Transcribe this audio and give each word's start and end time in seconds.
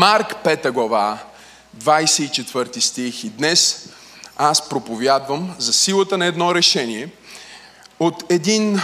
Марк 0.00 0.34
5 0.44 0.70
глава, 0.70 1.18
24 1.78 2.80
стих. 2.80 3.24
И 3.24 3.28
днес 3.28 3.88
аз 4.36 4.68
проповядвам 4.68 5.54
за 5.58 5.72
силата 5.72 6.18
на 6.18 6.26
едно 6.26 6.54
решение 6.54 7.08
от 7.98 8.24
един 8.32 8.80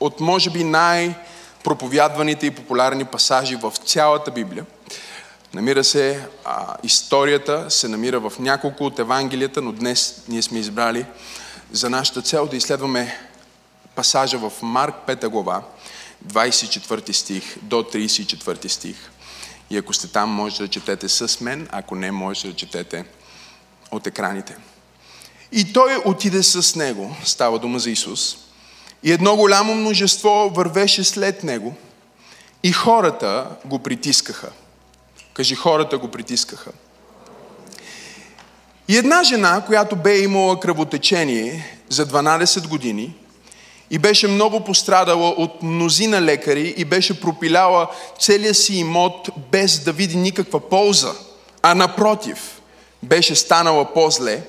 от 0.00 0.20
може 0.20 0.50
би 0.50 0.64
най-проповядваните 0.64 2.46
и 2.46 2.50
популярни 2.50 3.04
пасажи 3.04 3.56
в 3.56 3.72
цялата 3.84 4.30
Библия. 4.30 4.66
Намира 5.54 5.84
се, 5.84 6.26
а, 6.44 6.76
историята 6.82 7.70
се 7.70 7.88
намира 7.88 8.20
в 8.20 8.32
няколко 8.38 8.84
от 8.84 8.98
Евангелията, 8.98 9.62
но 9.62 9.72
днес 9.72 10.22
ние 10.28 10.42
сме 10.42 10.58
избрали 10.58 11.06
за 11.72 11.90
нашата 11.90 12.22
цел 12.22 12.46
да 12.46 12.56
изследваме 12.56 13.18
пасажа 13.94 14.38
в 14.38 14.52
Марк 14.62 14.94
5 15.06 15.28
глава, 15.28 15.62
24 16.26 17.12
стих 17.12 17.58
до 17.62 17.82
34 17.82 18.68
стих. 18.68 19.10
И 19.70 19.76
ако 19.76 19.92
сте 19.92 20.08
там, 20.08 20.30
може 20.30 20.58
да 20.58 20.68
четете 20.68 21.08
с 21.08 21.40
мен, 21.40 21.68
ако 21.72 21.94
не, 21.94 22.10
може 22.12 22.48
да 22.48 22.54
четете 22.54 23.04
от 23.90 24.06
екраните. 24.06 24.56
И 25.52 25.72
той 25.72 25.96
отиде 26.04 26.42
с 26.42 26.76
него, 26.76 27.16
става 27.24 27.58
дума 27.58 27.78
за 27.78 27.90
Исус, 27.90 28.36
и 29.02 29.12
едно 29.12 29.36
голямо 29.36 29.74
множество 29.74 30.50
вървеше 30.54 31.04
след 31.04 31.44
него, 31.44 31.76
и 32.62 32.72
хората 32.72 33.46
го 33.64 33.78
притискаха. 33.78 34.50
Кажи, 35.34 35.54
хората 35.54 35.98
го 35.98 36.08
притискаха. 36.10 36.72
И 38.88 38.96
една 38.96 39.22
жена, 39.22 39.64
която 39.66 39.96
бе 39.96 40.18
имала 40.18 40.60
кръвотечение 40.60 41.78
за 41.88 42.06
12 42.06 42.68
години 42.68 43.14
и 43.90 43.98
беше 43.98 44.28
много 44.28 44.64
пострадала 44.64 45.28
от 45.28 45.62
мнозина 45.62 46.22
лекари 46.22 46.74
и 46.76 46.84
беше 46.84 47.20
пропиляла 47.20 47.86
целия 48.20 48.54
си 48.54 48.74
имот 48.74 49.28
без 49.50 49.78
да 49.78 49.92
види 49.92 50.16
никаква 50.16 50.60
полза, 50.60 51.12
а 51.62 51.74
напротив, 51.74 52.60
беше 53.02 53.34
станала 53.34 53.94
по-зле, 53.94 54.42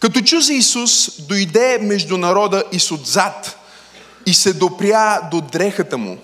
като 0.00 0.20
чу 0.20 0.40
за 0.40 0.52
Исус, 0.52 1.20
дойде 1.20 1.78
между 1.82 2.16
народа 2.16 2.64
и 2.72 2.76
отзад 2.92 3.58
и 4.26 4.34
се 4.34 4.52
допря 4.52 5.28
до 5.30 5.40
дрехата 5.40 5.98
му, 5.98 6.18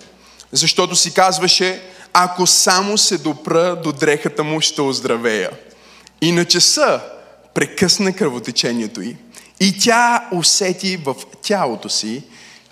защото 0.51 0.95
си 0.95 1.13
казваше, 1.13 1.81
ако 2.13 2.47
само 2.47 2.97
се 2.97 3.17
допра 3.17 3.75
до 3.75 3.91
дрехата 3.91 4.43
му, 4.43 4.61
ще 4.61 4.81
оздравея. 4.81 5.49
И 6.21 6.31
на 6.31 6.45
часа 6.45 7.01
прекъсна 7.53 8.13
кръвотечението 8.13 9.01
й 9.01 9.15
и 9.59 9.79
тя 9.79 10.29
усети 10.31 10.97
в 10.97 11.15
тялото 11.41 11.89
си, 11.89 12.23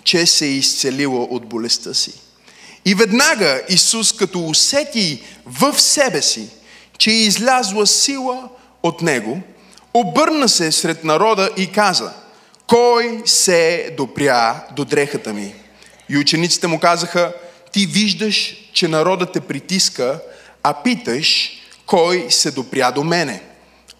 че 0.04 0.26
се 0.26 0.46
е 0.46 0.50
изцелила 0.50 1.22
от 1.22 1.46
болестта 1.46 1.94
си. 1.94 2.12
И 2.84 2.94
веднага 2.94 3.62
Исус, 3.68 4.12
като 4.12 4.46
усети 4.46 5.22
в 5.46 5.80
себе 5.80 6.22
си, 6.22 6.48
че 6.98 7.10
е 7.10 7.14
излязла 7.14 7.86
сила 7.86 8.48
от 8.82 9.02
него, 9.02 9.40
обърна 9.94 10.48
се 10.48 10.72
сред 10.72 11.04
народа 11.04 11.50
и 11.56 11.72
каза, 11.72 12.12
кой 12.66 13.22
се 13.24 13.94
допря 13.96 14.64
до 14.76 14.84
дрехата 14.84 15.32
ми? 15.32 15.54
И 16.08 16.18
учениците 16.18 16.66
му 16.66 16.80
казаха, 16.80 17.32
ти 17.72 17.86
виждаш, 17.86 18.56
че 18.72 18.88
народът 18.88 19.32
те 19.32 19.40
притиска, 19.40 20.20
а 20.62 20.82
питаш, 20.82 21.50
кой 21.86 22.26
се 22.30 22.50
допря 22.50 22.90
до 22.90 23.04
мене. 23.04 23.42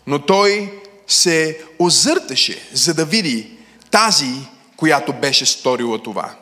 Но 0.07 0.19
той 0.19 0.73
се 1.07 1.59
озърташе, 1.79 2.69
за 2.73 2.95
да 2.95 3.05
види 3.05 3.51
тази, 3.91 4.33
която 4.77 5.13
беше 5.13 5.47
сторила 5.47 6.03
това. 6.03 6.35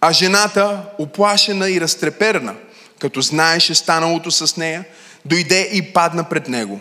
А 0.00 0.12
жената, 0.12 0.82
оплашена 0.98 1.70
и 1.70 1.80
разтреперна, 1.80 2.54
като 2.98 3.20
знаеше 3.20 3.74
станалото 3.74 4.30
с 4.30 4.56
нея, 4.56 4.84
дойде 5.24 5.70
и 5.72 5.92
падна 5.92 6.24
пред 6.24 6.48
него 6.48 6.80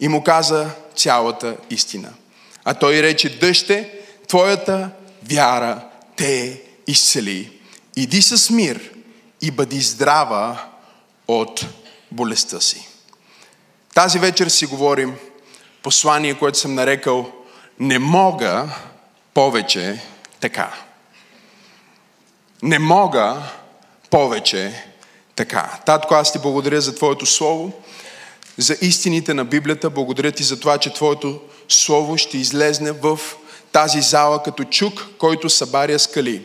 и 0.00 0.08
му 0.08 0.22
каза 0.22 0.70
цялата 0.96 1.56
истина. 1.70 2.12
А 2.64 2.74
той 2.74 3.02
рече, 3.02 3.38
дъще, 3.38 3.98
твоята 4.28 4.90
вяра 5.30 5.80
те 6.16 6.62
изцели. 6.86 7.50
Иди 7.96 8.22
с 8.22 8.50
мир 8.50 8.90
и 9.40 9.50
бъди 9.50 9.80
здрава 9.80 10.64
от 11.28 11.66
болестта 12.10 12.60
си. 12.60 12.88
Тази 13.94 14.18
вечер 14.18 14.48
си 14.48 14.66
говорим 14.66 15.14
послание, 15.84 16.34
което 16.34 16.58
съм 16.58 16.74
нарекал 16.74 17.32
Не 17.78 17.98
мога 17.98 18.68
повече 19.34 20.02
така. 20.40 20.74
Не 22.62 22.78
мога 22.78 23.42
повече 24.10 24.84
така. 25.36 25.78
Татко, 25.86 26.14
аз 26.14 26.32
ти 26.32 26.38
благодаря 26.38 26.80
за 26.80 26.94
Твоето 26.94 27.26
Слово, 27.26 27.72
за 28.58 28.76
истините 28.80 29.34
на 29.34 29.44
Библията. 29.44 29.90
Благодаря 29.90 30.32
ти 30.32 30.42
за 30.42 30.60
това, 30.60 30.78
че 30.78 30.94
Твоето 30.94 31.40
Слово 31.68 32.18
ще 32.18 32.38
излезне 32.38 32.92
в 32.92 33.20
тази 33.72 34.00
зала 34.00 34.42
като 34.42 34.64
чук, 34.64 35.06
който 35.18 35.50
събаря 35.50 35.98
скали. 35.98 36.42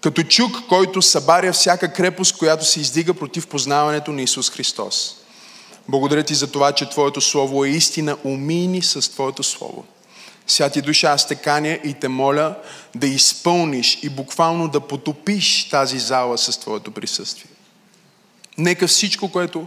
Като 0.00 0.22
чук, 0.22 0.68
който 0.68 1.02
събаря 1.02 1.52
всяка 1.52 1.92
крепост, 1.92 2.38
която 2.38 2.64
се 2.64 2.80
издига 2.80 3.14
против 3.14 3.46
познаването 3.46 4.12
на 4.12 4.22
Исус 4.22 4.50
Христос. 4.50 5.19
Благодаря 5.88 6.22
ти 6.22 6.34
за 6.34 6.52
това, 6.52 6.72
че 6.72 6.90
Твоето 6.90 7.20
Слово 7.20 7.64
е 7.64 7.68
истина. 7.68 8.16
Умини 8.24 8.82
с 8.82 9.10
Твоето 9.10 9.42
Слово. 9.42 9.84
Святи 10.46 10.82
душа, 10.82 11.08
аз 11.08 11.28
те 11.28 11.34
каня 11.34 11.78
и 11.84 11.94
те 11.94 12.08
моля 12.08 12.56
да 12.94 13.06
изпълниш 13.06 13.98
и 14.02 14.08
буквално 14.08 14.68
да 14.68 14.80
потопиш 14.80 15.68
тази 15.68 15.98
зала 15.98 16.38
с 16.38 16.60
Твоето 16.60 16.90
присъствие. 16.90 17.50
Нека 18.58 18.86
всичко, 18.86 19.32
което 19.32 19.66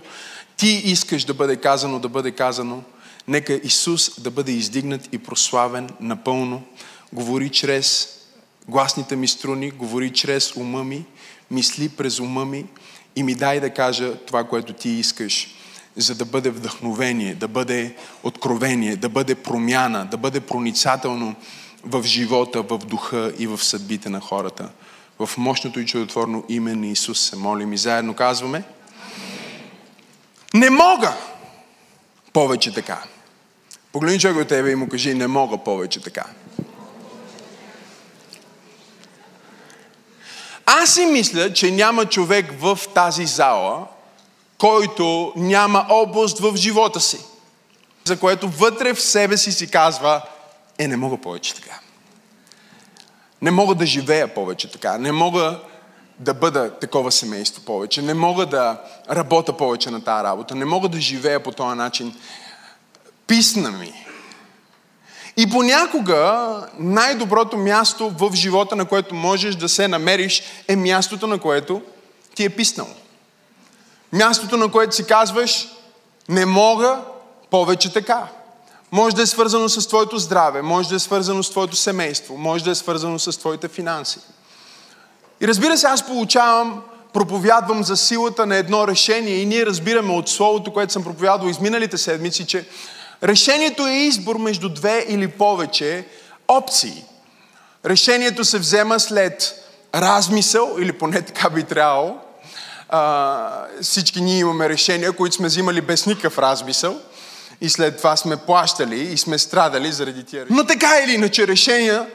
Ти 0.57 0.67
искаш 0.67 1.23
да 1.23 1.33
бъде 1.33 1.55
казано, 1.55 1.99
да 1.99 2.09
бъде 2.09 2.31
казано. 2.31 2.81
Нека 3.27 3.59
Исус 3.63 4.21
да 4.21 4.31
бъде 4.31 4.51
издигнат 4.51 5.09
и 5.11 5.17
прославен 5.17 5.89
напълно. 5.99 6.63
Говори 7.13 7.49
чрез 7.49 8.07
гласните 8.67 9.15
ми 9.15 9.27
струни, 9.27 9.71
говори 9.71 10.13
чрез 10.13 10.55
ума 10.55 10.83
ми, 10.83 11.05
мисли 11.51 11.89
през 11.89 12.19
ума 12.19 12.45
ми 12.45 12.65
и 13.15 13.23
ми 13.23 13.35
дай 13.35 13.59
да 13.59 13.69
кажа 13.69 14.15
това, 14.15 14.43
което 14.43 14.73
Ти 14.73 14.89
искаш 14.89 15.55
за 15.97 16.15
да 16.15 16.25
бъде 16.25 16.49
вдъхновение, 16.49 17.35
да 17.35 17.47
бъде 17.47 17.95
откровение, 18.23 18.95
да 18.95 19.09
бъде 19.09 19.35
промяна, 19.35 20.05
да 20.05 20.17
бъде 20.17 20.39
проницателно 20.39 21.35
в 21.83 22.03
живота, 22.03 22.61
в 22.61 22.77
духа 22.77 23.33
и 23.37 23.47
в 23.47 23.63
съдбите 23.63 24.09
на 24.09 24.19
хората. 24.19 24.69
В 25.19 25.29
мощното 25.37 25.79
и 25.79 25.85
чудотворно 25.85 26.43
име 26.49 26.75
на 26.75 26.87
Исус 26.87 27.19
се 27.19 27.35
молим 27.35 27.73
и 27.73 27.77
заедно 27.77 28.13
казваме 28.13 28.63
Не 30.53 30.69
мога 30.69 31.13
повече 32.33 32.73
така. 32.73 33.03
Погледни 33.91 34.19
човек 34.19 34.37
от 34.37 34.47
тебе 34.47 34.71
и 34.71 34.75
му 34.75 34.89
кажи 34.89 35.13
Не 35.13 35.27
мога 35.27 35.57
повече 35.57 36.01
така. 36.01 36.25
Аз 40.65 40.93
си 40.93 41.05
мисля, 41.05 41.53
че 41.53 41.71
няма 41.71 42.05
човек 42.05 42.53
в 42.59 42.79
тази 42.93 43.25
зала, 43.25 43.87
който 44.63 45.33
няма 45.35 45.85
област 45.89 46.39
в 46.39 46.55
живота 46.55 46.99
си, 46.99 47.19
за 48.03 48.19
което 48.19 48.49
вътре 48.49 48.93
в 48.93 49.01
себе 49.01 49.37
си 49.37 49.51
си 49.51 49.71
казва, 49.71 50.21
е, 50.77 50.87
не 50.87 50.97
мога 50.97 51.17
повече 51.17 51.55
така. 51.55 51.79
Не 53.41 53.51
мога 53.51 53.75
да 53.75 53.85
живея 53.85 54.33
повече 54.33 54.71
така. 54.71 54.97
Не 54.97 55.11
мога 55.11 55.59
да 56.19 56.33
бъда 56.33 56.79
такова 56.79 57.11
семейство 57.11 57.61
повече. 57.61 58.01
Не 58.01 58.13
мога 58.13 58.45
да 58.45 58.81
работя 59.09 59.57
повече 59.57 59.91
на 59.91 60.03
тази 60.03 60.23
работа. 60.23 60.55
Не 60.55 60.65
мога 60.65 60.89
да 60.89 61.01
живея 61.01 61.43
по 61.43 61.51
този 61.51 61.77
начин. 61.77 62.15
Писна 63.27 63.71
ми. 63.71 63.93
И 65.37 65.49
понякога 65.49 66.57
най-доброто 66.79 67.57
място 67.57 68.09
в 68.09 68.35
живота, 68.35 68.75
на 68.75 68.85
което 68.85 69.15
можеш 69.15 69.55
да 69.55 69.69
се 69.69 69.87
намериш, 69.87 70.43
е 70.67 70.75
мястото, 70.75 71.27
на 71.27 71.37
което 71.37 71.81
ти 72.35 72.43
е 72.43 72.49
писнало. 72.49 73.02
Мястото, 74.13 74.57
на 74.57 74.71
което 74.71 74.95
си 74.95 75.05
казваш, 75.05 75.67
не 76.29 76.45
мога 76.45 77.01
повече 77.49 77.93
така. 77.93 78.27
Може 78.91 79.15
да 79.15 79.21
е 79.21 79.25
свързано 79.25 79.69
с 79.69 79.87
твоето 79.87 80.17
здраве, 80.17 80.61
може 80.61 80.89
да 80.89 80.95
е 80.95 80.99
свързано 80.99 81.43
с 81.43 81.49
твоето 81.49 81.75
семейство, 81.75 82.37
може 82.37 82.63
да 82.63 82.71
е 82.71 82.75
свързано 82.75 83.19
с 83.19 83.39
твоите 83.39 83.67
финанси. 83.67 84.19
И 85.41 85.47
разбира 85.47 85.77
се, 85.77 85.87
аз 85.87 86.05
получавам, 86.05 86.81
проповядвам 87.13 87.83
за 87.83 87.97
силата 87.97 88.45
на 88.45 88.55
едно 88.55 88.87
решение 88.87 89.35
и 89.35 89.45
ние 89.45 89.65
разбираме 89.65 90.13
от 90.13 90.29
Словото, 90.29 90.73
което 90.73 90.93
съм 90.93 91.03
проповядвал 91.03 91.49
изминалите 91.49 91.97
седмици, 91.97 92.47
че 92.47 92.67
решението 93.23 93.87
е 93.87 93.91
избор 93.91 94.35
между 94.35 94.69
две 94.69 95.05
или 95.09 95.27
повече 95.27 96.05
опции. 96.47 97.03
Решението 97.85 98.45
се 98.45 98.59
взема 98.59 98.99
след 98.99 99.55
размисъл, 99.95 100.75
или 100.79 100.91
поне 100.91 101.21
така 101.21 101.49
би 101.49 101.63
трябвало, 101.63 102.17
а, 102.95 103.65
всички 103.81 104.21
ние 104.21 104.39
имаме 104.39 104.69
решения, 104.69 105.11
които 105.11 105.35
сме 105.35 105.47
взимали 105.47 105.81
без 105.81 106.05
никакъв 106.05 106.39
размисъл 106.39 106.99
и 107.61 107.69
след 107.69 107.97
това 107.97 108.15
сме 108.15 108.37
плащали 108.37 109.01
и 109.01 109.17
сме 109.17 109.37
страдали 109.37 109.91
заради 109.91 110.23
тия 110.23 110.41
решения. 110.41 110.57
Но 110.61 110.67
така 110.67 110.99
или 111.05 111.13
иначе 111.13 111.47
решения 111.47 112.07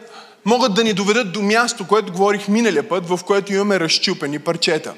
могат 0.45 0.75
да 0.75 0.85
ни 0.85 0.93
доведат 0.93 1.33
до 1.33 1.43
място, 1.43 1.87
което 1.87 2.13
говорих 2.13 2.49
миналия 2.49 2.89
път, 2.89 3.09
в 3.09 3.21
което 3.27 3.53
имаме 3.53 3.81
разчупени 3.81 4.39
парчета. 4.39 4.95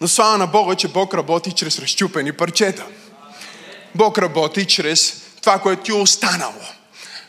Но 0.00 0.08
слава 0.08 0.38
на 0.38 0.46
Бога, 0.46 0.74
че 0.74 0.88
Бог 0.88 1.14
работи 1.14 1.52
чрез 1.52 1.78
разчупени 1.78 2.32
парчета. 2.32 2.84
Бог 3.94 4.18
работи 4.18 4.66
чрез 4.66 5.22
това, 5.40 5.58
което 5.58 5.82
ти 5.82 5.90
е 5.90 5.94
останало. 5.94 6.62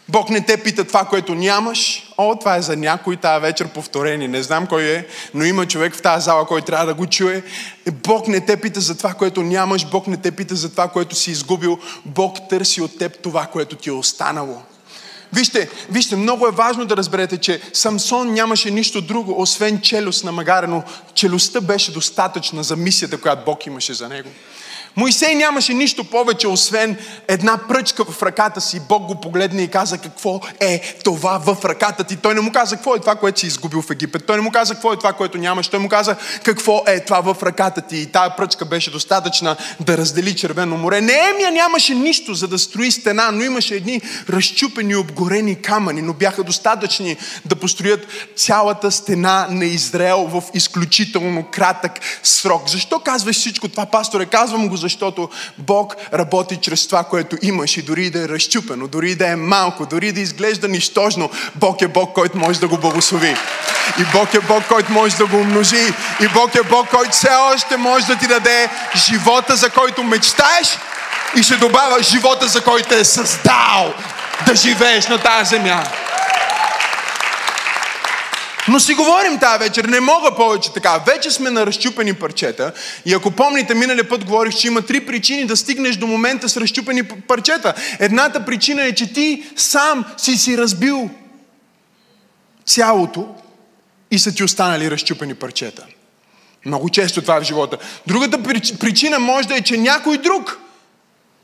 Бог 0.10 0.30
не 0.30 0.46
те 0.46 0.63
пита 0.63 0.88
това, 0.88 1.06
което 1.06 1.36
нямаш. 1.36 2.05
О, 2.17 2.35
това 2.39 2.56
е 2.56 2.62
за 2.62 2.75
някой 2.75 3.17
тази 3.17 3.41
вечер 3.41 3.67
повторение. 3.67 4.27
Не 4.27 4.44
знам 4.44 4.67
кой 4.67 4.83
е, 4.83 5.06
но 5.33 5.45
има 5.45 5.65
човек 5.65 5.95
в 5.95 6.01
тази 6.01 6.25
зала, 6.25 6.45
който 6.47 6.65
трябва 6.65 6.85
да 6.85 6.94
го 6.94 7.06
чуе. 7.06 7.44
Бог 7.91 8.27
не 8.27 8.45
те 8.45 8.57
пита 8.57 8.81
за 8.81 8.97
това, 8.97 9.13
което 9.13 9.44
нямаш. 9.44 9.85
Бог 9.85 10.07
не 10.07 10.17
те 10.17 10.31
пита 10.31 10.56
за 10.56 10.71
това, 10.71 10.88
което 10.88 11.15
си 11.15 11.31
изгубил. 11.31 11.79
Бог 12.06 12.38
търси 12.50 12.81
от 12.81 12.97
теб 12.97 13.21
това, 13.21 13.45
което 13.45 13.75
ти 13.75 13.89
е 13.89 13.94
останало. 13.94 14.62
Вижте, 15.33 15.69
вижте, 15.89 16.15
много 16.15 16.47
е 16.47 16.51
важно 16.51 16.85
да 16.85 16.97
разберете, 16.97 17.38
че 17.38 17.62
Самсон 17.73 18.33
нямаше 18.33 18.71
нищо 18.71 19.01
друго, 19.01 19.41
освен 19.41 19.81
челюст 19.81 20.23
на 20.23 20.31
магаре, 20.31 20.68
но 20.68 20.83
челюстта 21.13 21.61
беше 21.61 21.91
достатъчна 21.94 22.63
за 22.63 22.75
мисията, 22.75 23.21
която 23.21 23.45
Бог 23.45 23.65
имаше 23.65 23.94
за 23.94 24.09
него. 24.09 24.29
Моисей 24.97 25.36
нямаше 25.36 25.74
нищо 25.74 26.03
повече, 26.03 26.47
освен 26.47 26.97
една 27.27 27.59
пръчка 27.68 28.06
в 28.06 28.24
ръката 28.24 28.62
си. 28.62 28.81
Бог 28.89 29.06
го 29.06 29.21
погледна 29.21 29.62
и 29.62 29.68
каза 29.68 29.97
какво 29.97 30.42
е 30.59 30.94
това 31.03 31.38
в 31.38 31.65
ръката 31.65 32.03
ти. 32.03 32.15
Той 32.15 32.36
не 32.36 32.42
му 32.42 32.51
каза 32.51 32.75
какво 32.75 32.95
е 32.95 33.00
това, 33.00 33.15
което 33.15 33.39
си 33.39 33.47
изгубил 33.47 33.81
в 33.81 33.92
Египет. 33.92 34.25
Той 34.25 34.36
не 34.36 34.42
му 34.42 34.51
каза 34.51 34.74
какво 34.74 34.94
е 34.94 34.97
това, 34.97 35.13
което 35.13 35.38
нямаш. 35.38 35.68
Той 35.68 35.80
му 35.80 35.89
каза 35.89 36.15
какво 36.44 36.83
е 36.88 37.00
това 37.00 37.33
в 37.33 37.44
ръката 37.44 37.81
ти. 37.81 37.97
И 37.97 38.06
тая 38.06 38.36
пръчка 38.36 38.65
беше 38.65 38.92
достатъчна 38.92 39.56
да 39.80 39.97
раздели 39.97 40.36
Червено 40.36 40.77
море. 40.77 41.01
Неемия 41.01 41.51
нямаше 41.51 41.95
нищо 41.95 42.33
за 42.33 42.47
да 42.47 42.59
строи 42.59 42.92
стена, 42.92 43.31
но 43.31 43.44
имаше 43.44 43.75
едни 43.75 44.01
разчупени, 44.30 44.95
обгорени 44.95 45.62
камъни, 45.62 46.01
но 46.01 46.13
бяха 46.13 46.44
достатъчни 46.44 47.18
да 47.45 47.56
построят 47.56 48.07
цялата 48.36 48.92
стена 48.92 49.47
на 49.50 49.65
Израел 49.65 50.27
в 50.27 50.44
изключително 50.53 51.45
кратък 51.51 51.92
срок. 52.24 52.69
Защо 52.69 53.00
казваш 53.00 53.36
всичко 53.36 53.68
това, 53.68 53.86
пасторе? 53.86 54.25
Казвам 54.25 54.69
го, 54.69 54.77
защото 54.85 55.29
Бог 55.57 55.95
работи 56.13 56.57
чрез 56.61 56.87
това, 56.87 57.03
което 57.03 57.37
имаш 57.41 57.77
и 57.77 57.81
дори 57.81 58.09
да 58.09 58.23
е 58.23 58.29
разчупено, 58.29 58.87
дори 58.87 59.15
да 59.15 59.27
е 59.27 59.35
малко, 59.35 59.85
дори 59.85 60.11
да 60.11 60.19
изглежда 60.19 60.67
нищожно, 60.67 61.29
Бог 61.55 61.81
е 61.81 61.87
Бог, 61.87 62.13
който 62.13 62.37
може 62.37 62.59
да 62.59 62.67
го 62.67 62.77
благослови. 62.77 63.35
И 63.99 64.03
Бог 64.13 64.33
е 64.33 64.39
Бог, 64.39 64.63
който 64.67 64.91
може 64.91 65.15
да 65.15 65.25
го 65.25 65.37
умножи. 65.37 65.93
И 66.21 66.27
Бог 66.27 66.55
е 66.55 66.63
Бог, 66.63 66.89
който 66.89 67.11
все 67.11 67.29
още 67.53 67.77
може 67.77 68.05
да 68.05 68.15
ти 68.15 68.27
даде 68.27 68.69
живота, 68.95 69.55
за 69.55 69.69
който 69.69 70.03
мечтаеш 70.03 70.77
и 71.35 71.43
ще 71.43 71.55
добавя 71.55 72.03
живота, 72.03 72.47
за 72.47 72.61
който 72.61 72.95
е 72.95 73.03
създал 73.03 73.93
да 74.47 74.55
живееш 74.55 75.07
на 75.07 75.17
тази 75.17 75.49
земя. 75.49 75.83
Но 78.67 78.79
си 78.79 78.94
говорим 78.94 79.39
тази 79.39 79.59
вечер, 79.59 79.85
не 79.85 80.00
мога 80.00 80.35
повече 80.35 80.73
така. 80.73 81.03
Вече 81.07 81.31
сме 81.31 81.50
на 81.50 81.65
разчупени 81.65 82.13
парчета. 82.13 82.73
И 83.06 83.13
ако 83.13 83.31
помните, 83.31 83.75
миналия 83.75 84.09
път 84.09 84.25
говорих, 84.25 84.56
че 84.56 84.67
има 84.67 84.81
три 84.81 85.06
причини 85.06 85.45
да 85.45 85.57
стигнеш 85.57 85.95
до 85.95 86.07
момента 86.07 86.50
с 86.50 86.57
разчупени 86.57 87.03
парчета. 87.03 87.73
Едната 88.00 88.45
причина 88.45 88.83
е, 88.83 88.95
че 88.95 89.13
ти 89.13 89.51
сам 89.56 90.06
си 90.17 90.38
си 90.38 90.57
разбил 90.57 91.09
цялото 92.65 93.35
и 94.12 94.19
са 94.19 94.35
ти 94.35 94.44
останали 94.44 94.91
разчупени 94.91 95.35
парчета. 95.35 95.85
Много 96.65 96.89
често 96.89 97.21
това 97.21 97.38
е 97.38 97.39
в 97.39 97.44
живота. 97.44 97.77
Другата 98.07 98.44
причина 98.79 99.19
може 99.19 99.47
да 99.47 99.56
е, 99.56 99.61
че 99.61 99.77
някой 99.77 100.18
друг, 100.18 100.59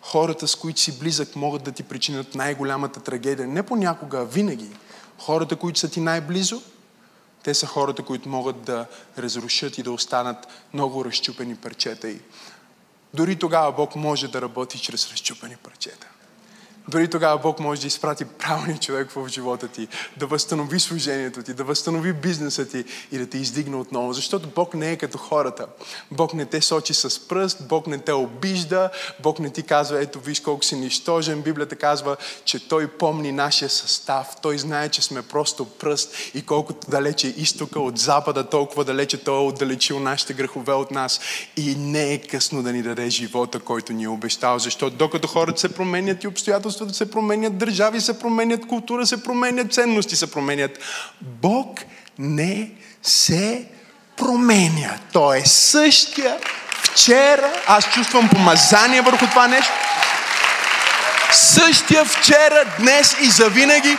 хората 0.01 0.47
с 0.47 0.55
които 0.55 0.79
си 0.79 0.99
близък, 0.99 1.35
могат 1.35 1.63
да 1.63 1.71
ти 1.71 1.83
причинят 1.83 2.35
най-голямата 2.35 2.99
трагедия. 2.99 3.47
Не 3.47 3.63
понякога, 3.63 4.17
а 4.17 4.23
винаги. 4.23 4.67
Хората, 5.17 5.55
които 5.55 5.79
са 5.79 5.89
ти 5.89 5.99
най-близо, 5.99 6.61
те 7.43 7.53
са 7.53 7.67
хората, 7.67 8.03
които 8.03 8.29
могат 8.29 8.61
да 8.61 8.85
разрушат 9.17 9.77
и 9.77 9.83
да 9.83 9.91
останат 9.91 10.47
много 10.73 11.05
разчупени 11.05 11.55
парчета. 11.55 12.09
И 12.09 12.19
дори 13.13 13.39
тогава 13.39 13.71
Бог 13.71 13.95
може 13.95 14.27
да 14.27 14.41
работи 14.41 14.79
чрез 14.79 15.11
разчупени 15.11 15.55
парчета. 15.55 16.07
Дори 16.87 17.07
тогава 17.07 17.37
Бог 17.37 17.59
може 17.59 17.81
да 17.81 17.87
изпрати 17.87 18.25
правилния 18.25 18.77
човек 18.77 19.11
в 19.11 19.27
живота 19.27 19.67
ти, 19.67 19.87
да 20.17 20.27
възстанови 20.27 20.79
служението 20.79 21.43
ти, 21.43 21.53
да 21.53 21.63
възстанови 21.63 22.13
бизнеса 22.13 22.67
ти 22.67 22.85
и 23.11 23.17
да 23.17 23.29
те 23.29 23.37
издигне 23.37 23.75
отново. 23.75 24.13
Защото 24.13 24.47
Бог 24.55 24.73
не 24.73 24.91
е 24.91 24.97
като 24.97 25.17
хората. 25.17 25.67
Бог 26.11 26.33
не 26.33 26.45
те 26.45 26.61
сочи 26.61 26.93
с 26.93 27.27
пръст, 27.27 27.67
Бог 27.67 27.87
не 27.87 27.97
те 27.97 28.13
обижда, 28.13 28.89
Бог 29.19 29.39
не 29.39 29.49
ти 29.49 29.63
казва, 29.63 30.01
ето 30.01 30.19
виж 30.19 30.39
колко 30.39 30.63
си 30.63 30.75
нищожен. 30.75 31.41
Библията 31.41 31.75
казва, 31.75 32.17
че 32.45 32.67
Той 32.67 32.87
помни 32.87 33.31
нашия 33.31 33.69
състав. 33.69 34.27
Той 34.41 34.57
знае, 34.57 34.89
че 34.89 35.01
сме 35.01 35.21
просто 35.21 35.65
пръст 35.65 36.15
и 36.33 36.45
колкото 36.45 36.89
далече 36.89 37.27
е 37.27 37.33
изтока 37.37 37.79
от 37.79 37.97
запада, 37.97 38.49
толкова 38.49 38.85
далече 38.85 39.23
Той 39.23 39.35
е 39.35 39.47
отдалечил 39.47 39.99
нашите 39.99 40.33
грехове 40.33 40.73
от 40.73 40.91
нас. 40.91 41.19
И 41.57 41.75
не 41.75 42.13
е 42.13 42.21
късно 42.21 42.63
да 42.63 42.73
ни 42.73 42.83
даде 42.83 43.09
живота, 43.09 43.59
който 43.59 43.93
ни 43.93 44.03
е 44.03 44.09
обещал. 44.09 44.59
Защото 44.59 44.95
докато 44.95 45.27
хората 45.27 45.59
се 45.59 45.73
променят 45.73 46.23
и 46.23 46.27
обстоятелствата, 46.27 46.70
да 46.79 46.93
се 46.93 47.11
променят, 47.11 47.57
държави 47.57 48.01
се 48.01 48.19
променят, 48.19 48.67
култура 48.67 49.07
се 49.07 49.23
променят, 49.23 49.73
ценности 49.73 50.15
се 50.15 50.31
променят. 50.31 50.79
Бог 51.21 51.79
не 52.19 52.71
се 53.03 53.65
променя. 54.17 54.97
Той 55.13 55.37
е 55.37 55.45
същия 55.45 56.37
вчера. 56.83 57.53
Аз 57.67 57.89
чувствам 57.89 58.29
помазание 58.29 59.01
върху 59.01 59.27
това 59.27 59.47
нещо. 59.47 59.73
Същия 61.31 62.05
вчера, 62.05 62.65
днес 62.79 63.15
и 63.21 63.25
завинаги. 63.25 63.97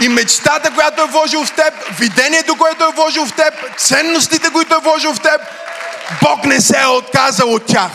И 0.00 0.08
мечтата, 0.08 0.70
която 0.74 1.02
е 1.02 1.06
вложил 1.06 1.44
в 1.44 1.52
теб, 1.52 1.74
видението, 1.98 2.56
което 2.56 2.84
е 2.84 2.92
вложил 2.96 3.26
в 3.26 3.32
теб, 3.32 3.54
ценностите, 3.78 4.50
които 4.50 4.74
е 4.74 4.82
вложил 4.82 5.14
в 5.14 5.20
теб, 5.20 5.40
Бог 6.22 6.44
не 6.44 6.60
се 6.60 6.80
е 6.82 6.86
отказал 6.86 7.52
от 7.52 7.66
тях. 7.66 7.90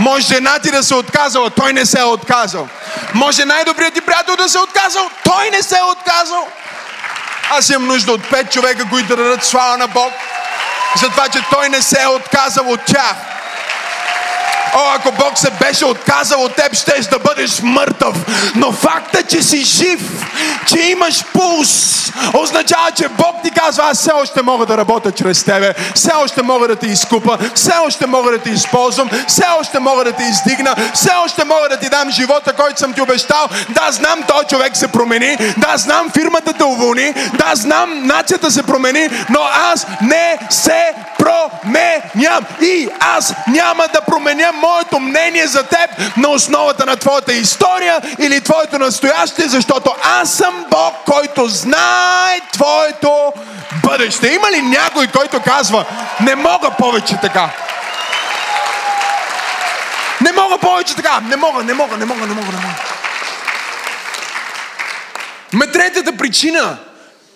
Може 0.00 0.26
жена 0.34 0.58
ти 0.58 0.70
да 0.70 0.82
се 0.82 0.94
отказала, 0.94 1.50
той 1.50 1.72
не 1.72 1.86
се 1.86 2.00
е 2.00 2.04
отказал. 2.04 2.68
Може 3.14 3.44
най-добрият 3.44 3.94
ти 3.94 4.00
приятел 4.00 4.36
да 4.36 4.48
се 4.48 4.58
е 4.58 4.60
отказал, 4.60 5.10
той 5.24 5.50
не 5.50 5.62
се 5.62 5.78
е 5.78 5.82
отказал. 5.82 6.48
Аз 7.50 7.70
имам 7.70 7.86
нужда 7.86 8.12
от 8.12 8.30
пет 8.30 8.52
човека, 8.52 8.88
които 8.90 9.08
да 9.08 9.16
дадат 9.16 9.44
слава 9.44 9.78
на 9.78 9.88
Бог, 9.88 10.12
за 10.96 11.08
това, 11.08 11.28
че 11.28 11.38
той 11.50 11.68
не 11.68 11.82
се 11.82 12.02
е 12.02 12.06
отказал 12.06 12.70
от 12.70 12.80
тях. 12.84 13.35
О, 14.78 14.94
ако 14.94 15.12
Бог 15.12 15.38
се 15.38 15.50
беше 15.50 15.84
отказал 15.84 16.44
от 16.44 16.54
теб, 16.54 16.74
щеш 16.74 17.06
да 17.06 17.18
бъдеш 17.18 17.60
мъртъв. 17.62 18.16
Но 18.56 18.72
факта, 18.72 19.22
че 19.22 19.42
си 19.42 19.64
жив, 19.64 20.00
че 20.66 20.78
имаш 20.78 21.24
пулс, 21.32 22.06
означава, 22.34 22.90
че 22.90 23.08
Бог 23.08 23.42
ти 23.44 23.50
казва, 23.50 23.84
аз 23.90 23.98
все 23.98 24.12
още 24.12 24.42
мога 24.42 24.66
да 24.66 24.76
работя 24.76 25.12
чрез 25.12 25.44
тебе, 25.44 25.74
все 25.94 26.10
още 26.14 26.42
мога 26.42 26.68
да 26.68 26.76
те 26.76 26.86
изкупа, 26.86 27.38
все 27.54 27.72
още 27.86 28.06
мога 28.06 28.30
да 28.30 28.38
те 28.38 28.50
използвам, 28.50 29.10
все 29.28 29.44
още 29.60 29.78
мога 29.78 30.04
да 30.04 30.12
те 30.12 30.22
издигна, 30.22 30.74
все 30.94 31.10
още 31.24 31.44
мога 31.44 31.68
да 31.70 31.76
ти 31.76 31.88
дам 31.88 32.10
живота, 32.10 32.52
който 32.52 32.78
съм 32.78 32.92
ти 32.92 33.00
обещал. 33.00 33.48
Да, 33.68 33.92
знам, 33.92 34.22
този 34.28 34.46
човек 34.46 34.76
се 34.76 34.88
промени, 34.88 35.36
да, 35.56 35.76
знам, 35.76 36.10
фирмата 36.10 36.52
те 36.52 36.64
уволни, 36.64 37.12
да, 37.12 37.50
знам, 37.54 38.06
нацията 38.06 38.50
се 38.50 38.62
промени, 38.62 39.08
но 39.30 39.40
аз 39.72 39.86
не 40.00 40.38
се 40.50 40.92
променям. 41.18 42.44
И 42.62 42.88
аз 43.00 43.34
няма 43.46 43.84
да 43.92 44.00
променя 44.00 44.52
моето 44.66 45.00
мнение 45.00 45.46
за 45.46 45.62
теб 45.62 45.90
на 46.16 46.28
основата 46.28 46.86
на 46.86 46.96
твоята 46.96 47.32
история 47.32 48.00
или 48.18 48.40
твоето 48.40 48.78
настояще, 48.78 49.48
защото 49.48 49.94
аз 50.02 50.32
съм 50.32 50.66
Бог, 50.70 50.94
който 51.04 51.46
знае 51.48 52.40
твоето 52.52 53.32
бъдеще. 53.82 54.28
Има 54.28 54.50
ли 54.50 54.62
някой, 54.62 55.06
който 55.06 55.40
казва, 55.40 55.84
не 56.20 56.34
мога 56.34 56.70
повече 56.78 57.16
така? 57.22 57.50
Не 60.20 60.32
мога 60.32 60.58
повече 60.58 60.94
така. 60.94 61.20
Не 61.20 61.36
мога, 61.36 61.64
не 61.64 61.74
мога, 61.74 61.96
не 61.96 62.04
мога, 62.04 62.26
не 62.26 62.34
мога, 62.34 62.46
не 62.46 62.56
мога. 62.56 62.74
Ме 65.52 65.66
третата 65.66 66.16
причина 66.16 66.76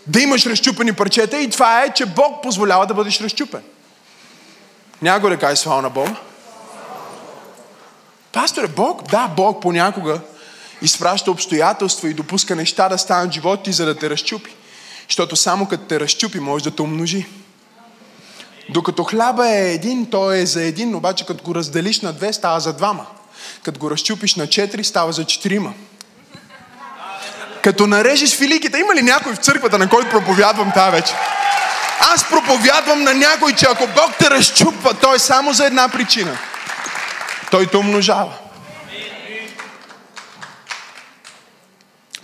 да 0.06 0.20
имаш 0.20 0.46
разчупени 0.46 0.92
парчета 0.92 1.38
и 1.38 1.50
това 1.50 1.82
е, 1.82 1.90
че 1.90 2.06
Бог 2.06 2.42
позволява 2.42 2.86
да 2.86 2.94
бъдеш 2.94 3.20
разчупен. 3.20 3.62
Някой 5.02 5.30
да 5.30 5.36
каже 5.36 5.56
слава 5.56 5.82
на 5.82 5.90
Бога. 5.90 6.10
Пасторе, 8.32 8.68
Бог, 8.68 9.10
да, 9.10 9.28
Бог 9.28 9.62
понякога 9.62 10.20
изпраща 10.82 11.30
обстоятелства 11.30 12.08
и 12.08 12.14
допуска 12.14 12.56
неща 12.56 12.88
да 12.88 12.98
станат 12.98 13.32
живота 13.32 13.62
ти, 13.62 13.72
за 13.72 13.84
да 13.84 13.96
те 13.96 14.10
разчупи. 14.10 14.50
Защото 15.08 15.36
само 15.36 15.66
като 15.66 15.84
те 15.84 16.00
разчупи, 16.00 16.40
може 16.40 16.64
да 16.64 16.70
те 16.70 16.82
умножи. 16.82 17.26
Докато 18.68 19.04
хляба 19.04 19.48
е 19.48 19.72
един, 19.72 20.06
той 20.10 20.38
е 20.38 20.46
за 20.46 20.62
един, 20.62 20.94
обаче 20.94 21.26
като 21.26 21.44
го 21.44 21.54
разделиш 21.54 22.00
на 22.00 22.12
две, 22.12 22.32
става 22.32 22.60
за 22.60 22.72
двама. 22.72 23.06
Като 23.62 23.80
го 23.80 23.90
разчупиш 23.90 24.34
на 24.34 24.46
четири, 24.46 24.84
става 24.84 25.12
за 25.12 25.24
четирима. 25.24 25.74
Като 27.62 27.86
нарежеш 27.86 28.36
филиките, 28.36 28.78
има 28.78 28.94
ли 28.94 29.02
някой 29.02 29.34
в 29.34 29.38
църквата, 29.38 29.78
на 29.78 29.88
който 29.88 30.10
проповядвам 30.10 30.72
тази 30.72 30.90
вечер? 30.90 31.16
Аз 32.00 32.28
проповядвам 32.28 33.02
на 33.02 33.14
някой, 33.14 33.52
че 33.52 33.66
ако 33.66 33.86
Бог 33.86 34.14
те 34.18 34.30
разчупва, 34.30 34.94
то 34.94 35.14
е 35.14 35.18
само 35.18 35.52
за 35.52 35.66
една 35.66 35.88
причина. 35.88 36.38
Той 37.50 37.66
те 37.66 37.76
умножава. 37.76 38.38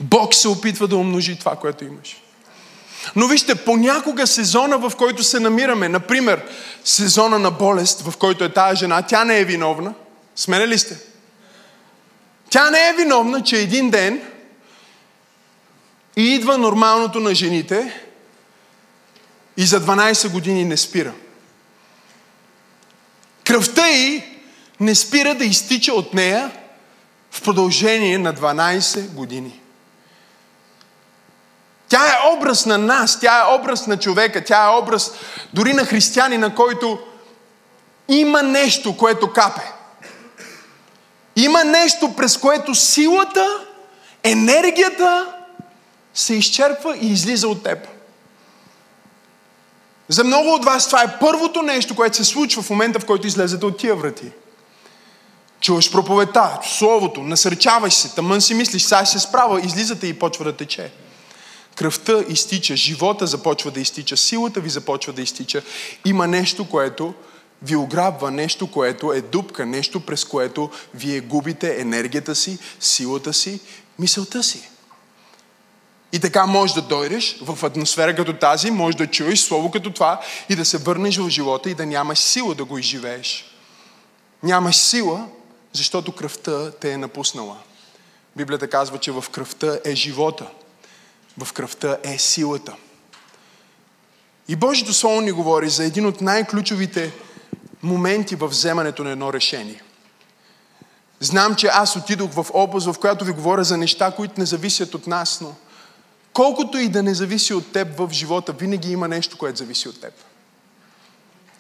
Бог 0.01 0.35
се 0.35 0.49
опитва 0.49 0.89
да 0.89 0.97
умножи 0.97 1.39
това, 1.39 1.57
което 1.57 1.85
имаш. 1.85 2.17
Но 3.17 3.27
вижте, 3.27 3.55
понякога 3.55 4.27
сезона, 4.27 4.79
в 4.79 4.93
който 4.97 5.23
се 5.23 5.41
намираме, 5.41 5.89
например, 5.89 6.43
сезона 6.85 7.39
на 7.39 7.51
болест, 7.51 8.01
в 8.01 8.17
който 8.17 8.45
е 8.45 8.53
тая 8.53 8.77
жена, 8.77 9.03
тя 9.03 9.25
не 9.25 9.39
е 9.39 9.45
виновна. 9.45 9.95
Смене 10.37 10.69
ли 10.69 10.79
сте? 10.79 10.99
Тя 12.51 12.71
не 12.71 12.89
е 12.89 12.93
виновна, 12.93 13.43
че 13.43 13.57
един 13.57 13.91
ден 13.91 14.23
идва 16.17 16.59
нормалното 16.59 17.21
на 17.21 17.35
жените 17.35 18.01
и 19.57 19.67
за 19.67 19.81
12 19.81 20.29
години 20.29 20.65
не 20.65 20.77
спира. 20.77 21.13
Кръвта 23.45 23.89
й 23.89 24.25
не 24.81 24.95
спира 24.95 25.35
да 25.35 25.45
изтича 25.45 25.93
от 25.93 26.15
нея 26.15 26.51
в 27.31 27.43
продължение 27.43 28.19
на 28.19 28.35
12 28.35 29.09
години. 29.09 29.61
Тя 31.89 32.07
е 32.07 32.37
образ 32.37 32.67
на 32.67 32.79
нас, 32.79 33.21
тя 33.21 33.39
е 33.39 33.55
образ 33.55 33.87
на 33.87 33.99
човека, 33.99 34.45
тя 34.45 34.65
е 34.65 34.77
образ 34.83 35.13
дори 35.55 35.73
на 35.73 35.85
християнина, 35.85 36.55
който 36.55 36.99
има 38.09 38.43
нещо, 38.43 38.97
което 38.97 39.33
капе. 39.33 39.73
Има 41.37 41.65
нещо, 41.65 42.15
през 42.17 42.37
което 42.37 42.75
силата, 42.75 43.47
енергията 44.23 45.35
се 46.15 46.35
изчерпва 46.35 46.97
и 46.97 47.13
излиза 47.13 47.49
от 47.49 47.63
теб. 47.63 47.79
За 50.09 50.25
много 50.25 50.55
от 50.55 50.65
вас 50.65 50.87
това 50.87 51.03
е 51.03 51.19
първото 51.21 51.63
нещо, 51.63 51.97
което 51.97 52.17
се 52.17 52.25
случва 52.25 52.63
в 52.63 52.71
момента, 52.71 53.01
в 53.01 53.07
който 53.07 53.27
излезете 53.27 53.67
от 53.67 53.79
тия 53.79 53.95
врати. 53.95 54.31
Чуваш 55.61 55.93
проповедта, 55.93 56.59
словото, 56.63 57.23
насърчаваш 57.23 57.95
се, 57.95 58.15
тъмън 58.15 58.41
си 58.41 58.55
мислиш, 58.55 58.83
сега 58.83 59.05
се 59.05 59.19
справа, 59.19 59.61
излизате 59.61 60.07
и 60.07 60.19
почва 60.19 60.45
да 60.45 60.53
тече. 60.53 60.91
Кръвта 61.75 62.25
изтича, 62.29 62.77
живота 62.77 63.27
започва 63.27 63.71
да 63.71 63.81
изтича, 63.81 64.17
силата 64.17 64.61
ви 64.61 64.71
започва 64.71 65.13
да 65.13 65.23
изтича. 65.23 65.63
Има 66.05 66.27
нещо, 66.27 66.69
което 66.69 67.15
ви 67.63 67.77
ограбва, 67.77 68.31
нещо, 68.31 68.71
което 68.71 69.13
е 69.13 69.21
дупка, 69.21 69.67
нещо, 69.67 70.01
през 70.01 70.25
което 70.25 70.71
вие 70.95 71.21
губите 71.21 71.81
енергията 71.81 72.35
си, 72.35 72.59
силата 72.81 73.33
си, 73.33 73.61
мисълта 73.99 74.43
си. 74.43 74.69
И 76.13 76.21
така 76.21 76.47
можеш 76.47 76.75
да 76.75 76.83
дойдеш 76.83 77.39
в 77.43 77.65
атмосфера 77.65 78.17
като 78.17 78.33
тази, 78.33 78.71
можеш 78.71 78.97
да 78.97 79.07
чуеш 79.07 79.41
слово 79.41 79.71
като 79.71 79.91
това 79.91 80.21
и 80.49 80.57
да 80.57 80.65
се 80.65 80.79
върнеш 80.79 81.17
в 81.17 81.29
живота 81.29 81.71
и 81.71 81.75
да 81.75 81.87
нямаш 81.87 82.19
сила 82.19 82.55
да 82.55 82.65
го 82.65 82.79
изживееш. 82.79 83.45
Нямаш 84.43 84.77
сила, 84.77 85.27
защото 85.77 86.13
кръвта 86.13 86.71
те 86.71 86.93
е 86.93 86.97
напуснала. 86.97 87.57
Библията 88.37 88.71
казва, 88.71 88.99
че 88.99 89.13
в 89.13 89.25
кръвта 89.33 89.79
е 89.85 89.95
живота. 89.95 90.47
В 91.45 91.53
кръвта 91.53 91.99
е 92.03 92.19
силата. 92.19 92.77
И 94.49 94.57
Божието 94.57 94.93
Слово 94.93 95.21
ни 95.21 95.33
говори 95.33 95.69
за 95.69 95.85
един 95.85 96.07
от 96.07 96.21
най-ключовите 96.21 97.13
моменти 97.83 98.37
в 98.37 98.47
вземането 98.47 99.05
на 99.05 99.11
едно 99.11 99.33
решение. 99.33 99.83
Знам, 101.21 101.55
че 101.55 101.67
аз 101.67 101.97
отидох 101.97 102.31
в 102.33 102.47
област, 102.55 102.87
в 102.87 102.99
която 103.01 103.25
ви 103.25 103.33
говоря 103.33 103.65
за 103.65 103.77
неща, 103.77 104.11
които 104.11 104.41
не 104.41 104.47
зависят 104.47 104.95
от 104.95 105.07
нас, 105.07 105.41
но 105.41 105.55
колкото 106.33 106.79
и 106.79 106.89
да 106.89 107.03
не 107.03 107.15
зависи 107.15 107.55
от 107.55 107.73
теб 107.73 107.99
в 107.99 108.09
живота, 108.13 108.53
винаги 108.53 108.93
има 108.93 109.09
нещо, 109.09 109.39
което 109.39 109.59
зависи 109.59 109.89
от 109.89 110.01
теб. 110.01 110.13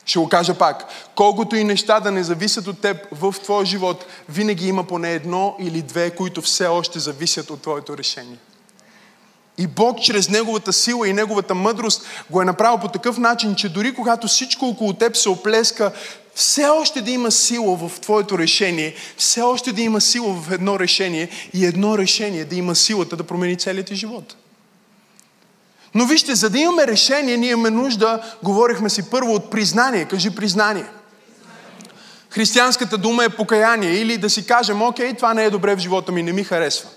Ще 0.06 0.18
го 0.18 0.28
кажа 0.28 0.54
пак. 0.54 0.84
Колкото 1.14 1.56
и 1.56 1.64
неща 1.64 2.00
да 2.00 2.10
не 2.10 2.24
зависят 2.24 2.66
от 2.66 2.80
теб 2.80 2.96
в 3.12 3.34
твоя 3.42 3.66
живот, 3.66 4.04
винаги 4.28 4.68
има 4.68 4.84
поне 4.84 5.12
едно 5.12 5.56
или 5.60 5.82
две, 5.82 6.10
които 6.10 6.42
все 6.42 6.66
още 6.66 6.98
зависят 6.98 7.50
от 7.50 7.62
твоето 7.62 7.98
решение. 7.98 8.36
И 9.58 9.66
Бог 9.66 10.00
чрез 10.00 10.28
Неговата 10.28 10.72
сила 10.72 11.08
и 11.08 11.12
Неговата 11.12 11.54
мъдрост 11.54 12.06
го 12.30 12.42
е 12.42 12.44
направил 12.44 12.78
по 12.78 12.88
такъв 12.88 13.18
начин, 13.18 13.54
че 13.54 13.68
дори 13.68 13.94
когато 13.94 14.26
всичко 14.26 14.66
около 14.66 14.92
теб 14.92 15.16
се 15.16 15.28
оплеска, 15.28 15.92
все 16.34 16.66
още 16.66 17.00
да 17.00 17.10
има 17.10 17.30
сила 17.30 17.76
в 17.76 18.00
твоето 18.00 18.38
решение, 18.38 18.94
все 19.16 19.40
още 19.42 19.72
да 19.72 19.82
има 19.82 20.00
сила 20.00 20.34
в 20.34 20.52
едно 20.52 20.78
решение 20.78 21.28
и 21.54 21.66
едно 21.66 21.98
решение 21.98 22.44
да 22.44 22.56
има 22.56 22.74
силата 22.74 23.16
да 23.16 23.24
промени 23.24 23.56
целият 23.56 23.86
ти 23.86 23.94
живот. 23.94 24.36
Но 25.96 26.06
вижте, 26.06 26.34
за 26.34 26.50
да 26.50 26.58
имаме 26.58 26.86
решение, 26.86 27.36
ние 27.36 27.50
имаме 27.50 27.70
нужда, 27.70 28.20
говорихме 28.42 28.90
си 28.90 29.10
първо 29.10 29.34
от 29.34 29.50
признание. 29.50 30.04
Кажи 30.04 30.30
признание. 30.30 30.84
Християнската 32.30 32.98
дума 32.98 33.24
е 33.24 33.28
покаяние 33.28 33.90
или 33.90 34.18
да 34.18 34.30
си 34.30 34.46
кажем, 34.46 34.82
окей, 34.82 35.14
това 35.14 35.34
не 35.34 35.44
е 35.44 35.50
добре 35.50 35.76
в 35.76 35.78
живота 35.78 36.12
ми, 36.12 36.22
не 36.22 36.32
ми 36.32 36.44
харесва. 36.44 36.88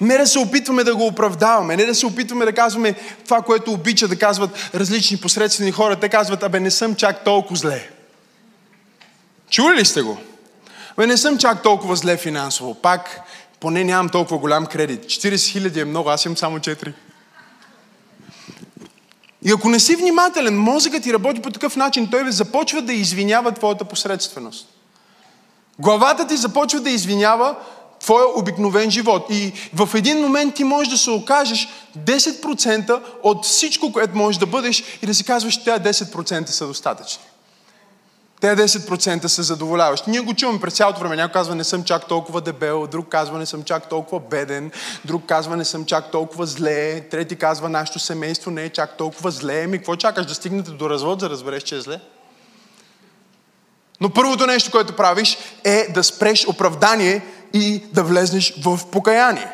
Не 0.00 0.18
да 0.18 0.26
се 0.26 0.38
опитваме 0.38 0.84
да 0.84 0.96
го 0.96 1.06
оправдаваме, 1.06 1.76
не 1.76 1.84
да 1.84 1.94
се 1.94 2.06
опитваме 2.06 2.44
да 2.44 2.52
казваме 2.52 2.94
това, 3.24 3.42
което 3.42 3.72
обича 3.72 4.08
да 4.08 4.18
казват 4.18 4.70
различни 4.74 5.16
посредствени 5.16 5.72
хора. 5.72 5.96
Те 5.96 6.08
казват, 6.08 6.42
абе 6.42 6.60
не 6.60 6.70
съм 6.70 6.94
чак 6.94 7.24
толкова 7.24 7.56
зле. 7.56 7.90
Чули 9.50 9.76
ли 9.76 9.84
сте 9.84 10.02
го? 10.02 10.18
Абе 10.96 11.06
не 11.06 11.16
съм 11.16 11.38
чак 11.38 11.62
толкова 11.62 11.96
зле 11.96 12.16
финансово. 12.16 12.74
Пак, 12.74 13.20
поне 13.60 13.84
нямам 13.84 14.08
толкова 14.08 14.38
голям 14.38 14.66
кредит. 14.66 15.04
40 15.04 15.52
хиляди 15.52 15.80
е 15.80 15.84
много, 15.84 16.10
аз 16.10 16.24
имам 16.24 16.36
само 16.36 16.58
4. 16.58 16.92
И 19.44 19.50
ако 19.50 19.68
не 19.68 19.80
си 19.80 19.96
внимателен, 19.96 20.58
мозъкът 20.58 21.02
ти 21.02 21.12
работи 21.12 21.40
по 21.42 21.50
такъв 21.50 21.76
начин, 21.76 22.08
той 22.10 22.32
започва 22.32 22.82
да 22.82 22.92
извинява 22.92 23.52
твоята 23.52 23.84
посредственост. 23.84 24.68
Главата 25.78 26.26
ти 26.26 26.36
започва 26.36 26.80
да 26.80 26.90
извинява 26.90 27.56
твоя 28.00 28.38
обикновен 28.38 28.90
живот. 28.90 29.26
И 29.30 29.52
в 29.74 29.88
един 29.94 30.20
момент 30.20 30.54
ти 30.54 30.64
можеш 30.64 30.92
да 30.92 30.98
се 30.98 31.10
окажеш 31.10 31.68
10% 31.98 33.00
от 33.22 33.44
всичко, 33.44 33.92
което 33.92 34.16
можеш 34.16 34.38
да 34.38 34.46
бъдеш 34.46 34.84
и 35.02 35.06
да 35.06 35.14
си 35.14 35.24
казваш, 35.24 35.54
че 35.54 35.64
тези 35.64 36.04
10% 36.04 36.46
са 36.46 36.66
достатъчни. 36.66 37.22
Те 38.44 38.56
10% 38.56 39.26
са 39.26 39.42
задоволяващи. 39.42 40.10
Ние 40.10 40.20
го 40.20 40.34
чуваме 40.34 40.60
през 40.60 40.74
цялото 40.74 41.00
време. 41.00 41.16
Някой 41.16 41.32
казва, 41.32 41.54
не 41.54 41.64
съм 41.64 41.84
чак 41.84 42.08
толкова 42.08 42.40
дебел, 42.40 42.86
друг 42.86 43.08
казва, 43.08 43.38
не 43.38 43.46
съм 43.46 43.64
чак 43.64 43.88
толкова 43.88 44.20
беден, 44.20 44.70
друг 45.04 45.22
казва, 45.26 45.56
не 45.56 45.64
съм 45.64 45.84
чак 45.84 46.10
толкова 46.10 46.46
зле, 46.46 47.00
трети 47.00 47.36
казва, 47.36 47.68
нашето 47.68 47.98
семейство 47.98 48.50
не 48.50 48.62
е 48.62 48.68
чак 48.68 48.96
толкова 48.96 49.30
зле. 49.30 49.66
Ми, 49.66 49.78
какво 49.78 49.96
чакаш 49.96 50.26
да 50.26 50.34
стигнете 50.34 50.70
до 50.70 50.90
развод, 50.90 51.20
за 51.20 51.28
да 51.28 51.32
разбереш, 51.32 51.62
че 51.62 51.76
е 51.76 51.80
зле? 51.80 52.00
Но 54.00 54.10
първото 54.10 54.46
нещо, 54.46 54.70
което 54.70 54.96
правиш, 54.96 55.38
е 55.64 55.92
да 55.94 56.04
спреш 56.04 56.46
оправдание 56.46 57.22
и 57.52 57.84
да 57.92 58.02
влезнеш 58.02 58.54
в 58.64 58.80
покаяние. 58.92 59.48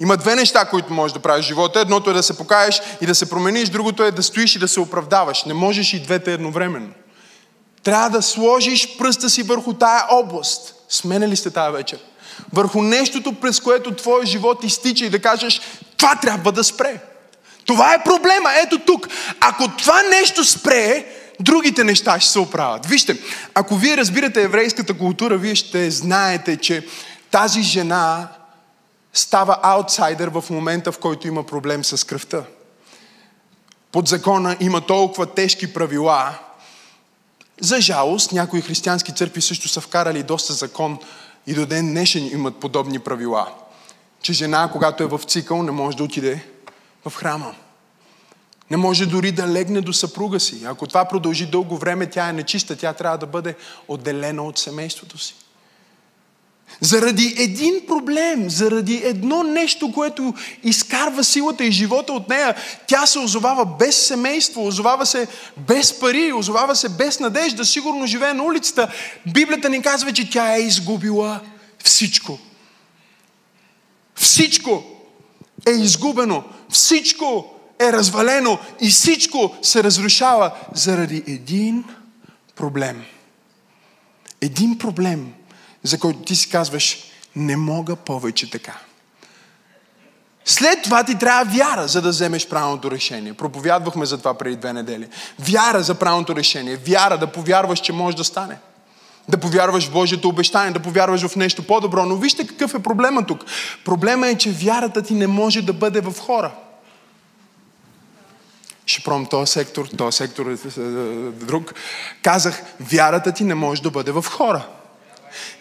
Има 0.00 0.16
две 0.16 0.34
неща, 0.34 0.64
които 0.64 0.92
можеш 0.92 1.12
да 1.12 1.20
правиш 1.20 1.44
в 1.44 1.48
живота. 1.48 1.80
Едното 1.80 2.10
е 2.10 2.14
да 2.14 2.22
се 2.22 2.36
покаеш 2.36 2.82
и 3.00 3.06
да 3.06 3.14
се 3.14 3.30
промениш, 3.30 3.68
другото 3.68 4.04
е 4.04 4.10
да 4.10 4.22
стоиш 4.22 4.56
и 4.56 4.58
да 4.58 4.68
се 4.68 4.80
оправдаваш. 4.80 5.44
Не 5.44 5.54
можеш 5.54 5.92
и 5.92 6.02
двете 6.02 6.32
едновременно. 6.32 6.92
Трябва 7.82 8.10
да 8.10 8.22
сложиш 8.22 8.96
пръста 8.98 9.30
си 9.30 9.42
върху 9.42 9.72
тая 9.72 10.04
област. 10.10 10.74
Смене 10.88 11.28
ли 11.28 11.36
сте 11.36 11.50
тая 11.50 11.72
вечер? 11.72 11.98
Върху 12.52 12.82
нещото, 12.82 13.32
през 13.32 13.60
което 13.60 13.94
твой 13.94 14.26
живот 14.26 14.64
изтича 14.64 15.04
и 15.04 15.10
да 15.10 15.22
кажеш, 15.22 15.60
това 15.96 16.16
трябва 16.16 16.52
да 16.52 16.64
спре. 16.64 17.00
Това 17.64 17.94
е 17.94 18.04
проблема. 18.04 18.50
Ето 18.64 18.78
тук. 18.78 19.08
Ако 19.40 19.68
това 19.68 20.02
нещо 20.02 20.44
спре, 20.44 21.06
другите 21.40 21.84
неща 21.84 22.20
ще 22.20 22.30
се 22.30 22.38
оправят. 22.38 22.86
Вижте, 22.86 23.18
ако 23.54 23.76
вие 23.76 23.96
разбирате 23.96 24.42
еврейската 24.42 24.98
култура, 24.98 25.38
вие 25.38 25.54
ще 25.54 25.90
знаете, 25.90 26.56
че 26.56 26.86
тази 27.30 27.62
жена 27.62 28.28
става 29.12 29.58
аутсайдер 29.62 30.28
в 30.28 30.44
момента, 30.50 30.92
в 30.92 30.98
който 30.98 31.28
има 31.28 31.42
проблем 31.42 31.84
с 31.84 32.06
кръвта. 32.06 32.42
Под 33.92 34.08
закона 34.08 34.56
има 34.60 34.80
толкова 34.80 35.26
тежки 35.26 35.72
правила, 35.74 36.38
за 37.60 37.80
жалост, 37.80 38.32
някои 38.32 38.60
християнски 38.60 39.14
църкви 39.14 39.40
също 39.40 39.68
са 39.68 39.80
вкарали 39.80 40.22
доста 40.22 40.52
закон 40.52 40.98
и 41.46 41.54
до 41.54 41.66
ден 41.66 41.88
днешен 41.88 42.26
имат 42.26 42.56
подобни 42.56 42.98
правила. 42.98 43.48
Че 44.22 44.32
жена, 44.32 44.70
когато 44.72 45.02
е 45.02 45.06
в 45.06 45.20
цикъл, 45.26 45.62
не 45.62 45.70
може 45.70 45.96
да 45.96 46.04
отиде 46.04 46.44
в 47.08 47.14
храма. 47.16 47.54
Не 48.70 48.76
може 48.76 49.06
дори 49.06 49.32
да 49.32 49.48
легне 49.48 49.80
до 49.80 49.92
съпруга 49.92 50.40
си. 50.40 50.64
Ако 50.64 50.86
това 50.86 51.04
продължи 51.04 51.46
дълго 51.46 51.76
време, 51.76 52.10
тя 52.10 52.28
е 52.28 52.32
нечиста, 52.32 52.76
тя 52.76 52.92
трябва 52.92 53.18
да 53.18 53.26
бъде 53.26 53.54
отделена 53.88 54.42
от 54.42 54.58
семейството 54.58 55.18
си. 55.18 55.34
Заради 56.80 57.34
един 57.38 57.74
проблем, 57.86 58.50
заради 58.50 59.02
едно 59.04 59.42
нещо, 59.42 59.92
което 59.92 60.34
изкарва 60.64 61.24
силата 61.24 61.64
и 61.64 61.72
живота 61.72 62.12
от 62.12 62.28
нея, 62.28 62.54
тя 62.86 63.06
се 63.06 63.18
озовава 63.18 63.66
без 63.78 64.06
семейство, 64.06 64.66
озовава 64.66 65.06
се 65.06 65.26
без 65.56 66.00
пари, 66.00 66.32
озовава 66.32 66.76
се 66.76 66.88
без 66.88 67.20
надежда, 67.20 67.64
сигурно 67.64 68.06
живее 68.06 68.32
на 68.32 68.44
улицата. 68.44 68.92
Библията 69.32 69.68
ни 69.68 69.82
казва, 69.82 70.12
че 70.12 70.30
тя 70.30 70.56
е 70.56 70.60
изгубила 70.60 71.40
всичко. 71.84 72.38
Всичко 74.14 74.84
е 75.66 75.70
изгубено, 75.70 76.44
всичко 76.68 77.54
е 77.80 77.92
развалено 77.92 78.58
и 78.80 78.90
всичко 78.90 79.54
се 79.62 79.82
разрушава 79.84 80.50
заради 80.74 81.24
един 81.26 81.84
проблем. 82.56 83.02
Един 84.40 84.78
проблем– 84.78 85.32
за 85.88 85.98
който 85.98 86.18
ти 86.18 86.36
си 86.36 86.50
казваш, 86.50 86.98
не 87.36 87.56
мога 87.56 87.96
повече 87.96 88.50
така. 88.50 88.74
След 90.44 90.82
това 90.82 91.04
ти 91.04 91.18
трябва 91.18 91.44
вяра, 91.44 91.88
за 91.88 92.02
да 92.02 92.08
вземеш 92.08 92.48
правилното 92.48 92.90
решение. 92.90 93.34
Проповядвахме 93.34 94.06
за 94.06 94.18
това 94.18 94.34
преди 94.34 94.56
две 94.56 94.72
недели. 94.72 95.08
Вяра 95.38 95.82
за 95.82 95.94
правилното 95.94 96.36
решение. 96.36 96.76
Вяра 96.76 97.18
да 97.18 97.26
повярваш, 97.26 97.80
че 97.80 97.92
може 97.92 98.16
да 98.16 98.24
стане. 98.24 98.58
Да 99.28 99.38
повярваш 99.38 99.88
в 99.88 99.92
Божието 99.92 100.28
обещание, 100.28 100.72
да 100.72 100.80
повярваш 100.80 101.26
в 101.26 101.36
нещо 101.36 101.66
по-добро. 101.66 102.04
Но 102.04 102.16
вижте 102.16 102.46
какъв 102.46 102.74
е 102.74 102.82
проблема 102.82 103.26
тук. 103.26 103.44
Проблема 103.84 104.28
е, 104.28 104.34
че 104.34 104.50
вярата 104.50 105.02
ти 105.02 105.14
не 105.14 105.26
може 105.26 105.62
да 105.62 105.72
бъде 105.72 106.00
в 106.00 106.14
хора. 106.20 106.52
Ще 108.86 109.02
пробвам 109.02 109.26
този 109.26 109.52
сектор, 109.52 109.86
този 109.86 110.16
сектор 110.16 110.46
е, 110.46 110.52
е, 110.52 110.80
е 110.80 111.30
друг. 111.30 111.74
Казах, 112.22 112.62
вярата 112.80 113.32
ти 113.32 113.44
не 113.44 113.54
може 113.54 113.82
да 113.82 113.90
бъде 113.90 114.12
в 114.12 114.24
хора. 114.30 114.66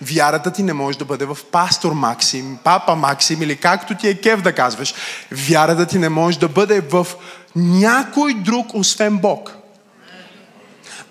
Вярата 0.01 0.51
ти 0.51 0.63
не 0.63 0.73
може 0.73 0.97
да 0.97 1.05
бъде 1.05 1.25
в 1.25 1.37
пастор 1.51 1.91
Максим, 1.91 2.57
папа 2.63 2.95
Максим 2.95 3.41
или 3.41 3.57
както 3.57 3.95
ти 3.95 4.07
е 4.07 4.21
кев 4.21 4.41
да 4.41 4.53
казваш. 4.53 4.93
Вярата 5.31 5.85
ти 5.85 5.99
не 5.99 6.09
може 6.09 6.39
да 6.39 6.47
бъде 6.47 6.81
в 6.81 7.07
някой 7.55 8.33
друг, 8.33 8.67
освен 8.73 9.17
Бог. 9.17 9.53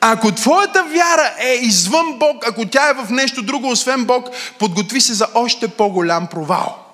Ако 0.01 0.33
твоята 0.33 0.85
вяра 0.85 1.35
е 1.39 1.55
извън 1.55 2.19
Бог, 2.19 2.49
ако 2.49 2.67
тя 2.67 2.89
е 2.89 2.95
в 2.95 3.11
нещо 3.11 3.43
друго, 3.43 3.71
освен 3.71 4.05
Бог, 4.05 4.29
подготви 4.59 5.01
се 5.01 5.15
за 5.15 5.27
още 5.35 5.69
по-голям 5.69 6.27
провал. 6.27 6.86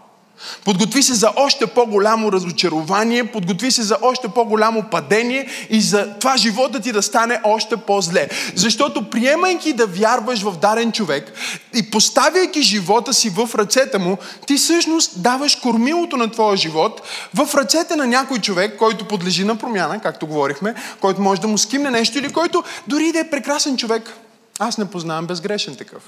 Подготви 0.65 1.03
се 1.03 1.15
за 1.15 1.31
още 1.37 1.67
по-голямо 1.67 2.33
разочарование, 2.33 3.33
подготви 3.33 3.71
се 3.71 3.83
за 3.83 3.97
още 4.03 4.29
по-голямо 4.29 4.85
падение 4.91 5.49
и 5.71 5.81
за 5.81 6.09
това 6.21 6.37
живота 6.37 6.81
ти 6.81 6.93
да 6.93 7.03
стане 7.03 7.41
още 7.45 7.77
по-зле. 7.77 8.29
Защото 8.55 9.11
приемайки 9.11 9.73
да 9.73 9.87
вярваш 9.87 10.43
в 10.43 10.57
дарен 10.57 10.93
човек 10.93 11.33
и 11.75 11.91
поставяйки 11.91 12.63
живота 12.63 13.15
си 13.15 13.31
в 13.31 13.51
ръцете 13.55 13.99
му, 13.99 14.19
ти 14.47 14.57
всъщност 14.57 15.23
даваш 15.23 15.57
кормилото 15.57 16.17
на 16.17 16.31
твоя 16.31 16.57
живот 16.57 17.03
в 17.35 17.55
ръцете 17.55 17.97
на 17.97 18.07
някой 18.07 18.39
човек, 18.39 18.77
който 18.79 19.09
подлежи 19.09 19.45
на 19.45 19.57
промяна, 19.57 20.01
както 20.01 20.27
говорихме, 20.27 20.75
който 21.01 21.21
може 21.21 21.41
да 21.41 21.49
му 21.49 21.59
скимне 21.59 21.91
нещо 21.91 22.19
или 22.19 22.33
който 22.33 22.65
дори 22.87 23.13
да 23.13 23.19
е 23.19 23.31
прекрасен 23.31 23.77
човек. 23.77 24.17
Аз 24.59 24.79
не 24.79 24.91
познавам 24.91 25.27
безгрешен 25.27 25.77
такъв. 25.77 26.03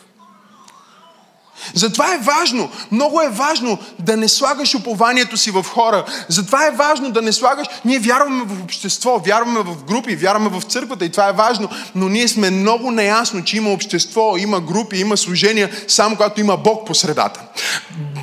Затова 1.74 2.14
е 2.14 2.18
важно, 2.18 2.70
много 2.92 3.20
е 3.20 3.28
важно 3.28 3.78
да 3.98 4.16
не 4.16 4.28
слагаш 4.28 4.74
упованието 4.74 5.36
си 5.36 5.50
в 5.50 5.64
хора. 5.64 6.04
Затова 6.28 6.66
е 6.66 6.70
важно 6.70 7.10
да 7.10 7.22
не 7.22 7.32
слагаш... 7.32 7.66
Ние 7.84 7.98
вярваме 7.98 8.44
в 8.46 8.62
общество, 8.62 9.22
вярваме 9.26 9.60
в 9.60 9.84
групи, 9.84 10.16
вярваме 10.16 10.48
в 10.48 10.62
църквата 10.62 11.04
и 11.04 11.10
това 11.10 11.28
е 11.28 11.32
важно, 11.32 11.68
но 11.94 12.08
ние 12.08 12.28
сме 12.28 12.50
много 12.50 12.90
неясно, 12.90 13.44
че 13.44 13.56
има 13.56 13.70
общество, 13.70 14.36
има 14.36 14.60
групи, 14.60 14.96
има 14.96 15.16
служения, 15.16 15.70
само 15.88 16.16
когато 16.16 16.40
има 16.40 16.56
Бог 16.56 16.86
по 16.86 16.94
средата. 16.94 17.40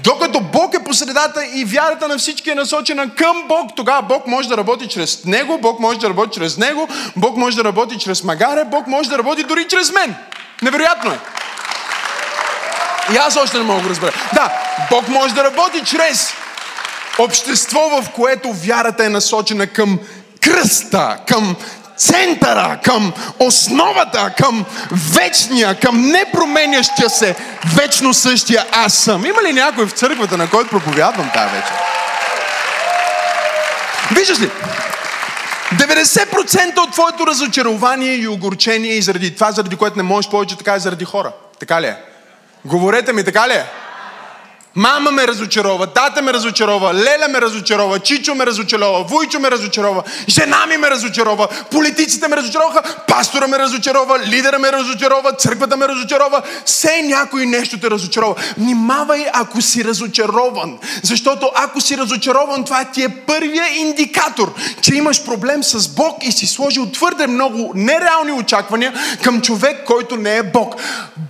Докато 0.03 0.39
Бог 0.39 0.73
е 0.73 0.83
по 0.83 0.93
средата 0.93 1.45
и 1.53 1.65
вярата 1.65 2.07
на 2.07 2.17
всички 2.17 2.49
е 2.49 2.55
насочена 2.55 3.15
към 3.15 3.43
Бог, 3.47 3.71
тогава 3.75 4.01
Бог 4.01 4.27
може 4.27 4.49
да 4.49 4.57
работи 4.57 4.87
чрез 4.87 5.25
Него, 5.25 5.59
Бог 5.61 5.79
може 5.79 5.99
да 5.99 6.09
работи 6.09 6.39
чрез 6.39 6.57
Него, 6.57 6.87
Бог 7.15 7.37
може 7.37 7.57
да 7.57 7.63
работи 7.63 7.97
чрез 7.97 8.23
Магаре, 8.23 8.65
Бог 8.65 8.87
може 8.87 9.09
да 9.09 9.17
работи 9.17 9.43
дори 9.43 9.67
чрез 9.67 9.91
мен. 9.91 10.15
Невероятно 10.61 11.11
е. 11.11 11.19
И 13.13 13.17
аз 13.17 13.35
още 13.35 13.57
не 13.57 13.63
мога 13.63 13.81
да 13.81 13.89
разбера. 13.89 14.11
Да, 14.33 14.51
Бог 14.89 15.07
може 15.07 15.33
да 15.33 15.43
работи 15.43 15.81
чрез 15.85 16.33
общество, 17.19 17.79
в 17.79 18.09
което 18.09 18.53
вярата 18.53 19.05
е 19.05 19.09
насочена 19.09 19.67
към 19.67 19.99
кръста, 20.41 21.17
към 21.27 21.55
центъра, 21.97 22.79
към 22.83 23.13
основата, 23.39 24.33
към 24.37 24.65
вечния, 24.91 25.79
към 25.79 26.01
непроменящия 26.01 27.09
се, 27.09 27.35
вечно 27.75 28.13
същия 28.13 28.65
аз 28.71 28.93
съм. 28.93 29.25
Има 29.25 29.43
ли 29.43 29.53
някой 29.53 29.85
в 29.87 29.91
църквата, 29.91 30.37
на 30.37 30.49
който 30.49 30.69
проповядвам 30.69 31.29
тази 31.33 31.55
вечер? 31.55 31.73
Виждаш 34.11 34.39
ли? 34.39 34.49
90% 35.73 36.77
от 36.77 36.91
твоето 36.91 37.27
разочарование 37.27 38.15
и 38.15 38.27
огорчение 38.27 38.93
и 38.93 39.01
заради 39.01 39.35
това, 39.35 39.51
заради 39.51 39.75
което 39.75 39.97
не 39.97 40.03
можеш 40.03 40.31
повече, 40.31 40.57
така 40.57 40.73
е 40.73 40.79
заради 40.79 41.05
хора. 41.05 41.31
Така 41.59 41.81
ли 41.81 41.85
е? 41.85 41.97
Говорете 42.65 43.13
ми, 43.13 43.23
така 43.23 43.47
ли 43.47 43.53
е? 43.53 43.65
Мама 44.75 45.11
ме 45.11 45.27
разочарова, 45.27 45.87
тата 45.87 46.21
ме 46.21 46.33
разочарова, 46.33 46.93
Леля 46.93 47.27
ме 47.29 47.41
разочарова, 47.41 47.99
Чичо 47.99 48.35
ме 48.35 48.45
разочарова, 48.45 49.03
Вуйчо 49.03 49.39
ме 49.39 49.51
разочарова, 49.51 50.03
жена 50.29 50.65
ми 50.65 50.77
ме 50.77 50.89
разочарова, 50.89 51.47
политиците 51.71 52.27
ме 52.27 52.35
разочароваха, 52.35 52.81
пастора 53.07 53.47
ме 53.47 53.59
разочарова, 53.59 54.19
лидера 54.19 54.59
ме 54.59 54.71
разочарова, 54.71 55.31
църквата 55.31 55.77
ме 55.77 55.87
разочарова, 55.87 56.41
все 56.65 57.01
някой 57.01 57.45
нещо 57.45 57.79
те 57.79 57.89
разочарова. 57.89 58.35
Внимавай, 58.57 59.25
ако 59.33 59.61
си 59.61 59.83
разочарован, 59.83 60.77
защото 61.03 61.51
ако 61.55 61.81
си 61.81 61.97
разочарован, 61.97 62.63
това 62.63 62.85
ти 62.85 63.03
е 63.03 63.09
първия 63.09 63.67
индикатор, 63.77 64.53
че 64.81 64.95
имаш 64.95 65.23
проблем 65.23 65.63
с 65.63 65.87
Бог 65.87 66.17
и 66.21 66.31
си 66.31 66.47
сложил 66.47 66.85
твърде 66.85 67.27
много 67.27 67.71
нереални 67.75 68.31
очаквания 68.31 68.93
към 69.23 69.41
човек, 69.41 69.83
който 69.85 70.15
не 70.15 70.37
е 70.37 70.43
Бог. 70.43 70.75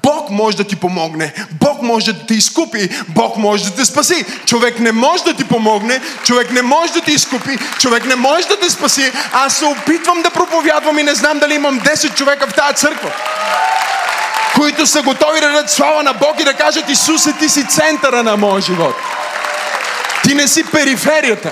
Бог 0.03 0.29
може 0.29 0.57
да 0.57 0.63
ти 0.63 0.75
помогне, 0.75 1.33
Може 1.81 2.13
да 2.13 2.25
те 2.25 2.33
изкупи, 2.33 2.89
Бог 3.07 3.37
може 3.37 3.63
да 3.63 3.75
те 3.75 3.85
спаси. 3.85 4.25
Човек 4.45 4.79
не 4.79 4.91
може 4.91 5.23
да 5.23 5.33
ти 5.33 5.43
помогне, 5.43 6.01
човек 6.23 6.51
не 6.51 6.61
може 6.61 6.93
да 6.93 7.01
ти 7.01 7.11
изкупи, 7.11 7.57
човек 7.79 8.05
не 8.05 8.15
може 8.15 8.47
да 8.47 8.59
те 8.59 8.69
спаси. 8.69 9.11
Аз 9.33 9.57
се 9.57 9.65
опитвам 9.65 10.21
да 10.21 10.29
проповядвам 10.29 10.99
и 10.99 11.03
не 11.03 11.15
знам 11.15 11.39
дали 11.39 11.53
имам 11.53 11.79
10 11.79 12.15
човека 12.15 12.47
в 12.47 12.53
тази 12.53 12.75
църква 12.75 13.11
които 14.55 14.87
са 14.87 15.01
готови 15.01 15.39
да 15.39 15.47
дадат 15.47 15.69
слава 15.69 16.03
на 16.03 16.13
Бог 16.13 16.39
и 16.39 16.43
да 16.43 16.53
кажат 16.53 16.89
Исусе, 16.89 17.33
ти 17.33 17.49
си 17.49 17.67
центъра 17.67 18.23
на 18.23 18.37
моя 18.37 18.61
живот. 18.61 18.95
Ти 20.23 20.35
не 20.35 20.47
си 20.47 20.63
периферията. 20.63 21.51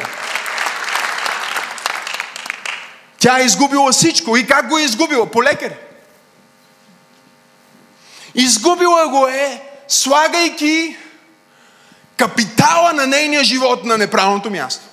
Тя 3.19 3.39
е 3.39 3.43
изгубила 3.43 3.91
всичко. 3.91 4.37
И 4.37 4.47
как 4.47 4.67
го 4.67 4.77
е 4.77 4.81
изгубила? 4.81 5.31
По 5.31 5.43
лекар. 5.43 5.73
Изгубила 8.35 9.07
го 9.07 9.27
е, 9.27 9.61
слагайки 9.89 10.97
капитала 12.17 12.93
на 12.93 13.07
нейния 13.07 13.43
живот 13.43 13.83
на 13.83 13.97
неправилното 13.97 14.49
място. 14.49 14.85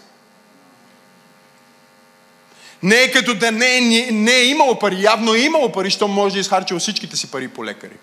Не 2.82 2.96
е 2.96 3.12
като 3.12 3.34
да 3.34 3.52
не 3.52 3.76
е, 3.76 3.80
не 4.12 4.34
е 4.34 4.44
имало 4.44 4.78
пари. 4.78 5.02
Явно 5.02 5.34
е 5.34 5.38
имало 5.38 5.72
пари, 5.72 5.90
що 5.90 6.08
може 6.08 6.34
да 6.34 6.40
изхарчила 6.40 6.80
всичките 6.80 7.16
си 7.16 7.30
пари 7.30 7.48
по 7.48 7.64
лекари. 7.64 7.96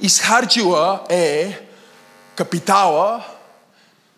Изхарчила 0.00 1.00
е 1.08 1.58
капитала 2.34 3.24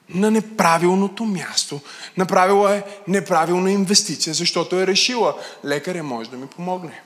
на 0.08 0.30
неправилното 0.30 1.24
място. 1.24 1.80
Направила 2.16 2.76
е 2.76 2.82
неправилна 3.08 3.72
инвестиция, 3.72 4.34
защото 4.34 4.80
е 4.80 4.86
решила, 4.86 5.34
лекаря 5.64 6.02
може 6.02 6.30
да 6.30 6.36
ми 6.36 6.46
помогне. 6.46 7.02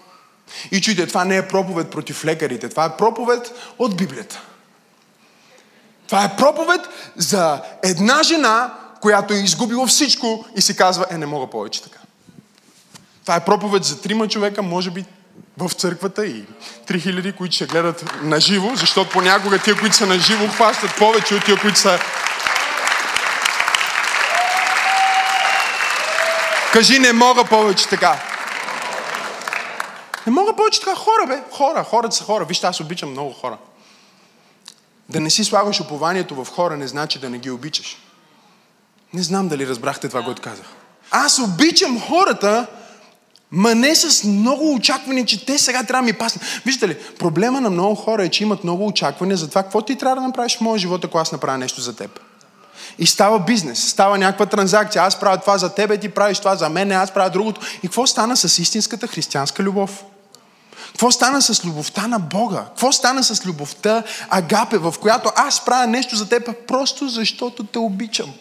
И 0.70 0.80
чуйте, 0.80 1.06
това 1.06 1.24
не 1.24 1.36
е 1.36 1.48
проповед 1.48 1.90
против 1.90 2.24
лекарите, 2.24 2.68
това 2.68 2.84
е 2.84 2.96
проповед 2.96 3.52
от 3.78 3.96
Библията. 3.96 4.40
Това 6.06 6.24
е 6.24 6.36
проповед 6.36 6.80
за 7.16 7.62
една 7.82 8.22
жена, 8.22 8.74
която 9.00 9.34
е 9.34 9.36
изгубила 9.36 9.86
всичко 9.86 10.44
и 10.56 10.62
си 10.62 10.76
казва, 10.76 11.06
е, 11.10 11.18
не 11.18 11.26
мога 11.26 11.46
повече 11.46 11.82
така. 11.82 11.98
Това 13.22 13.36
е 13.36 13.44
проповед 13.44 13.84
за 13.84 14.00
трима 14.00 14.28
човека, 14.28 14.62
може 14.62 14.90
би 14.90 15.04
в 15.58 15.70
църквата 15.74 16.26
и 16.26 16.44
3000, 16.88 17.36
които 17.36 17.54
ще 17.54 17.66
гледат 17.66 18.22
на 18.22 18.40
живо, 18.40 18.74
защото 18.74 19.10
понякога 19.10 19.58
тия, 19.58 19.78
които 19.78 19.96
са 19.96 20.06
на 20.06 20.18
живо, 20.18 20.48
хващат 20.48 20.96
повече 20.98 21.34
от 21.34 21.44
тия, 21.44 21.60
които 21.60 21.78
са... 21.78 21.98
Кажи, 26.72 26.98
не 26.98 27.12
мога 27.12 27.44
повече 27.44 27.88
така. 27.88 28.35
Повече 30.66 30.80
така. 30.80 30.94
Хора, 30.94 31.26
бе. 31.26 31.42
Хора. 31.50 31.84
Хората 31.84 32.16
са 32.16 32.24
хора. 32.24 32.44
Вижте, 32.44 32.66
аз 32.66 32.80
обичам 32.80 33.10
много 33.10 33.32
хора. 33.32 33.58
Да 35.08 35.20
не 35.20 35.30
си 35.30 35.44
слагаш 35.44 35.80
упованието 35.80 36.44
в 36.44 36.48
хора 36.50 36.76
не 36.76 36.88
значи 36.88 37.18
да 37.18 37.30
не 37.30 37.38
ги 37.38 37.50
обичаш. 37.50 37.96
Не 39.12 39.22
знам 39.22 39.48
дали 39.48 39.66
разбрахте 39.66 40.08
това, 40.08 40.22
което 40.22 40.42
казах. 40.42 40.66
Аз 41.10 41.38
обичам 41.38 42.00
хората, 42.00 42.66
ма 43.50 43.74
не 43.74 43.94
с 43.94 44.24
много 44.24 44.74
очаквания, 44.74 45.24
че 45.24 45.46
те 45.46 45.58
сега 45.58 45.84
трябва 45.84 46.02
да 46.02 46.12
ми 46.12 46.18
паснат. 46.18 46.44
Виждате 46.64 46.88
ли, 46.88 46.98
проблема 47.18 47.60
на 47.60 47.70
много 47.70 47.94
хора 47.94 48.24
е, 48.24 48.28
че 48.28 48.44
имат 48.44 48.64
много 48.64 48.86
очаквания 48.86 49.36
за 49.36 49.48
това, 49.48 49.62
какво 49.62 49.82
ти 49.82 49.96
трябва 49.96 50.16
да 50.16 50.26
направиш 50.26 50.56
в 50.56 50.60
моя 50.60 50.78
живот, 50.78 51.04
ако 51.04 51.18
аз 51.18 51.32
направя 51.32 51.58
нещо 51.58 51.80
за 51.80 51.96
теб. 51.96 52.20
И 52.98 53.06
става 53.06 53.38
бизнес, 53.40 53.88
става 53.88 54.18
някаква 54.18 54.46
транзакция. 54.46 55.02
Аз 55.02 55.20
правя 55.20 55.38
това 55.38 55.58
за 55.58 55.74
тебе, 55.74 55.98
ти 55.98 56.08
правиш 56.08 56.38
това 56.38 56.56
за 56.56 56.68
мен, 56.68 56.92
аз 56.92 57.10
правя 57.10 57.30
другото. 57.30 57.60
И 57.78 57.80
какво 57.80 58.06
стана 58.06 58.36
с 58.36 58.58
истинската 58.58 59.06
християнска 59.06 59.62
любов? 59.62 60.04
Какво 60.96 61.10
стана 61.10 61.42
с 61.42 61.64
любовта 61.64 62.06
на 62.06 62.18
Бога? 62.18 62.64
Какво 62.68 62.92
стана 62.92 63.24
с 63.24 63.46
любовта 63.46 64.02
Агапе, 64.28 64.78
в 64.78 64.94
която 65.00 65.32
аз 65.36 65.64
правя 65.64 65.86
нещо 65.86 66.16
за 66.16 66.28
теб 66.28 66.66
просто 66.66 67.08
защото 67.08 67.64
те 67.64 67.78
обичам? 67.78 68.32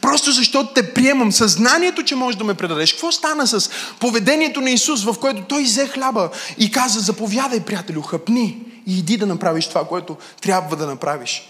Просто 0.00 0.32
защото 0.32 0.72
те 0.74 0.94
приемам 0.94 1.32
съзнанието, 1.32 2.02
че 2.02 2.14
можеш 2.14 2.38
да 2.38 2.44
ме 2.44 2.54
предадеш. 2.54 2.92
Какво 2.92 3.12
стана 3.12 3.46
с 3.46 3.70
поведението 4.00 4.60
на 4.60 4.70
Исус, 4.70 5.04
в 5.04 5.14
което 5.20 5.42
той 5.42 5.62
взе 5.62 5.86
хляба 5.86 6.30
и 6.58 6.70
каза, 6.70 7.00
заповядай, 7.00 7.60
приятелю, 7.60 8.02
хъпни 8.02 8.62
и 8.86 8.98
иди 8.98 9.16
да 9.16 9.26
направиш 9.26 9.68
това, 9.68 9.84
което 9.84 10.16
трябва 10.40 10.76
да 10.76 10.86
направиш. 10.86 11.48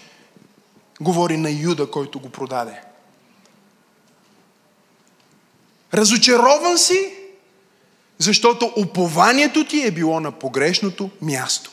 Говори 1.01 1.37
на 1.37 1.51
Юда, 1.51 1.91
който 1.91 2.21
го 2.21 2.29
продаде. 2.29 2.81
Разочарован 5.95 6.79
си, 6.79 7.18
защото 8.19 8.73
упованието 8.77 9.65
ти 9.65 9.87
е 9.87 9.91
било 9.91 10.21
на 10.21 10.33
погрешното 10.33 11.11
място. 11.23 11.71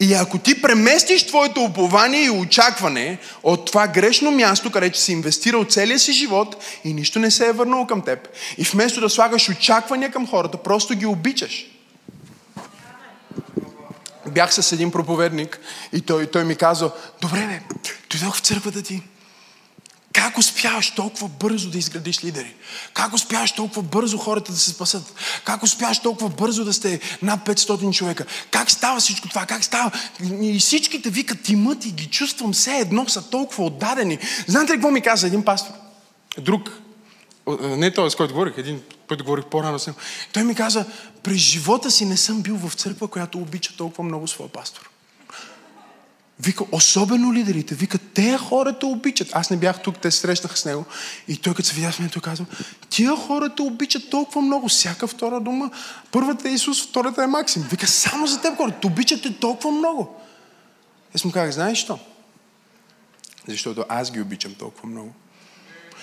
И 0.00 0.14
ако 0.14 0.38
ти 0.38 0.62
преместиш 0.62 1.26
твоето 1.26 1.60
упование 1.60 2.24
и 2.24 2.30
очакване 2.30 3.18
от 3.42 3.66
това 3.66 3.86
грешно 3.86 4.30
място, 4.30 4.70
където 4.70 4.98
си 4.98 5.12
инвестирал 5.12 5.64
целия 5.64 5.98
си 5.98 6.12
живот 6.12 6.56
и 6.84 6.94
нищо 6.94 7.18
не 7.18 7.30
се 7.30 7.46
е 7.46 7.52
върнало 7.52 7.86
към 7.86 8.02
теб, 8.02 8.28
и 8.58 8.64
вместо 8.64 9.00
да 9.00 9.10
слагаш 9.10 9.48
очаквания 9.48 10.10
към 10.10 10.26
хората, 10.26 10.62
просто 10.62 10.94
ги 10.94 11.06
обичаш. 11.06 11.66
Бях 14.30 14.54
с 14.54 14.72
един 14.72 14.90
проповедник 14.90 15.60
и 15.92 16.00
той, 16.00 16.26
той 16.26 16.44
ми 16.44 16.56
каза, 16.56 16.90
добре 17.20 17.46
бе, 17.46 17.76
дойдох 18.10 18.36
в 18.36 18.40
църквата 18.40 18.82
ти, 18.82 19.02
как 20.12 20.38
успяваш 20.38 20.90
толкова 20.90 21.28
бързо 21.28 21.70
да 21.70 21.78
изградиш 21.78 22.24
лидери? 22.24 22.54
Как 22.94 23.14
успяваш 23.14 23.52
толкова 23.52 23.82
бързо 23.82 24.18
хората 24.18 24.52
да 24.52 24.58
се 24.58 24.70
спасат? 24.70 25.14
Как 25.44 25.62
успяваш 25.62 25.98
толкова 25.98 26.30
бързо 26.30 26.64
да 26.64 26.72
сте 26.72 27.00
над 27.22 27.46
500 27.46 27.92
човека? 27.92 28.26
Как 28.50 28.70
става 28.70 29.00
всичко 29.00 29.28
това? 29.28 29.46
Как 29.46 29.64
става? 29.64 29.90
И 30.40 30.58
всичките 30.58 31.10
викат 31.10 31.42
тимът 31.42 31.84
и 31.86 31.90
ги 31.90 32.06
чувствам 32.06 32.52
все 32.52 32.78
едно 32.78 33.08
са 33.08 33.30
толкова 33.30 33.64
отдадени. 33.64 34.18
Знаете 34.46 34.72
ли 34.72 34.76
какво 34.76 34.90
ми 34.90 35.00
каза 35.00 35.26
един 35.26 35.44
пастор? 35.44 35.72
Друг. 36.38 36.70
Не 37.60 37.94
този, 37.94 38.12
с 38.12 38.16
който 38.16 38.34
говорих, 38.34 38.54
един, 38.56 38.82
който 39.08 39.24
говорих 39.24 39.44
по-рано 39.44 39.78
с 39.78 39.86
него. 39.86 39.98
Той 40.32 40.44
ми 40.44 40.54
каза, 40.54 40.86
през 41.22 41.36
живота 41.36 41.90
си 41.90 42.04
не 42.04 42.16
съм 42.16 42.42
бил 42.42 42.56
в 42.56 42.74
църква, 42.74 43.08
която 43.08 43.38
обича 43.38 43.76
толкова 43.76 44.04
много 44.04 44.28
своя 44.28 44.50
пастор. 44.52 44.89
Вика, 46.42 46.64
особено 46.72 47.32
лидерите, 47.32 47.74
вика, 47.74 47.98
те 47.98 48.38
хората 48.38 48.86
обичат. 48.86 49.28
Аз 49.32 49.50
не 49.50 49.56
бях 49.56 49.82
тук, 49.82 49.98
те 49.98 50.10
срещнаха 50.10 50.56
с 50.56 50.64
него. 50.64 50.84
И 51.28 51.36
той 51.36 51.54
като 51.54 51.68
се 51.68 51.74
видя 51.74 51.92
с 51.92 51.98
мен, 51.98 52.08
той 52.08 52.22
казва, 52.22 52.46
тия 52.88 53.16
хората 53.16 53.62
обичат 53.62 54.10
толкова 54.10 54.42
много. 54.42 54.68
Всяка 54.68 55.06
втора 55.06 55.40
дума, 55.40 55.70
първата 56.10 56.48
е 56.48 56.52
Исус, 56.52 56.88
втората 56.88 57.22
е 57.22 57.26
Максим. 57.26 57.62
Вика, 57.62 57.86
само 57.86 58.26
за 58.26 58.40
теб 58.40 58.56
хората, 58.56 58.86
обичате 58.86 59.38
толкова 59.38 59.70
много. 59.70 60.20
Аз 61.14 61.24
му 61.24 61.32
казах, 61.32 61.54
знаеш 61.54 61.78
що? 61.78 61.98
Защото 63.48 63.84
аз 63.88 64.10
ги 64.10 64.20
обичам 64.20 64.54
толкова 64.54 64.88
много. 64.88 65.12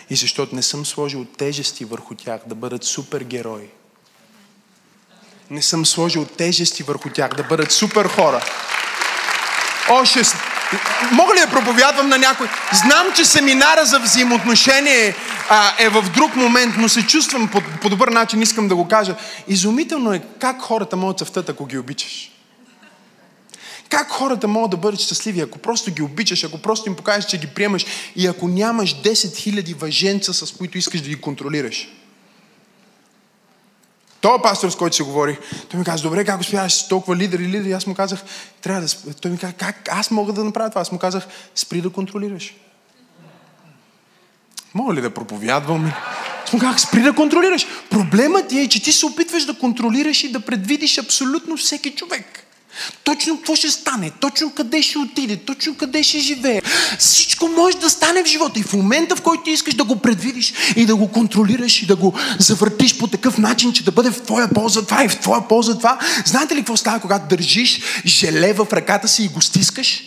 И 0.10 0.16
защото 0.16 0.56
не 0.56 0.64
съм 0.64 0.86
сложил 0.86 1.26
тежести 1.26 1.86
върху 1.86 2.16
тях 2.16 2.42
да 2.48 2.56
бъдат 2.56 2.84
супергерои. 2.84 3.70
Не 5.50 5.62
съм 5.62 5.86
сложил 5.86 6.26
тежести 6.26 6.84
върху 6.84 7.10
тях 7.10 7.34
да 7.34 7.44
бъдат 7.44 7.72
супер 7.72 8.06
хора. 8.06 8.44
Още... 9.90 10.22
Мога 11.12 11.36
ли 11.36 11.40
да 11.40 11.48
проповядвам 11.48 12.10
на 12.10 12.18
някой? 12.18 12.48
Знам, 12.74 13.08
че 13.16 13.26
семинара 13.26 13.86
за 13.86 14.00
взаимоотношение 14.00 15.16
а, 15.50 15.74
е 15.80 15.90
в 15.90 16.06
друг 16.16 16.36
момент, 16.36 16.76
но 16.78 16.90
се 16.90 17.08
чувствам 17.08 17.48
по, 17.48 17.62
по 17.82 17.90
добър 17.90 18.08
начин, 18.08 18.42
искам 18.42 18.68
да 18.68 18.76
го 18.76 18.88
кажа. 18.88 19.16
Изумително 19.48 20.14
е 20.14 20.22
как 20.40 20.62
хората 20.62 20.96
могат 20.96 21.18
цъфтат, 21.20 21.50
ако 21.50 21.66
ги 21.66 21.78
обичаш. 21.78 22.32
Как 23.90 24.10
хората 24.10 24.48
могат 24.48 24.72
да 24.72 24.78
бъдат 24.78 25.00
щастливи, 25.00 25.42
ако 25.42 25.60
просто 25.60 25.92
ги 25.92 26.02
обичаш, 26.02 26.44
ако 26.44 26.58
просто 26.58 26.90
им 26.90 26.96
покажеш, 26.96 27.26
че 27.26 27.38
ги 27.38 27.48
приемаш 27.48 27.86
и 28.16 28.28
ако 28.28 28.48
нямаш 28.48 28.96
10 28.96 29.12
000 29.12 29.76
въженца, 29.76 30.34
с 30.34 30.52
които 30.52 30.78
искаш 30.78 31.02
да 31.02 31.10
ги 31.10 31.22
контролираш. 31.22 31.88
Това 34.22 34.42
пастор, 34.42 34.70
с 34.70 34.76
който 34.76 34.96
се 34.96 35.04
говори, 35.04 35.38
той 35.70 35.80
ми 35.80 35.86
каза, 35.86 36.04
добре, 36.04 36.26
как 36.26 36.42
успяваш 36.42 36.74
с 36.74 36.88
толкова 36.88 37.16
лидери 37.16 37.44
и 37.44 37.48
лидери? 37.48 37.72
Аз 37.72 37.88
му 37.88 37.96
казах, 37.96 38.24
трябва 38.62 38.82
да... 38.82 39.14
Той 39.14 39.32
ми 39.32 39.38
каза, 39.38 39.54
как 39.54 39.90
аз 39.92 40.12
мога 40.12 40.34
да 40.34 40.44
направя 40.44 40.70
това? 40.70 40.82
Аз 40.82 40.92
му 40.92 41.00
казах, 41.00 41.28
спри 41.56 41.82
да 41.82 41.90
контролираш. 41.90 42.56
Мога 44.74 44.94
ли 44.94 45.02
да 45.02 45.14
проповядвам? 45.14 45.92
Аз 46.46 46.54
му 46.54 46.60
казах, 46.60 46.82
спри 46.82 47.02
да 47.02 47.14
контролираш. 47.14 47.68
Проблемът 47.90 48.52
е, 48.52 48.68
че 48.68 48.84
ти 48.84 48.92
се 48.92 49.06
опитваш 49.06 49.46
да 49.46 49.54
контролираш 49.54 50.24
и 50.24 50.32
да 50.32 50.40
предвидиш 50.40 50.98
абсолютно 50.98 51.58
всеки 51.58 51.92
човек. 51.92 52.47
Точно 53.04 53.38
какво 53.38 53.56
ще 53.56 53.72
стане, 53.72 54.12
точно 54.22 54.54
къде 54.54 54.82
ще 54.82 54.98
отиде, 54.98 55.38
точно 55.38 55.76
къде 55.76 56.04
ще 56.04 56.20
живее. 56.20 56.62
Всичко 57.00 57.48
може 57.48 57.78
да 57.78 57.90
стане 57.90 58.24
в 58.24 58.28
живота. 58.28 58.60
И 58.60 58.64
в 58.64 58.74
момента, 58.74 59.16
в 59.16 59.22
който 59.22 59.50
искаш 59.50 59.74
да 59.74 59.84
го 59.84 59.96
предвидиш 59.96 60.54
и 60.76 60.86
да 60.86 60.96
го 60.96 61.12
контролираш 61.12 61.82
и 61.82 61.86
да 61.86 61.96
го 61.96 62.14
завъртиш 62.40 62.98
по 62.98 63.08
такъв 63.08 63.38
начин, 63.38 63.74
че 63.74 63.84
да 63.84 63.92
бъде 63.92 64.12
в 64.12 64.22
твоя 64.22 64.48
полза 64.48 64.86
това 64.86 65.04
и 65.04 65.10
в 65.10 65.20
твоя 65.20 65.48
полза 65.48 65.78
това, 65.78 66.00
знаете 66.26 66.56
ли 66.56 66.60
какво 66.60 66.78
става, 66.78 67.00
когато 67.00 67.36
държиш 67.36 67.82
желе 68.06 68.54
в 68.54 68.68
ръката 68.74 69.08
си 69.08 69.24
и 69.24 69.28
го 69.28 69.42
стискаш? 69.42 70.04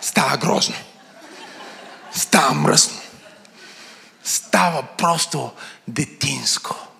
Става 0.00 0.36
грозно. 0.36 0.74
Става 2.14 2.54
мръсно. 2.54 2.96
Става 4.24 4.82
просто 4.98 5.50
детинско. 5.88 6.91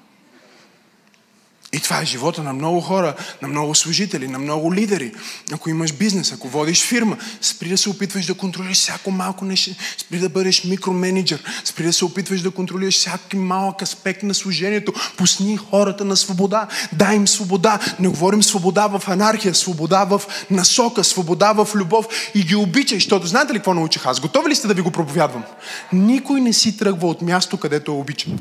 И 1.74 1.80
това 1.80 2.00
е 2.00 2.04
живота 2.04 2.42
на 2.42 2.52
много 2.52 2.80
хора, 2.80 3.14
на 3.42 3.48
много 3.48 3.74
служители, 3.74 4.28
на 4.28 4.38
много 4.38 4.74
лидери. 4.74 5.12
Ако 5.52 5.70
имаш 5.70 5.92
бизнес, 5.92 6.32
ако 6.32 6.48
водиш 6.48 6.82
фирма, 6.82 7.16
спри 7.40 7.68
да 7.68 7.78
се 7.78 7.90
опитваш 7.90 8.26
да 8.26 8.34
контролираш 8.34 8.76
всяко 8.76 9.10
малко 9.10 9.44
нещо, 9.44 9.70
спри 9.98 10.18
да 10.18 10.28
бъдеш 10.28 10.64
микроменеджер, 10.64 11.42
спри 11.64 11.84
да 11.84 11.92
се 11.92 12.04
опитваш 12.04 12.40
да 12.40 12.50
контролираш 12.50 12.94
всяки 12.94 13.36
малък 13.36 13.82
аспект 13.82 14.22
на 14.22 14.34
служението. 14.34 14.92
Пусни 15.16 15.56
хората 15.56 16.04
на 16.04 16.16
свобода, 16.16 16.68
дай 16.92 17.16
им 17.16 17.28
свобода. 17.28 17.78
Не 18.00 18.08
говорим 18.08 18.42
свобода 18.42 18.86
в 18.86 19.08
анархия, 19.08 19.54
свобода 19.54 20.04
в 20.04 20.22
насока, 20.50 21.04
свобода 21.04 21.52
в 21.52 21.68
любов 21.74 22.06
и 22.34 22.42
ги 22.42 22.56
обичай, 22.56 22.96
защото 22.96 23.26
знаете 23.26 23.52
ли 23.52 23.58
какво 23.58 23.74
научих 23.74 24.06
аз? 24.06 24.20
Готови 24.20 24.50
ли 24.50 24.54
сте 24.54 24.68
да 24.68 24.74
ви 24.74 24.82
го 24.82 24.90
проповядвам? 24.90 25.44
Никой 25.92 26.40
не 26.40 26.52
си 26.52 26.76
тръгва 26.76 27.08
от 27.08 27.22
място, 27.22 27.56
където 27.56 27.90
е 27.90 27.94
обичан. 27.94 28.38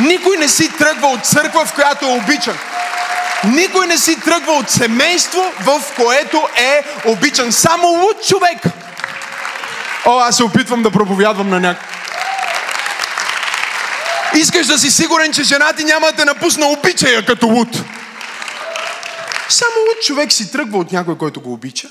Никой 0.00 0.36
не 0.36 0.48
си 0.48 0.76
тръгва 0.78 1.06
от 1.06 1.26
църква, 1.26 1.64
в 1.66 1.74
която 1.74 2.06
е 2.06 2.08
обичан. 2.08 2.58
Никой 3.44 3.86
не 3.86 3.98
си 3.98 4.20
тръгва 4.20 4.52
от 4.52 4.70
семейство, 4.70 5.52
в 5.60 5.82
което 5.96 6.48
е 6.56 6.84
обичан. 7.06 7.52
Само 7.52 7.88
луд 7.88 8.26
човек. 8.26 8.58
О, 10.06 10.18
аз 10.18 10.36
се 10.36 10.44
опитвам 10.44 10.82
да 10.82 10.90
проповядвам 10.90 11.48
на 11.48 11.60
някой. 11.60 11.86
Искаш 14.34 14.66
да 14.66 14.78
си 14.78 14.90
сигурен, 14.90 15.32
че 15.32 15.42
жена 15.42 15.72
ти 15.72 15.84
няма 15.84 16.06
да 16.06 16.12
те 16.12 16.24
напусне, 16.24 16.64
обича 16.64 17.10
я 17.10 17.26
като 17.26 17.46
луд. 17.46 17.68
Само 19.48 19.76
луд 19.88 20.04
човек 20.04 20.32
си 20.32 20.52
тръгва 20.52 20.78
от 20.78 20.92
някой, 20.92 21.18
който 21.18 21.40
го 21.40 21.52
обича. 21.52 21.88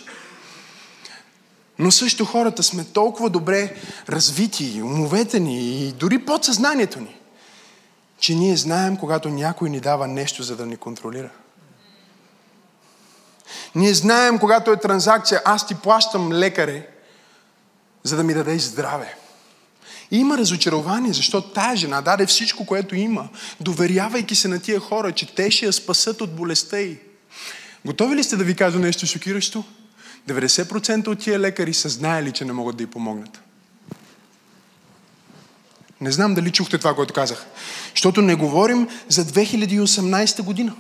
Но 1.80 1.92
също 1.92 2.26
хората 2.26 2.64
сме 2.64 2.84
толкова 2.84 3.30
добре 3.30 3.74
развити, 4.10 4.82
умовете 4.84 5.40
ни 5.40 5.88
и 5.88 5.92
дори 5.92 6.20
подсъзнанието 6.20 7.00
ни, 7.00 7.17
че 8.20 8.36
ние 8.36 8.58
знаем, 8.58 8.98
когато 8.98 9.30
някой 9.30 9.70
ни 9.70 9.80
дава 9.80 10.08
нещо, 10.08 10.44
за 10.44 10.56
да 10.56 10.66
ни 10.66 10.78
контролира. 10.78 11.30
Ние 13.76 13.94
знаем, 13.94 14.40
когато 14.40 14.72
е 14.72 14.80
транзакция, 14.80 15.42
аз 15.46 15.68
ти 15.68 15.76
плащам 15.76 16.34
лекаре, 16.34 16.88
за 18.04 18.16
да 18.16 18.24
ми 18.24 18.34
дадеш 18.34 18.62
здраве. 18.62 19.16
И 20.12 20.18
има 20.18 20.38
разочарование, 20.38 21.14
защото 21.14 21.50
тая 21.50 21.76
жена 21.76 22.02
даде 22.02 22.26
всичко, 22.26 22.66
което 22.66 22.96
има, 22.96 23.30
доверявайки 23.60 24.36
се 24.36 24.48
на 24.48 24.60
тия 24.60 24.80
хора, 24.80 25.12
че 25.12 25.36
те 25.36 25.52
ще 25.52 25.66
я 25.66 25.74
спасат 25.74 26.22
от 26.22 26.36
болестта 26.36 26.80
й. 26.80 27.00
Готови 27.86 28.16
ли 28.16 28.24
сте 28.24 28.36
да 28.36 28.44
ви 28.44 28.56
кажа 28.56 28.80
нещо 28.80 29.06
шокиращо? 29.06 29.64
90% 30.30 31.08
от 31.08 31.20
тия 31.20 31.40
лекари 31.40 31.74
са 31.74 31.90
знаели, 31.90 32.32
че 32.32 32.46
не 32.46 32.54
могат 32.54 32.78
да 32.78 32.84
й 32.84 32.88
помогнат. 32.88 33.42
Не 36.02 36.12
знам 36.12 36.36
дали 36.36 36.52
чухте 36.52 36.78
това, 36.78 36.96
което 36.96 37.14
казах. 37.14 37.46
Защото 37.94 38.22
не 38.22 38.36
говорим 38.36 38.88
за 39.10 39.26
2018 39.26 40.42
година. 40.42 40.74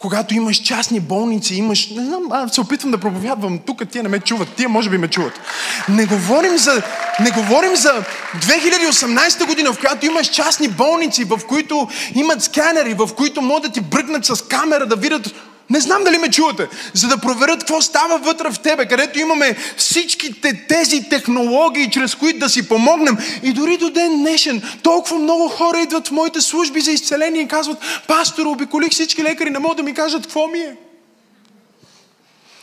Когато 0.00 0.34
имаш 0.34 0.56
частни 0.56 1.00
болници, 1.00 1.54
имаш... 1.54 1.90
Не 1.90 2.04
знам, 2.04 2.22
аз 2.30 2.54
се 2.54 2.60
опитвам 2.60 2.90
да 2.90 2.98
проповядвам. 2.98 3.58
Тук 3.58 3.88
тия 3.88 4.02
не 4.02 4.08
ме 4.08 4.20
чуват. 4.20 4.48
Тия 4.56 4.68
може 4.68 4.90
би 4.90 4.98
ме 4.98 5.08
чуват. 5.08 5.40
Не 5.88 6.06
говорим 6.06 6.58
за, 6.58 6.82
не 7.20 7.30
говорим 7.30 7.76
за 7.76 8.04
2018 8.36 9.46
година, 9.46 9.72
в 9.72 9.80
която 9.80 10.06
имаш 10.06 10.30
частни 10.30 10.68
болници, 10.68 11.24
в 11.24 11.40
които 11.48 11.88
имат 12.14 12.42
сканери, 12.42 12.94
в 12.94 13.10
които 13.16 13.42
могат 13.42 13.62
да 13.62 13.72
ти 13.72 13.80
бръкнат 13.80 14.24
с 14.24 14.42
камера 14.42 14.86
да 14.86 14.96
видят 14.96 15.34
не 15.72 15.80
знам 15.80 16.04
дали 16.04 16.18
ме 16.18 16.30
чувате, 16.30 16.68
за 16.94 17.08
да 17.08 17.18
проверят 17.18 17.58
какво 17.58 17.82
става 17.82 18.18
вътре 18.18 18.50
в 18.50 18.58
тебе, 18.58 18.86
където 18.86 19.18
имаме 19.18 19.56
всичките 19.76 20.66
тези 20.68 21.08
технологии, 21.08 21.90
чрез 21.90 22.14
които 22.14 22.38
да 22.38 22.48
си 22.48 22.68
помогнем. 22.68 23.16
И 23.42 23.52
дори 23.52 23.76
до 23.76 23.90
ден 23.90 24.18
днешен 24.18 24.62
толкова 24.82 25.18
много 25.18 25.48
хора 25.48 25.80
идват 25.80 26.08
в 26.08 26.10
моите 26.10 26.40
служби 26.40 26.80
за 26.80 26.92
изцеление 26.92 27.42
и 27.42 27.48
казват, 27.48 27.78
пастор, 28.08 28.46
обиколих 28.46 28.90
всички 28.90 29.22
лекари, 29.22 29.50
не 29.50 29.58
могат 29.58 29.76
да 29.76 29.82
ми 29.82 29.94
кажат 29.94 30.22
какво 30.22 30.48
ми 30.48 30.58
е. 30.58 30.76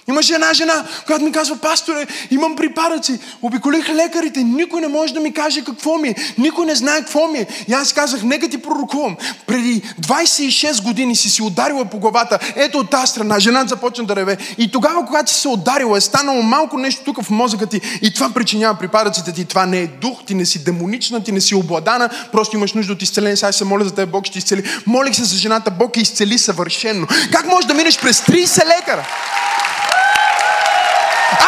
Имаше 0.09 0.33
една 0.33 0.53
жена, 0.53 0.85
която 1.05 1.25
ми 1.25 1.31
казва, 1.31 1.55
пасторе, 1.55 2.07
имам 2.31 2.55
припадъци. 2.55 3.19
Обиколих 3.41 3.89
лекарите, 3.89 4.43
никой 4.43 4.81
не 4.81 4.87
може 4.87 5.13
да 5.13 5.19
ми 5.19 5.33
каже 5.33 5.63
какво 5.63 5.97
ми 5.97 6.09
е. 6.09 6.15
Никой 6.37 6.65
не 6.65 6.75
знае 6.75 6.99
какво 6.99 7.27
ми 7.27 7.39
е. 7.39 7.47
И 7.67 7.73
аз 7.73 7.93
казах, 7.93 8.23
нека 8.23 8.49
ти 8.49 8.57
пророкувам. 8.57 9.17
Преди 9.47 9.81
26 10.01 10.83
години 10.83 11.15
си 11.15 11.29
си 11.29 11.43
ударила 11.43 11.85
по 11.85 11.99
главата. 11.99 12.39
Ето 12.55 12.77
от 12.77 12.89
тази 12.89 13.11
страна. 13.11 13.39
Жената 13.39 13.67
започна 13.67 14.05
да 14.05 14.15
реве. 14.15 14.37
И 14.57 14.71
тогава, 14.71 15.05
когато 15.05 15.31
си 15.31 15.41
се 15.41 15.47
ударила, 15.47 15.97
е 15.97 16.01
станало 16.01 16.41
малко 16.41 16.77
нещо 16.77 17.03
тук 17.05 17.23
в 17.23 17.29
мозъка 17.29 17.65
ти. 17.65 17.81
И 18.01 18.13
това 18.13 18.29
причинява 18.29 18.79
припадъците 18.79 19.31
ти. 19.31 19.45
Това 19.45 19.65
не 19.65 19.79
е 19.79 19.87
дух, 19.87 20.17
ти 20.25 20.35
не 20.35 20.45
си 20.45 20.63
демонична, 20.63 21.23
ти 21.23 21.31
не 21.31 21.41
си 21.41 21.55
обладана. 21.55 22.09
Просто 22.31 22.55
имаш 22.55 22.73
нужда 22.73 22.93
от 22.93 23.01
изцеление. 23.01 23.37
Сега 23.37 23.51
се 23.51 23.65
моля 23.65 23.83
за 23.83 23.95
теб, 23.95 24.09
Бог 24.09 24.25
ще 24.25 24.37
изцели. 24.37 24.63
Молих 24.85 25.15
се 25.15 25.23
за 25.23 25.37
жената, 25.37 25.71
Бог 25.71 25.97
я 25.97 26.01
изцели 26.01 26.37
съвършенно. 26.37 27.07
Как 27.31 27.45
можеш 27.45 27.67
да 27.67 27.73
минеш 27.73 27.99
през 27.99 28.21
30 28.21 28.65
лекара? 28.65 29.07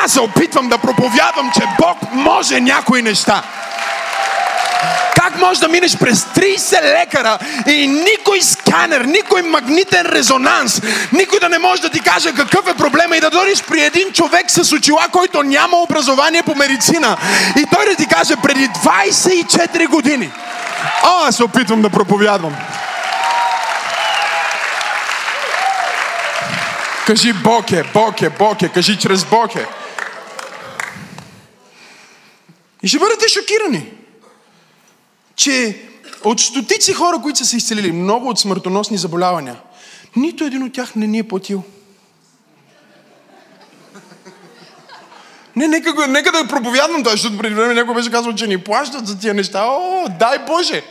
Аз 0.04 0.12
се 0.12 0.22
опитвам 0.22 0.70
да 0.70 0.78
проповядвам, 0.78 1.52
че 1.54 1.64
Бог 1.80 1.98
може 2.14 2.60
някои 2.60 3.02
неща. 3.02 3.44
Как 5.16 5.40
можеш 5.40 5.60
да 5.60 5.68
минеш 5.68 5.98
през 5.98 6.24
30 6.24 6.82
лекара 6.82 7.38
и 7.68 7.88
никой 7.88 8.42
сканер, 8.42 9.02
никой 9.02 9.42
магнитен 9.42 10.06
резонанс, 10.06 10.82
никой 11.12 11.40
да 11.40 11.50
не 11.50 11.60
може 11.60 11.82
да 11.82 11.90
ти 11.90 12.00
каже 12.00 12.34
какъв 12.34 12.68
е 12.68 12.74
проблема 12.74 13.18
и 13.18 13.22
да 13.22 13.30
дойдеш 13.30 13.64
при 13.64 13.82
един 13.82 14.12
човек 14.14 14.52
с 14.52 14.72
очила, 14.72 15.08
който 15.12 15.44
няма 15.44 15.78
образование 15.78 16.44
по 16.44 16.56
медицина 16.56 17.18
и 17.58 17.66
той 17.76 17.86
да 17.86 17.96
ти 17.96 18.06
каже 18.06 18.34
преди 18.44 18.70
24 18.70 19.88
години. 19.88 20.32
О, 21.04 21.28
аз 21.28 21.36
се 21.36 21.44
опитвам 21.44 21.82
да 21.82 21.90
проповядвам. 21.90 22.56
Кажи 27.06 27.34
Бог 27.34 27.72
е, 27.72 27.84
Бог 27.94 28.22
е, 28.22 28.30
Бог 28.30 28.62
е, 28.62 28.70
кажи 28.70 29.00
чрез 29.00 29.26
Бог 29.26 29.56
е. 29.56 29.68
И 32.84 32.88
ще 32.88 33.00
бъдете 33.00 33.28
шокирани, 33.28 33.94
че 35.36 35.82
от 36.24 36.40
стотици 36.40 36.94
хора, 36.94 37.20
които 37.22 37.40
са 37.40 37.46
се 37.46 37.58
изцелили, 37.58 37.92
много 37.92 38.30
от 38.30 38.40
смъртоносни 38.40 38.98
заболявания, 38.98 39.56
нито 40.16 40.44
един 40.44 40.64
от 40.64 40.74
тях 40.74 40.96
не 40.96 41.08
ни 41.08 41.20
е 41.20 41.28
платил. 41.28 41.64
Не, 45.56 45.68
нека, 45.68 46.08
нека 46.08 46.32
да 46.32 46.48
проповядвам 46.48 47.04
това, 47.04 47.12
защото 47.12 47.38
преди 47.38 47.56
време 47.56 47.74
някой 47.74 47.96
беше 47.96 48.12
казал, 48.12 48.34
че 48.34 48.48
ни 48.48 48.58
плащат 48.58 49.08
за 49.08 49.20
тия 49.20 49.34
неща. 49.34 49.64
О, 49.66 50.08
дай 50.20 50.40
Боже! 50.40 50.84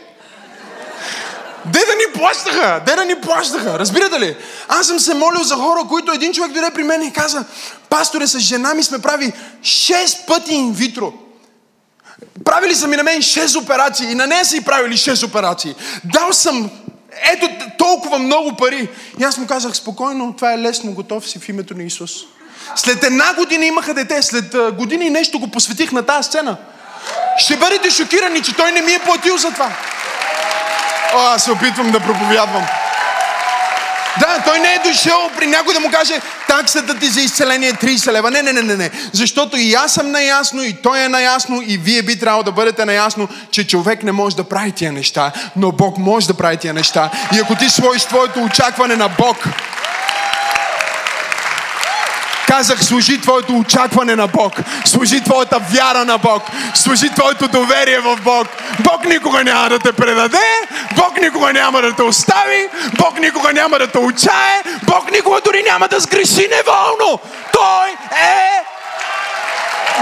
Де 1.65 1.79
да 1.79 1.95
ни 1.95 2.13
плащаха? 2.13 2.81
Де 2.85 2.95
да 2.95 3.05
ни 3.05 3.15
плащаха? 3.15 3.79
Разбирате 3.79 4.19
ли? 4.19 4.35
Аз 4.67 4.87
съм 4.87 4.99
се 4.99 5.13
молил 5.13 5.43
за 5.43 5.55
хора, 5.55 5.79
които 5.89 6.11
един 6.11 6.33
човек 6.33 6.51
дойде 6.51 6.71
при 6.71 6.83
мен 6.83 7.03
и 7.03 7.13
каза, 7.13 7.45
пасторе, 7.89 8.27
с 8.27 8.39
жена 8.39 8.73
ми 8.73 8.83
сме 8.83 8.99
прави 8.99 9.33
6 9.61 10.25
пъти 10.27 10.53
инвитро. 10.53 11.13
Правили 12.45 12.75
са 12.75 12.87
ми 12.87 12.95
на 12.95 13.03
мен 13.03 13.21
6 13.21 13.63
операции 13.63 14.11
и 14.11 14.15
на 14.15 14.27
нея 14.27 14.45
са 14.45 14.57
и 14.57 14.61
правили 14.61 14.93
6 14.93 15.27
операции. 15.27 15.75
Дал 16.03 16.33
съм 16.33 16.69
ето 17.33 17.49
толкова 17.77 18.19
много 18.19 18.55
пари. 18.55 18.89
И 19.19 19.23
аз 19.23 19.37
му 19.37 19.47
казах, 19.47 19.75
спокойно, 19.75 20.33
това 20.35 20.53
е 20.53 20.57
лесно, 20.57 20.93
готов 20.93 21.29
си 21.29 21.39
в 21.39 21.49
името 21.49 21.73
на 21.73 21.83
Исус. 21.83 22.11
След 22.75 23.03
една 23.03 23.33
година 23.33 23.65
имаха 23.65 23.93
дете, 23.93 24.21
след 24.21 24.55
години 24.73 25.09
нещо 25.09 25.39
го 25.39 25.47
посветих 25.47 25.91
на 25.91 26.03
тази 26.03 26.27
сцена. 26.27 26.57
Ще 27.37 27.57
бъдете 27.57 27.91
шокирани, 27.91 28.41
че 28.41 28.55
той 28.55 28.71
не 28.71 28.81
ми 28.81 28.93
е 28.93 28.99
платил 28.99 29.37
за 29.37 29.51
това. 29.51 29.71
О, 31.13 31.19
аз 31.35 31.43
се 31.43 31.51
опитвам 31.51 31.91
да 31.91 31.99
проповядвам. 31.99 32.65
Да, 34.19 34.43
той 34.45 34.59
не 34.59 34.73
е 34.73 34.79
дошъл 34.89 35.29
при 35.37 35.47
някой 35.47 35.73
да 35.73 35.79
му 35.79 35.91
каже 35.91 36.21
таксата 36.47 36.99
ти 36.99 37.07
за 37.07 37.21
изцеление 37.21 37.69
е 37.69 37.73
30 37.73 38.11
лева. 38.11 38.31
Не, 38.31 38.41
не, 38.41 38.53
не, 38.53 38.61
не, 38.61 38.75
не. 38.75 38.91
Защото 39.13 39.57
и 39.57 39.73
аз 39.73 39.93
съм 39.93 40.11
наясно, 40.11 40.63
и 40.63 40.73
той 40.73 40.99
е 40.99 41.09
наясно, 41.09 41.61
и 41.65 41.77
вие 41.77 42.01
би 42.01 42.19
трябвало 42.19 42.43
да 42.43 42.51
бъдете 42.51 42.85
наясно, 42.85 43.27
че 43.51 43.67
човек 43.67 44.03
не 44.03 44.11
може 44.11 44.35
да 44.35 44.43
прави 44.43 44.71
тия 44.71 44.91
неща, 44.91 45.31
но 45.55 45.71
Бог 45.71 45.97
може 45.97 46.27
да 46.27 46.33
прави 46.33 46.57
тия 46.57 46.73
неща. 46.73 47.09
И 47.35 47.39
ако 47.39 47.55
ти 47.55 47.69
сложиш 47.69 48.03
твоето 48.03 48.43
очакване 48.43 48.95
на 48.95 49.09
Бог, 49.09 49.37
Казах, 52.51 52.83
служи 52.83 53.21
твоето 53.21 53.57
очакване 53.57 54.15
на 54.15 54.27
Бог. 54.27 54.53
Служи 54.85 55.23
твоята 55.23 55.59
вяра 55.59 56.05
на 56.05 56.17
Бог. 56.17 56.43
Служи 56.75 57.09
твоето 57.09 57.47
доверие 57.47 57.99
в 57.99 58.17
Бог. 58.23 58.47
Бог 58.79 59.05
никога 59.05 59.43
няма 59.43 59.69
да 59.69 59.79
те 59.79 59.91
предаде. 59.91 60.37
Бог 60.95 61.21
никога 61.21 61.53
няма 61.53 61.81
да 61.81 61.93
те 61.93 62.03
остави. 62.03 62.69
Бог 62.97 63.19
никога 63.19 63.53
няма 63.53 63.79
да 63.79 63.87
те 63.87 63.97
отчае. 63.97 64.63
Бог 64.83 65.11
никога 65.11 65.41
дори 65.45 65.63
няма 65.63 65.87
да 65.87 65.99
сгреши 65.99 66.49
неволно. 66.51 67.19
Той 67.53 67.89
е 68.19 68.70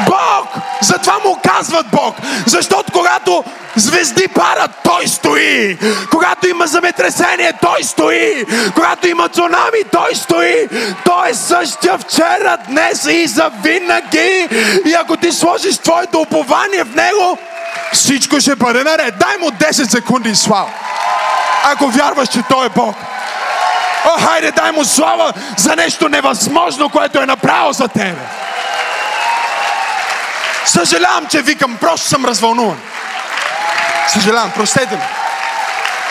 Бог! 0.05 0.63
Затова 0.81 1.19
му 1.25 1.37
казват 1.43 1.87
Бог. 1.91 2.15
Защото 2.45 2.91
когато 2.91 3.43
звезди 3.75 4.27
парат, 4.27 4.71
той 4.83 5.07
стои. 5.07 5.77
Когато 6.11 6.47
има 6.47 6.67
земетресение, 6.67 7.53
той 7.61 7.83
стои. 7.83 8.45
Когато 8.75 9.07
има 9.07 9.29
цунами, 9.29 9.83
той 9.91 10.15
стои. 10.15 10.67
Той 11.05 11.29
е 11.29 11.33
същия 11.33 11.97
вчера, 11.97 12.57
днес 12.67 13.05
и 13.09 13.27
за 13.27 13.51
винаги. 13.63 14.47
И 14.85 14.93
ако 14.93 15.17
ти 15.17 15.31
сложиш 15.31 15.77
твоето 15.77 16.19
упование 16.19 16.83
в 16.83 16.95
него, 16.95 17.37
всичко 17.93 18.39
ще 18.39 18.55
бъде 18.55 18.83
наред. 18.83 19.13
Дай 19.19 19.37
му 19.37 19.49
10 19.49 19.71
секунди 19.89 20.35
слава. 20.35 20.69
Ако 21.63 21.87
вярваш, 21.87 22.29
че 22.29 22.43
той 22.49 22.65
е 22.65 22.69
Бог. 22.69 22.95
О, 24.05 24.21
хайде, 24.21 24.51
дай 24.51 24.71
му 24.71 24.85
слава 24.85 25.33
за 25.57 25.75
нещо 25.75 26.09
невъзможно, 26.09 26.89
което 26.89 27.19
е 27.21 27.25
направил 27.25 27.73
за 27.73 27.87
тебе. 27.87 28.21
Съжалявам, 30.69 31.25
че 31.25 31.41
викам, 31.41 31.77
просто 31.81 32.09
съм 32.09 32.25
развълнуван. 32.25 32.77
Съжалявам, 34.07 34.51
простете 34.51 34.95
ми. 34.95 35.01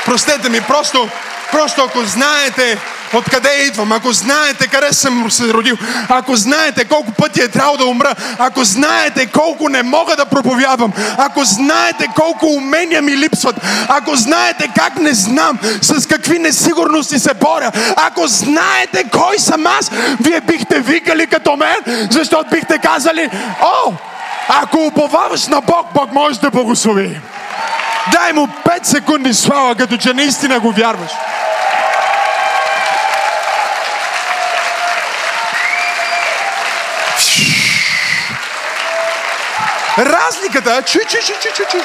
Простете 0.05 0.49
ми, 0.49 0.61
просто, 0.61 1.09
просто 1.53 1.83
ако 1.83 2.05
знаете 2.05 2.79
откъде 3.15 3.49
идвам, 3.67 3.93
ако 3.93 4.13
знаете 4.13 4.69
къде 4.69 4.93
съм 4.93 5.31
се 5.31 5.53
родил, 5.53 5.77
ако 6.09 6.37
знаете 6.37 6.85
колко 6.85 7.13
пъти 7.13 7.41
е 7.41 7.49
трябвало 7.49 7.77
да 7.77 7.87
умра, 7.87 8.15
ако 8.39 8.65
знаете 8.65 9.27
колко 9.27 9.69
не 9.69 9.83
мога 9.83 10.17
да 10.17 10.27
проповядвам, 10.27 10.93
ако 11.17 11.45
знаете 11.45 12.09
колко 12.15 12.47
умения 12.47 13.03
ми 13.03 13.17
липсват, 13.17 13.57
ако 13.89 14.17
знаете 14.17 14.71
как 14.77 14.97
не 14.97 15.15
знам 15.15 15.59
с 15.83 16.07
какви 16.07 16.39
несигурности 16.39 17.19
се 17.19 17.35
боря, 17.35 17.73
ако 17.97 18.27
знаете 18.27 19.05
кой 19.13 19.39
съм 19.39 19.67
аз, 19.67 19.91
вие 20.21 20.41
бихте 20.41 20.81
викали 20.81 21.27
като 21.27 21.57
мен, 21.57 22.09
защото 22.11 22.51
бихте 22.51 22.79
казали, 22.79 23.31
о, 23.63 23.93
ако 24.49 24.77
уповаваш 24.87 25.47
на 25.47 25.61
Бог, 25.61 25.87
Бог 25.95 26.13
може 26.13 26.41
да 26.41 26.51
благослови. 26.51 27.21
Дай 28.13 28.33
му 28.33 28.47
5 28.47 28.85
секунди 28.85 29.35
слава, 29.35 29.75
като 29.75 29.97
че 29.97 30.15
наистина 30.15 30.61
го 30.61 30.73
вярваш. 30.73 31.11
Разликата, 39.99 40.83
чуй, 40.83 41.05
чуй, 41.05 41.21
чуй, 41.21 41.53
чуй, 41.55 41.67
чуй. 41.67 41.81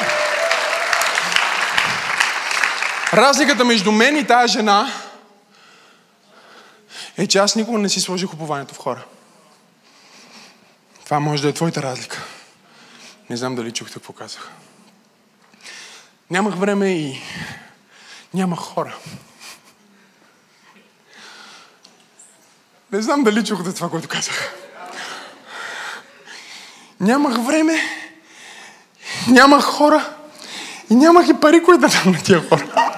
Разликата 3.14 3.66
между 3.66 3.92
мен 3.92 4.18
и 4.18 4.28
тази 4.28 4.54
жена 4.54 4.92
е, 7.18 7.28
че 7.28 7.38
аз 7.38 7.56
никога 7.56 7.80
не 7.80 7.90
си 7.90 8.02
сложих 8.02 8.34
упованието 8.34 8.74
в 8.74 8.78
хора. 8.78 9.04
Това 11.06 11.20
може 11.20 11.42
да 11.42 11.50
е 11.50 11.54
твоята 11.54 11.84
разлика. 11.84 12.23
Не 13.30 13.38
знам 13.38 13.56
дали 13.56 13.72
чухте 13.72 13.94
какво 13.94 14.14
казах. 14.14 14.52
Нямах 16.30 16.56
време 16.56 16.90
и 16.92 17.22
нямах 18.34 18.60
хора. 18.60 18.96
Не 22.92 23.02
знам 23.02 23.24
дали 23.24 23.46
чухте 23.46 23.74
това, 23.74 23.90
което 23.90 24.08
казах. 24.08 24.54
Нямах 27.00 27.46
време, 27.46 27.80
нямах 29.28 29.64
хора 29.64 30.16
и 30.90 30.96
нямах 30.96 31.30
и 31.30 31.40
пари, 31.40 31.64
които 31.64 31.82
да 31.82 31.88
дам 31.88 32.14
на 32.14 32.24
тия 32.24 32.50
хора. 32.50 32.92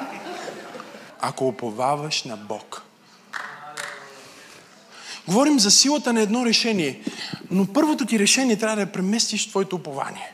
Ако 1.21 1.47
оповаваш 1.47 2.23
на 2.23 2.37
Бог. 2.37 2.84
Говорим 5.27 5.59
за 5.59 5.71
силата 5.71 6.13
на 6.13 6.21
едно 6.21 6.45
решение, 6.45 7.01
но 7.51 7.73
първото 7.73 8.05
ти 8.05 8.19
решение 8.19 8.57
трябва 8.57 8.75
да 8.75 8.81
е 8.81 8.91
преместиш 8.91 9.49
твоето 9.49 9.75
упование. 9.75 10.33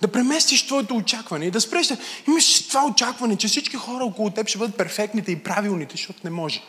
Да 0.00 0.08
преместиш 0.08 0.66
твоето 0.66 0.96
очакване 0.96 1.46
и 1.46 1.50
да 1.50 1.60
спреш 1.60 1.86
да 1.86 1.96
имаш 2.28 2.68
това 2.68 2.86
очакване, 2.86 3.36
че 3.36 3.48
всички 3.48 3.76
хора 3.76 4.04
около 4.04 4.30
теб 4.30 4.48
ще 4.48 4.58
бъдат 4.58 4.76
перфектните 4.76 5.32
и 5.32 5.42
правилните, 5.42 5.92
защото 5.92 6.20
не 6.24 6.30
може. 6.30 6.62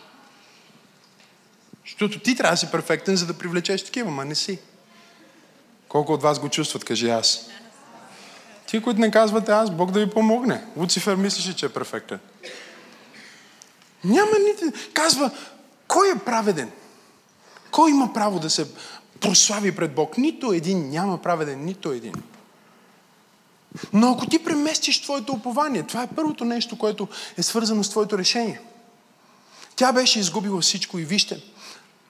Защото 1.85 2.19
ти 2.19 2.35
трябва 2.35 2.53
да 2.53 2.57
си 2.57 2.71
перфектен, 2.71 3.15
за 3.15 3.25
да 3.25 3.33
привлечеш 3.33 3.83
такива, 3.83 4.11
ма 4.11 4.25
не 4.25 4.35
си. 4.35 4.59
Колко 5.87 6.13
от 6.13 6.21
вас 6.21 6.39
го 6.39 6.49
чувстват, 6.49 6.85
кажи 6.85 7.09
аз. 7.09 7.49
Ти, 8.67 8.81
които 8.81 8.99
не 8.99 9.11
казвате 9.11 9.51
аз, 9.51 9.71
Бог 9.71 9.91
да 9.91 9.99
ви 9.99 10.09
помогне. 10.09 10.63
Луцифер 10.77 11.15
мислеше, 11.15 11.55
че 11.55 11.65
е 11.65 11.69
перфектен. 11.69 12.19
Няма 14.03 14.31
нито... 14.45 14.77
Казва, 14.93 15.31
кой 15.87 16.11
е 16.11 16.19
праведен? 16.25 16.71
Кой 17.71 17.91
има 17.91 18.13
право 18.13 18.39
да 18.39 18.49
се 18.49 18.67
прослави 19.19 19.75
пред 19.75 19.95
Бог? 19.95 20.17
Нито 20.17 20.53
един 20.53 20.89
няма 20.89 21.21
праведен, 21.21 21.65
нито 21.65 21.91
един. 21.91 22.13
Но 23.93 24.11
ако 24.11 24.25
ти 24.25 24.43
преместиш 24.43 25.01
твоето 25.01 25.33
упование, 25.33 25.83
това 25.83 26.03
е 26.03 26.15
първото 26.15 26.45
нещо, 26.45 26.77
което 26.77 27.07
е 27.37 27.43
свързано 27.43 27.83
с 27.83 27.89
твоето 27.89 28.17
решение. 28.17 28.61
Тя 29.75 29.93
беше 29.93 30.19
изгубила 30.19 30.61
всичко 30.61 30.99
и 30.99 31.05
вижте, 31.05 31.41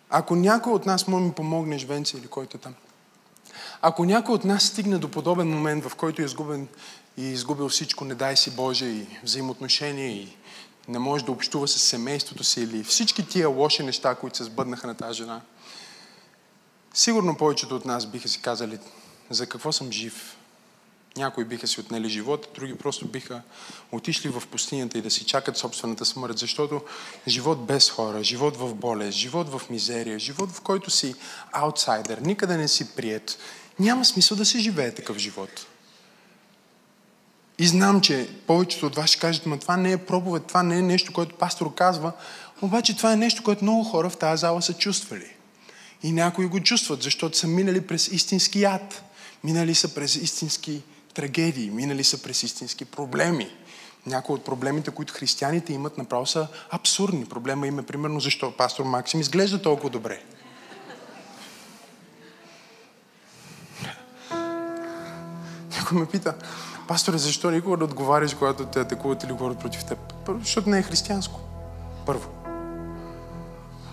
ако 0.10 0.36
някой 0.36 0.74
от 0.74 0.86
нас 0.86 1.08
може 1.08 1.26
ми 1.26 1.32
помогнеш, 1.32 1.86
Венци 1.86 2.18
или 2.18 2.28
който 2.28 2.58
е 2.58 2.60
там, 2.60 2.74
ако 3.82 4.06
някой 4.06 4.36
от 4.36 4.46
нас 4.46 4.64
стигне 4.64 4.98
до 4.98 5.12
подобен 5.12 5.50
момент, 5.50 5.86
в 5.86 5.96
който 5.96 6.22
е 6.22 6.26
изгубен 6.26 6.68
и 7.18 7.26
е 7.26 7.32
изгубил 7.32 7.70
всичко, 7.70 8.06
не 8.06 8.16
дай 8.16 8.38
си 8.38 8.52
Боже, 8.52 8.86
и 8.86 9.08
взаимоотношения, 9.24 10.08
и 10.08 10.38
не 10.88 11.00
може 11.00 11.26
да 11.26 11.32
общува 11.32 11.68
с 11.68 11.80
семейството 11.80 12.44
си, 12.44 12.62
или 12.62 12.84
всички 12.84 13.28
тия 13.28 13.50
лоши 13.50 13.84
неща, 13.84 14.16
които 14.16 14.38
се 14.38 14.44
сбъднаха 14.44 14.88
на 14.88 14.96
тази 14.96 15.18
жена, 15.18 15.42
сигурно 16.94 17.38
повечето 17.38 17.76
от 17.76 17.86
нас 17.86 18.06
биха 18.06 18.28
си 18.28 18.42
казали, 18.42 18.80
за 19.30 19.46
какво 19.48 19.72
съм 19.72 19.92
жив? 19.92 20.38
Някои 21.18 21.46
биха 21.46 21.68
си 21.68 21.80
отнели 21.80 22.10
живота, 22.10 22.48
други 22.56 22.78
просто 22.78 23.08
биха 23.08 23.42
отишли 23.92 24.30
в 24.30 24.44
пустинята 24.52 24.98
и 24.98 25.02
да 25.02 25.12
си 25.12 25.26
чакат 25.26 25.58
собствената 25.58 26.06
смърт, 26.06 26.38
защото 26.38 26.82
живот 27.28 27.66
без 27.66 27.90
хора, 27.90 28.24
живот 28.24 28.58
в 28.58 28.74
болест, 28.74 29.18
живот 29.18 29.50
в 29.50 29.62
мизерия, 29.70 30.20
живот 30.20 30.52
в 30.52 30.62
който 30.62 30.92
си 30.92 31.16
аутсайдер, 31.52 32.18
никъде 32.18 32.58
не 32.58 32.68
си 32.68 32.96
прият, 32.96 33.38
няма 33.80 34.06
смисъл 34.06 34.38
да 34.38 34.46
се 34.46 34.60
живее 34.60 34.96
такъв 34.96 35.18
живот. 35.18 35.68
И 37.60 37.68
знам, 37.68 38.02
че 38.02 38.30
повечето 38.48 38.86
от 38.86 38.96
вас 38.96 39.10
ще 39.10 39.20
кажат, 39.20 39.46
но 39.46 39.58
това 39.58 39.78
не 39.78 39.92
е 39.92 39.98
проповед, 39.98 40.46
това 40.46 40.64
не 40.64 40.78
е 40.78 40.82
нещо, 40.82 41.14
което 41.14 41.36
пастор 41.36 41.74
казва, 41.74 42.12
обаче 42.62 42.98
това 42.98 43.14
е 43.14 43.16
нещо, 43.16 43.44
което 43.44 43.64
много 43.64 43.84
хора 43.84 44.10
в 44.10 44.18
тази 44.18 44.42
зала 44.42 44.62
са 44.62 44.74
чувствали. 44.74 45.34
И 46.04 46.12
някои 46.12 46.46
го 46.46 46.60
чувстват, 46.60 47.04
защото 47.04 47.38
са 47.38 47.48
минали 47.48 47.88
през 47.88 48.08
истински 48.08 48.62
яд. 48.62 49.04
Минали 49.44 49.76
са 49.76 49.94
през 49.94 50.16
истински 50.16 50.82
трагедии, 51.14 51.70
минали 51.70 52.04
са 52.04 52.22
през 52.22 52.44
истински 52.44 52.86
проблеми. 52.86 53.50
Някои 54.06 54.36
от 54.36 54.46
проблемите, 54.46 54.92
които 54.92 55.14
християните 55.14 55.74
имат, 55.74 55.98
направо 55.98 56.26
са 56.26 56.48
абсурдни. 56.70 57.26
Проблема 57.26 57.68
им 57.68 57.80
е 57.80 57.86
примерно 57.86 58.20
защо 58.20 58.58
пастор 58.58 58.86
Максим 58.86 59.20
изглежда 59.20 59.62
толкова 59.62 59.90
добре. 59.90 60.24
Някой 65.72 66.00
ме 66.00 66.06
пита, 66.06 66.36
пасторе, 66.88 67.18
защо 67.18 67.52
никога 67.52 67.78
да 67.78 67.84
отговаряш, 67.84 68.34
когато 68.34 68.66
те 68.66 68.80
атакуват 68.80 69.24
или 69.24 69.32
говорят 69.32 69.60
против 69.60 69.86
теб? 69.86 70.14
Първо, 70.26 70.40
защото 70.40 70.70
не 70.70 70.80
е 70.80 70.84
християнско. 70.84 71.40
Първо. 72.06 72.30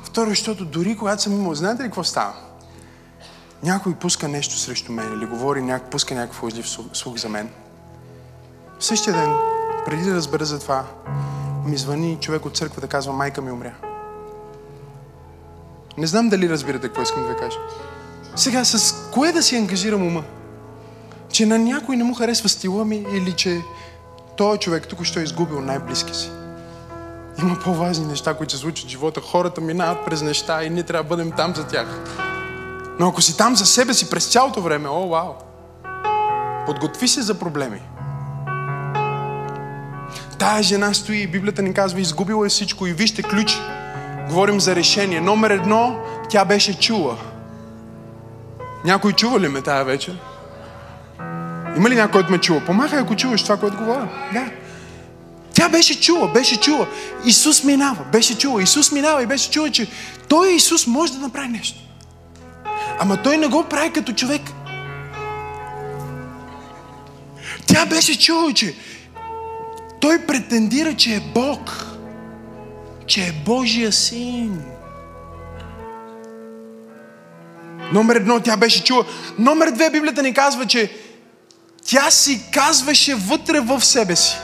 Второ, 0.05 0.31
защото 0.31 0.65
дори 0.65 0.97
когато 0.97 1.23
съм 1.23 1.33
имал, 1.33 1.55
знаете 1.55 1.83
ли 1.83 1.87
какво 1.87 2.05
става? 2.05 2.35
някой 3.65 3.95
пуска 3.95 4.29
нещо 4.29 4.59
срещу 4.59 4.93
мен 4.93 5.13
или 5.19 5.27
говори, 5.27 5.63
няк, 5.63 5.91
пуска 5.91 6.15
някакъв 6.15 6.43
лъжлив 6.43 6.69
слух 6.93 7.17
за 7.17 7.29
мен. 7.29 7.51
В 8.79 8.85
същия 8.85 9.15
ден, 9.15 9.35
преди 9.87 10.05
да 10.05 10.15
разбера 10.15 10.45
за 10.45 10.61
това, 10.61 10.85
ми 11.67 11.77
звъни 11.77 12.19
човек 12.21 12.47
от 12.47 12.57
църква 12.57 12.81
да 12.81 12.87
казва, 12.89 13.13
майка 13.13 13.43
ми 13.43 13.53
умря. 13.53 13.75
Не 15.99 16.07
знам 16.07 16.29
дали 16.29 16.49
разбирате 16.49 16.87
какво 16.87 17.03
искам 17.03 17.23
да 17.23 17.29
ви 17.29 17.37
кажа. 17.37 17.59
Сега, 18.37 18.65
с 18.65 18.95
кое 19.11 19.33
да 19.33 19.43
си 19.43 19.57
ангажирам 19.57 20.07
ума? 20.07 20.25
Че 21.35 21.47
на 21.47 21.59
някой 21.59 21.97
не 21.97 22.05
му 22.05 22.15
харесва 22.15 22.49
стила 22.49 22.85
ми 22.85 23.07
или 23.13 23.33
че 23.33 23.61
той 24.37 24.59
човек 24.59 24.89
тук 24.89 25.05
ще 25.05 25.21
е 25.21 25.23
изгубил 25.23 25.61
най-близки 25.61 26.17
си. 26.17 26.31
Има 27.43 27.59
по-важни 27.65 28.07
неща, 28.07 28.35
които 28.35 28.53
се 28.53 28.59
случват 28.59 28.89
в 28.89 28.91
живота. 28.91 29.21
Хората 29.21 29.61
минават 29.61 30.05
през 30.07 30.23
неща 30.23 30.65
и 30.65 30.71
ние 30.71 30.83
трябва 30.83 31.03
да 31.03 31.09
бъдем 31.09 31.33
там 31.37 31.55
за 31.55 31.67
тях. 31.67 31.87
Но 33.01 33.09
ако 33.09 33.23
си 33.23 33.37
там 33.37 33.57
за 33.57 33.67
себе 33.67 33.95
си 33.95 34.11
през 34.11 34.27
цялото 34.27 34.63
време, 34.63 34.89
о, 34.89 35.09
вау! 35.09 35.33
Подготви 36.67 37.09
се 37.09 37.23
за 37.23 37.39
проблеми. 37.39 37.81
Тая 40.39 40.63
жена 40.63 40.95
стои, 40.95 41.27
Библията 41.27 41.63
ни 41.63 41.75
казва, 41.75 42.01
изгубила 42.01 42.47
е 42.47 42.49
всичко 42.49 42.87
и 42.87 42.93
вижте 42.93 43.23
ключ. 43.23 43.59
Говорим 44.29 44.61
за 44.61 44.77
решение. 44.77 45.21
Номер 45.21 45.51
едно, 45.51 45.99
тя 46.29 46.45
беше 46.45 46.79
чула. 46.79 47.17
Някой 48.85 49.13
чува 49.13 49.41
ли 49.41 49.49
ме 49.49 49.63
тая 49.63 49.85
вечер? 49.85 50.19
Има 51.77 51.91
ли 51.91 51.95
някой, 51.95 52.13
който 52.13 52.33
ме 52.33 52.39
чува? 52.39 52.61
Помахай, 52.61 52.99
ако 52.99 53.17
чуваш 53.17 53.43
това, 53.43 53.57
което 53.57 53.77
говоря. 53.77 54.09
Да. 54.33 54.51
Тя 55.55 55.69
беше 55.69 56.01
чула, 56.01 56.29
беше 56.29 56.61
чула. 56.61 56.87
Исус 57.25 57.65
минава, 57.65 58.05
беше 58.13 58.39
чула. 58.39 58.63
Исус 58.63 58.93
минава 58.93 59.23
и 59.23 59.27
беше 59.27 59.51
чула, 59.51 59.71
че 59.71 59.89
Той 60.29 60.53
Исус 60.53 60.87
може 60.87 61.13
да 61.13 61.19
направи 61.19 61.49
нещо. 61.49 61.79
Ама 62.99 63.23
той 63.23 63.37
не 63.37 63.47
го 63.47 63.65
прави 63.65 63.93
като 63.93 64.13
човек. 64.13 64.43
Тя 67.67 67.87
беше 67.87 68.19
чула, 68.19 68.53
че 68.53 68.75
той 70.01 70.19
претендира, 70.27 70.95
че 70.97 71.15
е 71.15 71.21
Бог. 71.35 71.87
Че 73.07 73.21
е 73.21 73.33
Божия 73.45 73.93
син. 73.93 74.63
Номер 77.93 78.17
едно, 78.17 78.41
тя 78.41 78.57
беше 78.57 78.85
чула. 78.85 79.05
Номер 79.39 79.71
две, 79.71 79.91
Библията 79.91 80.23
ни 80.23 80.35
казва, 80.35 80.67
че 80.67 80.93
тя 81.87 82.11
си 82.11 82.43
казваше 82.53 83.15
вътре 83.15 83.61
в 83.61 83.85
себе 83.85 84.17
си. 84.17 84.37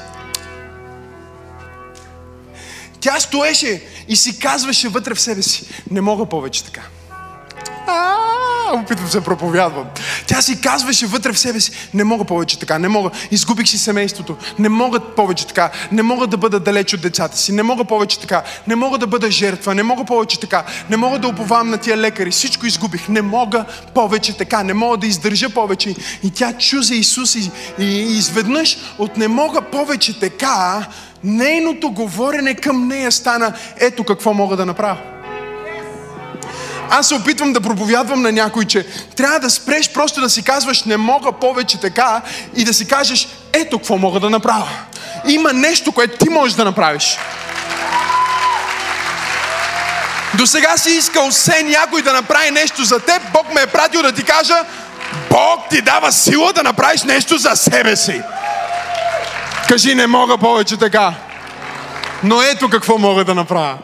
Тя 3.01 3.21
стоеше 3.21 3.83
и 4.09 4.17
си 4.17 4.39
казваше 4.39 4.89
вътре 4.89 5.15
в 5.15 5.21
себе 5.21 5.43
си. 5.43 5.67
Не 5.91 6.01
мога 6.01 6.27
повече 6.27 6.65
така 6.65 6.83
опитвам 8.73 9.09
се 9.09 9.21
проповядвам. 9.21 9.85
Тя 10.27 10.43
си 10.43 10.61
казваше 10.61 11.07
вътре 11.07 11.33
в 11.33 11.39
себе 11.39 11.61
си, 11.61 11.73
не 11.95 12.05
мога 12.05 12.25
повече 12.25 12.59
така, 12.59 12.79
не 12.79 12.89
мога. 12.89 13.11
Изгубих 13.31 13.69
си 13.69 13.79
семейството, 13.79 14.37
не 14.59 14.69
мога 14.69 15.01
повече 15.01 15.47
така, 15.47 15.71
не 15.93 16.03
мога 16.03 16.27
да 16.27 16.37
бъда 16.37 16.61
далеч 16.61 16.95
от 16.95 17.01
децата 17.01 17.39
си, 17.39 17.53
не 17.53 17.63
мога 17.63 17.85
повече 17.85 18.21
така, 18.21 18.43
не 18.67 18.77
мога 18.77 18.99
да 18.99 19.07
бъда 19.07 19.31
жертва, 19.31 19.75
не 19.75 19.83
мога 19.83 20.05
повече 20.05 20.41
така, 20.41 20.65
не 20.91 20.97
мога 20.97 21.19
да 21.19 21.29
уповавам 21.29 21.71
на 21.71 21.79
тия 21.79 21.97
лекари, 21.97 22.31
всичко 22.31 22.67
изгубих, 22.67 23.09
не 23.09 23.23
мога 23.23 23.65
повече 23.95 24.37
така, 24.37 24.63
не 24.63 24.75
мога 24.75 24.97
да 24.97 25.07
издържа 25.07 25.51
повече. 25.51 25.95
И 26.23 26.31
тя 26.31 26.53
чу 26.53 26.83
за 26.83 26.95
Исус 26.95 27.35
и, 27.35 27.51
и, 27.79 27.85
и 27.85 28.19
изведнъж 28.19 28.79
от 28.99 29.17
не 29.17 29.29
мога 29.29 29.61
повече 29.63 30.21
така, 30.21 30.87
нейното 31.25 31.91
говорене 31.91 32.55
към 32.55 32.89
нея 32.89 33.13
стана, 33.13 33.53
ето 33.81 34.05
какво 34.05 34.35
мога 34.35 34.57
да 34.57 34.67
направя 34.67 34.97
аз 36.91 37.09
се 37.09 37.15
опитвам 37.15 37.53
да 37.53 37.61
проповядвам 37.61 38.23
на 38.23 38.33
някой, 38.33 38.65
че 38.65 38.87
трябва 39.17 39.41
да 39.41 39.51
спреш 39.51 39.91
просто 39.91 40.21
да 40.21 40.31
си 40.31 40.43
казваш 40.43 40.85
не 40.85 40.97
мога 40.97 41.33
повече 41.33 41.81
така 41.81 42.23
и 42.57 42.65
да 42.65 42.75
си 42.75 42.89
кажеш 42.89 43.29
ето 43.53 43.79
какво 43.79 43.99
мога 43.99 44.21
да 44.21 44.31
направя. 44.31 44.69
Има 45.27 45.53
нещо, 45.53 45.93
което 45.93 46.25
ти 46.25 46.31
можеш 46.31 46.57
да 46.57 46.65
направиш. 46.65 47.19
До 50.35 50.47
сега 50.47 50.77
си 50.77 50.91
искал 50.91 51.31
все 51.31 51.63
някой 51.63 52.03
да 52.03 52.13
направи 52.13 52.51
нещо 52.51 52.85
за 52.85 53.01
теб, 53.01 53.23
Бог 53.33 53.55
ме 53.55 53.63
е 53.63 53.67
пратил 53.67 54.03
да 54.03 54.13
ти 54.13 54.25
кажа, 54.25 54.65
Бог 55.31 55.69
ти 55.71 55.83
дава 55.83 56.13
сила 56.13 56.53
да 56.53 56.63
направиш 56.63 57.03
нещо 57.03 57.39
за 57.39 57.57
себе 57.57 57.97
си. 57.97 58.23
Кажи, 59.69 59.95
не 59.95 60.07
мога 60.07 60.39
повече 60.39 60.77
така. 60.77 61.15
Но 62.23 62.43
ето 62.43 62.69
какво 62.69 62.99
мога 62.99 63.25
да 63.25 63.35
направя. 63.35 63.79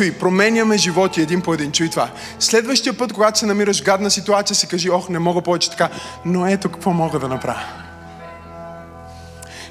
Чуй, 0.00 0.12
променяме 0.12 0.76
животи 0.76 1.20
един 1.20 1.40
по 1.40 1.54
един. 1.54 1.72
Чуй 1.72 1.90
това. 1.90 2.10
Следващия 2.38 2.98
път, 2.98 3.12
когато 3.12 3.38
се 3.38 3.46
намираш 3.46 3.80
в 3.80 3.84
гадна 3.84 4.10
ситуация, 4.10 4.56
си 4.56 4.66
кажи, 4.66 4.90
ох, 4.90 5.08
не 5.08 5.18
мога 5.18 5.42
повече 5.42 5.70
така, 5.70 5.88
но 6.24 6.46
ето 6.46 6.68
какво 6.68 6.90
мога 6.90 7.18
да 7.18 7.28
направя. 7.28 7.62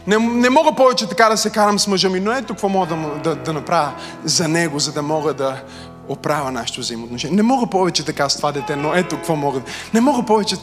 Не, 0.07 0.17
не 0.17 0.49
мога 0.49 0.75
повече 0.75 1.09
така 1.09 1.29
да 1.29 1.37
се 1.37 1.49
карам 1.49 1.79
с 1.79 1.87
мъжа 1.87 2.09
ми, 2.09 2.19
но 2.19 2.31
ето 2.31 2.47
какво 2.47 2.69
мога 2.69 2.87
да, 2.87 2.95
да, 3.23 3.35
да 3.35 3.53
направя 3.53 3.91
за 4.23 4.47
него, 4.47 4.79
за 4.79 4.91
да 4.91 5.01
мога 5.01 5.33
да 5.33 5.61
оправя 6.07 6.51
нашето 6.51 6.81
взаимоотношение. 6.81 7.35
Не 7.35 7.43
мога 7.43 7.67
повече 7.67 8.05
така 8.05 8.29
с 8.29 8.37
това 8.37 8.51
дете, 8.51 8.75
но 8.75 8.93
ето 8.93 9.15
какво 9.15 9.35
мога. 9.35 9.61
Не 9.93 10.01
мога 10.01 10.25
повече. 10.25 10.55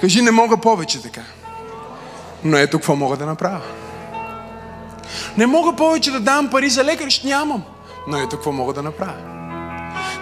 Кажи, 0.00 0.22
не 0.22 0.30
мога 0.30 0.56
повече 0.56 1.02
така. 1.02 1.22
Но 2.44 2.56
ето 2.56 2.78
какво 2.78 2.96
мога 2.96 3.16
да 3.16 3.26
направя. 3.26 3.60
Не 5.36 5.46
мога 5.46 5.76
повече 5.76 6.10
да 6.10 6.20
давам 6.20 6.50
пари 6.50 6.70
за 6.70 6.84
лекар, 6.84 7.10
ще 7.10 7.26
нямам. 7.26 7.62
Но 8.08 8.16
ето 8.16 8.30
какво 8.30 8.52
мога 8.52 8.72
да 8.72 8.82
направя. 8.82 9.36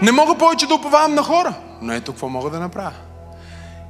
Не 0.03 0.13
мога 0.13 0.35
повече 0.39 0.67
да 0.67 0.75
уповавам 0.75 1.15
на 1.15 1.23
хора, 1.23 1.55
но 1.83 1.93
ето 1.93 2.13
какво 2.13 2.29
мога 2.29 2.51
да 2.51 2.61
направя. 2.61 2.93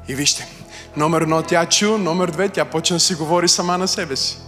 И 0.08 0.14
вижте, 0.14 0.48
номер 0.96 1.20
едно 1.20 1.42
тя 1.42 1.66
чу, 1.66 1.98
номер 1.98 2.30
две 2.30 2.48
тя 2.48 2.64
почна 2.64 2.96
да 2.96 3.00
си 3.00 3.14
говори 3.14 3.48
сама 3.48 3.78
на 3.78 3.88
себе 3.88 4.16
си. 4.16 4.38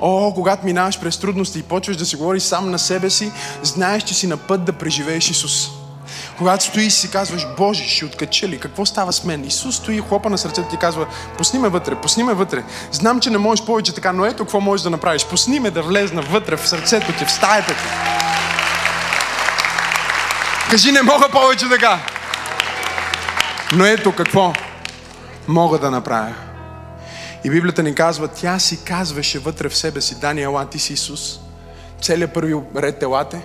О, 0.00 0.32
когато 0.34 0.64
минаваш 0.64 1.00
през 1.00 1.18
трудности 1.18 1.58
и 1.58 1.62
почваш 1.62 1.96
да 1.96 2.06
си 2.06 2.16
говориш 2.16 2.42
сам 2.42 2.70
на 2.70 2.78
себе 2.78 3.10
си, 3.10 3.32
знаеш, 3.62 4.02
че 4.02 4.14
си 4.14 4.26
на 4.26 4.36
път 4.36 4.64
да 4.64 4.72
преживееш 4.72 5.30
Исус. 5.30 5.83
Когато 6.38 6.64
стои 6.64 6.84
и 6.84 6.90
си 6.90 7.10
казваш, 7.10 7.46
Боже, 7.56 7.88
ще 7.88 8.04
откача 8.04 8.48
ли? 8.48 8.60
Какво 8.60 8.86
става 8.86 9.12
с 9.12 9.24
мен? 9.24 9.44
Исус 9.44 9.76
стои, 9.76 10.00
хлопа 10.00 10.30
на 10.30 10.38
сърцето 10.38 10.68
ти 10.68 10.76
казва, 10.76 11.06
пусни 11.38 11.58
ме 11.58 11.68
вътре, 11.68 11.94
пусни 11.94 12.22
ме 12.22 12.34
вътре. 12.34 12.64
Знам, 12.92 13.20
че 13.20 13.30
не 13.30 13.38
можеш 13.38 13.64
повече 13.64 13.94
така, 13.94 14.12
но 14.12 14.24
ето 14.24 14.44
какво 14.44 14.60
можеш 14.60 14.84
да 14.84 14.90
направиш. 14.90 15.26
Пусни 15.26 15.60
ме 15.60 15.70
да 15.70 15.82
влезна 15.82 16.22
вътре 16.22 16.56
в 16.56 16.68
сърцето 16.68 17.12
ти, 17.12 17.24
в 17.24 17.30
стаята 17.30 17.72
ти. 17.74 17.84
Кажи, 20.70 20.92
не 20.92 21.02
мога 21.02 21.28
повече 21.28 21.68
така. 21.68 22.00
Но 23.72 23.84
ето 23.84 24.12
какво 24.12 24.52
мога 25.48 25.78
да 25.78 25.90
направя. 25.90 26.34
И 27.44 27.50
Библията 27.50 27.82
ни 27.82 27.94
казва, 27.94 28.28
тя 28.28 28.58
си 28.58 28.84
казваше 28.84 29.38
вътре 29.38 29.68
в 29.68 29.76
себе 29.76 30.00
си, 30.00 30.20
Дани, 30.20 30.42
ела, 30.42 30.66
ти 30.66 30.78
си 30.78 30.92
Исус. 30.92 31.40
Целият 32.02 32.34
първи 32.34 32.54
ред 32.76 33.02
елате. 33.02 33.40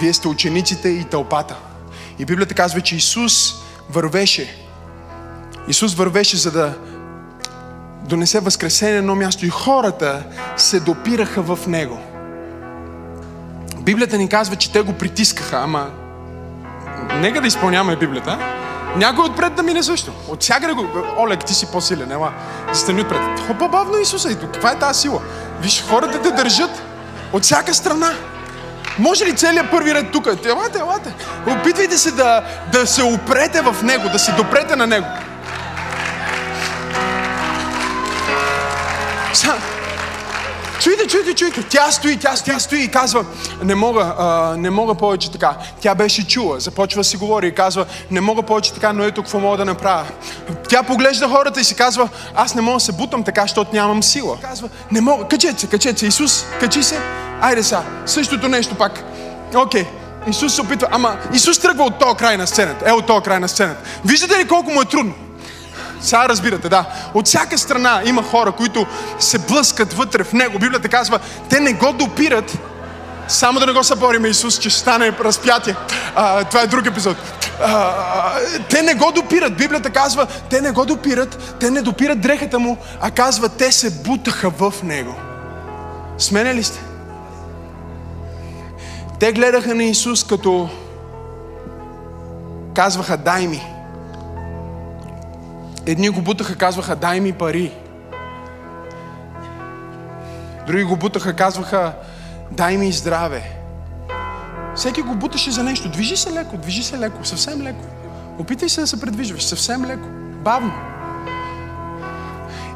Вие 0.00 0.12
сте 0.12 0.28
учениците 0.28 0.88
и 0.88 1.04
тълпата. 1.04 1.56
И 2.18 2.24
Библията 2.24 2.54
казва, 2.54 2.80
че 2.80 2.96
Исус 2.96 3.54
вървеше. 3.90 4.56
Исус 5.68 5.94
вървеше, 5.94 6.36
за 6.36 6.50
да 6.50 6.74
донесе 8.08 8.40
възкресение 8.40 8.94
на 8.94 8.98
едно 8.98 9.14
място 9.14 9.46
и 9.46 9.48
хората 9.48 10.22
се 10.56 10.80
допираха 10.80 11.42
в 11.42 11.58
Него. 11.66 11.98
Библията 13.80 14.18
ни 14.18 14.28
казва, 14.28 14.56
че 14.56 14.72
те 14.72 14.80
го 14.80 14.92
притискаха, 14.92 15.56
ама 15.56 15.90
нека 17.20 17.40
да 17.40 17.46
изпълняваме 17.46 17.96
Библията. 17.96 18.38
Някой 18.96 19.24
отпред 19.24 19.54
да 19.54 19.62
мине 19.62 19.82
също. 19.82 20.12
От 20.28 20.42
всякъде 20.42 20.72
го... 20.72 20.86
Олег, 21.18 21.44
ти 21.44 21.54
си 21.54 21.66
по-силен, 21.66 22.12
ела. 22.12 22.32
Застани 22.72 23.00
отпред. 23.00 23.20
По-бавно 23.58 23.98
Исуса 23.98 24.30
и. 24.30 24.36
Каква 24.36 24.72
е 24.72 24.78
тази 24.78 25.00
сила? 25.00 25.22
Виж, 25.60 25.84
хората 25.88 26.22
те 26.22 26.30
държат 26.30 26.82
от 27.32 27.42
всяка 27.42 27.74
страна. 27.74 28.12
Може 28.98 29.24
ли 29.24 29.36
целият 29.36 29.70
първи 29.70 29.94
ред 29.94 30.12
тук? 30.12 30.26
Елате, 30.26 30.78
елате. 30.78 31.14
Опитвайте 31.46 31.98
се 31.98 32.10
да, 32.10 32.44
да 32.72 32.86
се 32.86 33.02
опрете 33.02 33.60
в 33.60 33.76
Него, 33.82 34.08
да 34.12 34.18
се 34.18 34.32
допрете 34.32 34.76
на 34.76 34.86
Него. 34.86 35.06
Чуйте, 40.86 41.06
чуйте, 41.06 41.34
чуйте. 41.34 41.62
Тя 41.62 41.90
стои, 41.90 42.16
тя 42.16 42.36
стои, 42.36 42.54
тя 42.54 42.60
стои 42.60 42.82
и 42.82 42.88
казва, 42.88 43.24
не 43.62 43.74
мога, 43.74 44.14
а, 44.18 44.56
не 44.56 44.70
мога 44.70 44.94
повече 44.94 45.30
така. 45.30 45.56
Тя 45.80 45.94
беше 45.94 46.26
чула, 46.26 46.60
започва 46.60 47.00
да 47.00 47.04
си 47.04 47.16
говори 47.16 47.46
и 47.46 47.54
казва, 47.54 47.86
не 48.10 48.20
мога 48.20 48.42
повече 48.42 48.72
така, 48.72 48.92
но 48.92 49.04
ето 49.04 49.22
какво 49.22 49.40
мога 49.40 49.56
да 49.56 49.64
направя. 49.64 50.04
Тя 50.68 50.82
поглежда 50.82 51.28
хората 51.28 51.60
и 51.60 51.64
си 51.64 51.74
казва, 51.74 52.08
аз 52.34 52.54
не 52.54 52.62
мога 52.62 52.76
да 52.76 52.80
се 52.80 52.92
бутам 52.92 53.22
така, 53.22 53.42
защото 53.42 53.70
нямам 53.72 54.02
сила. 54.02 54.38
Казва, 54.42 54.68
не 54.92 55.00
мога, 55.00 55.28
качете 55.28 55.60
се, 55.60 55.66
качете 55.66 55.98
се. 55.98 56.06
Исус, 56.06 56.44
качи 56.60 56.82
се. 56.82 57.00
Айде 57.40 57.62
са, 57.62 57.82
същото 58.06 58.48
нещо 58.48 58.74
пак. 58.74 59.04
Окей. 59.54 59.82
Okay. 59.82 59.86
Исус 60.30 60.54
се 60.54 60.60
опитва, 60.60 60.88
ама 60.90 61.16
Исус 61.34 61.58
тръгва 61.58 61.84
от 61.84 61.98
този 61.98 62.16
край 62.16 62.36
на 62.36 62.46
сцената. 62.46 62.90
Е, 62.90 62.92
от 62.92 63.06
този 63.06 63.22
край 63.22 63.40
на 63.40 63.48
сцената. 63.48 63.80
Виждате 64.04 64.38
ли 64.38 64.48
колко 64.48 64.70
му 64.70 64.82
е 64.82 64.84
трудно? 64.84 65.14
Сега 66.00 66.28
разбирате, 66.28 66.68
да. 66.68 66.84
От 67.14 67.26
всяка 67.26 67.58
страна 67.58 68.02
има 68.04 68.22
хора, 68.22 68.52
които 68.52 68.86
се 69.18 69.38
блъскат 69.38 69.92
вътре 69.92 70.24
в 70.24 70.32
него. 70.32 70.58
Библията 70.58 70.88
казва, 70.88 71.18
те 71.50 71.60
не 71.60 71.72
го 71.72 71.92
допират, 71.92 72.58
само 73.28 73.60
да 73.60 73.66
не 73.66 73.72
го 73.72 73.84
събориме 73.84 74.28
Исус, 74.28 74.58
че 74.58 74.70
ще 74.70 74.80
стане 74.80 75.12
разпятие. 75.12 75.76
А, 76.14 76.44
това 76.44 76.62
е 76.62 76.66
друг 76.66 76.86
епизод. 76.86 77.16
А, 77.62 77.92
те 78.70 78.82
не 78.82 78.94
го 78.94 79.12
допират. 79.12 79.56
Библията 79.56 79.90
казва, 79.90 80.26
те 80.50 80.60
не 80.60 80.70
го 80.70 80.84
допират, 80.84 81.56
те 81.60 81.70
не 81.70 81.82
допират 81.82 82.20
дрехата 82.20 82.58
му, 82.58 82.76
а 83.00 83.10
казва, 83.10 83.48
те 83.48 83.72
се 83.72 83.90
бутаха 83.90 84.50
в 84.50 84.74
него. 84.82 85.14
Смене 86.18 86.54
ли 86.54 86.64
сте? 86.64 86.80
Те 89.20 89.32
гледаха 89.32 89.74
на 89.74 89.84
Исус 89.84 90.24
като 90.24 90.68
казваха, 92.74 93.16
дай 93.16 93.46
ми. 93.46 93.75
Едни 95.86 96.08
го 96.08 96.20
бутаха, 96.20 96.56
казваха, 96.56 96.96
дай 96.96 97.20
ми 97.20 97.32
пари. 97.32 97.72
Други 100.66 100.84
го 100.84 100.96
бутаха, 100.96 101.36
казваха, 101.36 101.92
дай 102.50 102.76
ми 102.76 102.92
здраве. 102.92 103.42
Всеки 104.76 105.02
го 105.02 105.14
буташе 105.14 105.50
за 105.50 105.62
нещо. 105.62 105.88
Движи 105.88 106.16
се 106.16 106.32
леко, 106.32 106.56
движи 106.56 106.82
се 106.82 106.98
леко, 106.98 107.24
съвсем 107.24 107.62
леко. 107.62 107.84
Опитай 108.38 108.68
се 108.68 108.80
да 108.80 108.86
се 108.86 109.00
предвижваш, 109.00 109.44
съвсем 109.44 109.84
леко, 109.84 110.08
бавно. 110.44 110.72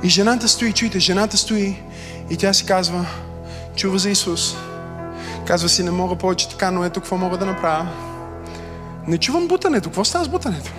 И 0.02 0.08
жената 0.08 0.48
стои, 0.48 0.72
чуйте, 0.72 0.98
жената 0.98 1.36
стои 1.36 1.82
и 2.30 2.36
тя 2.36 2.52
си 2.52 2.66
казва, 2.66 3.06
чува 3.76 3.98
за 3.98 4.10
Исус. 4.10 4.56
Казва 5.46 5.68
си, 5.68 5.82
не 5.82 5.90
мога 5.90 6.16
повече 6.16 6.48
така, 6.48 6.70
но 6.70 6.84
ето 6.84 7.00
какво 7.00 7.16
мога 7.16 7.38
да 7.38 7.46
направя. 7.46 7.88
Не 9.06 9.18
чувам 9.18 9.48
бутането. 9.48 9.88
Какво 9.88 10.04
става 10.04 10.24
с 10.24 10.28
бутането? 10.28 10.70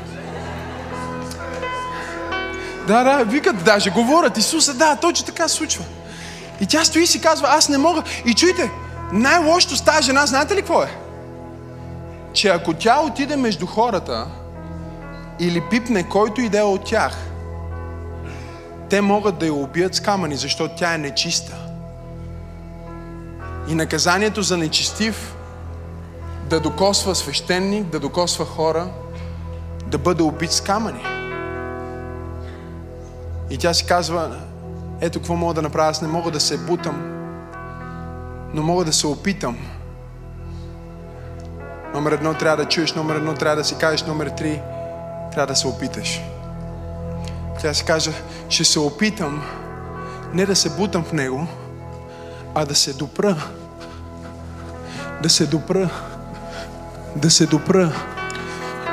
Да, 2.92 3.04
да, 3.04 3.24
викат 3.24 3.64
даже, 3.64 3.90
говорят, 3.90 4.38
Исуса, 4.38 4.74
да, 4.74 4.96
точно 4.96 5.26
така 5.26 5.48
случва. 5.48 5.84
И 6.62 6.66
тя 6.66 6.86
стои 6.86 7.04
и 7.04 7.08
си 7.08 7.22
казва, 7.22 7.48
аз 7.52 7.70
не 7.70 7.78
мога. 7.78 8.04
И 8.26 8.34
чуйте, 8.34 8.72
най-лошото 9.14 9.76
с 9.76 9.82
тази 9.82 10.04
жена, 10.04 10.26
знаете 10.26 10.56
ли 10.56 10.58
какво 10.58 10.84
е? 10.84 10.90
Че 12.34 12.48
ако 12.48 12.74
тя 12.74 13.02
отиде 13.02 13.36
между 13.36 13.66
хората 13.66 14.28
или 15.40 15.62
пипне 15.70 16.10
който 16.10 16.42
иде 16.42 16.62
от 16.62 16.86
тях, 16.86 17.18
те 18.90 19.02
могат 19.02 19.38
да 19.38 19.46
я 19.46 19.54
убият 19.54 19.96
с 19.96 20.00
камъни, 20.00 20.36
защото 20.36 20.76
тя 20.76 20.94
е 20.94 20.98
нечиста. 20.98 21.56
И 23.68 23.76
наказанието 23.76 24.42
за 24.42 24.58
нечистив 24.58 25.36
да 26.50 26.60
докосва 26.60 27.16
свещеник, 27.16 27.86
да 27.86 28.00
докосва 28.00 28.46
хора, 28.46 28.88
да 29.88 29.98
бъде 29.98 30.24
убит 30.24 30.52
с 30.52 30.62
камъни. 30.62 31.21
И 33.52 33.58
тя 33.58 33.74
си 33.74 33.86
казва, 33.86 34.38
ето 35.02 35.20
какво 35.20 35.36
мога 35.36 35.54
да 35.54 35.62
направя, 35.62 35.90
аз 35.90 36.02
не 36.02 36.08
мога 36.08 36.32
да 36.32 36.40
се 36.40 36.58
бутам, 36.58 37.02
но 38.54 38.64
мога 38.64 38.86
да 38.86 38.94
се 38.94 39.08
опитам. 39.08 39.58
Номер 41.94 42.12
едно 42.12 42.34
трябва 42.34 42.58
да 42.64 42.70
чуеш, 42.70 42.94
номер 42.94 43.16
едно 43.16 43.34
трябва 43.34 43.56
да 43.56 43.64
си 43.64 43.76
кажеш, 43.76 44.04
номер 44.04 44.28
три 44.28 44.62
трябва 45.32 45.48
да 45.48 45.56
се 45.56 45.68
опиташ. 45.68 46.22
Тя 47.62 47.74
си 47.74 47.86
каже, 47.86 48.12
ще 48.50 48.64
се 48.64 48.80
опитам 48.80 49.44
не 50.34 50.46
да 50.46 50.56
се 50.56 50.70
бутам 50.70 51.04
в 51.04 51.14
него, 51.14 51.48
а 52.56 52.66
да 52.66 52.76
се 52.76 52.94
допра. 52.94 53.36
Да 55.24 55.30
се 55.30 55.46
допра. 55.46 55.90
Да 57.16 57.32
се 57.32 57.46
допра 57.46 57.92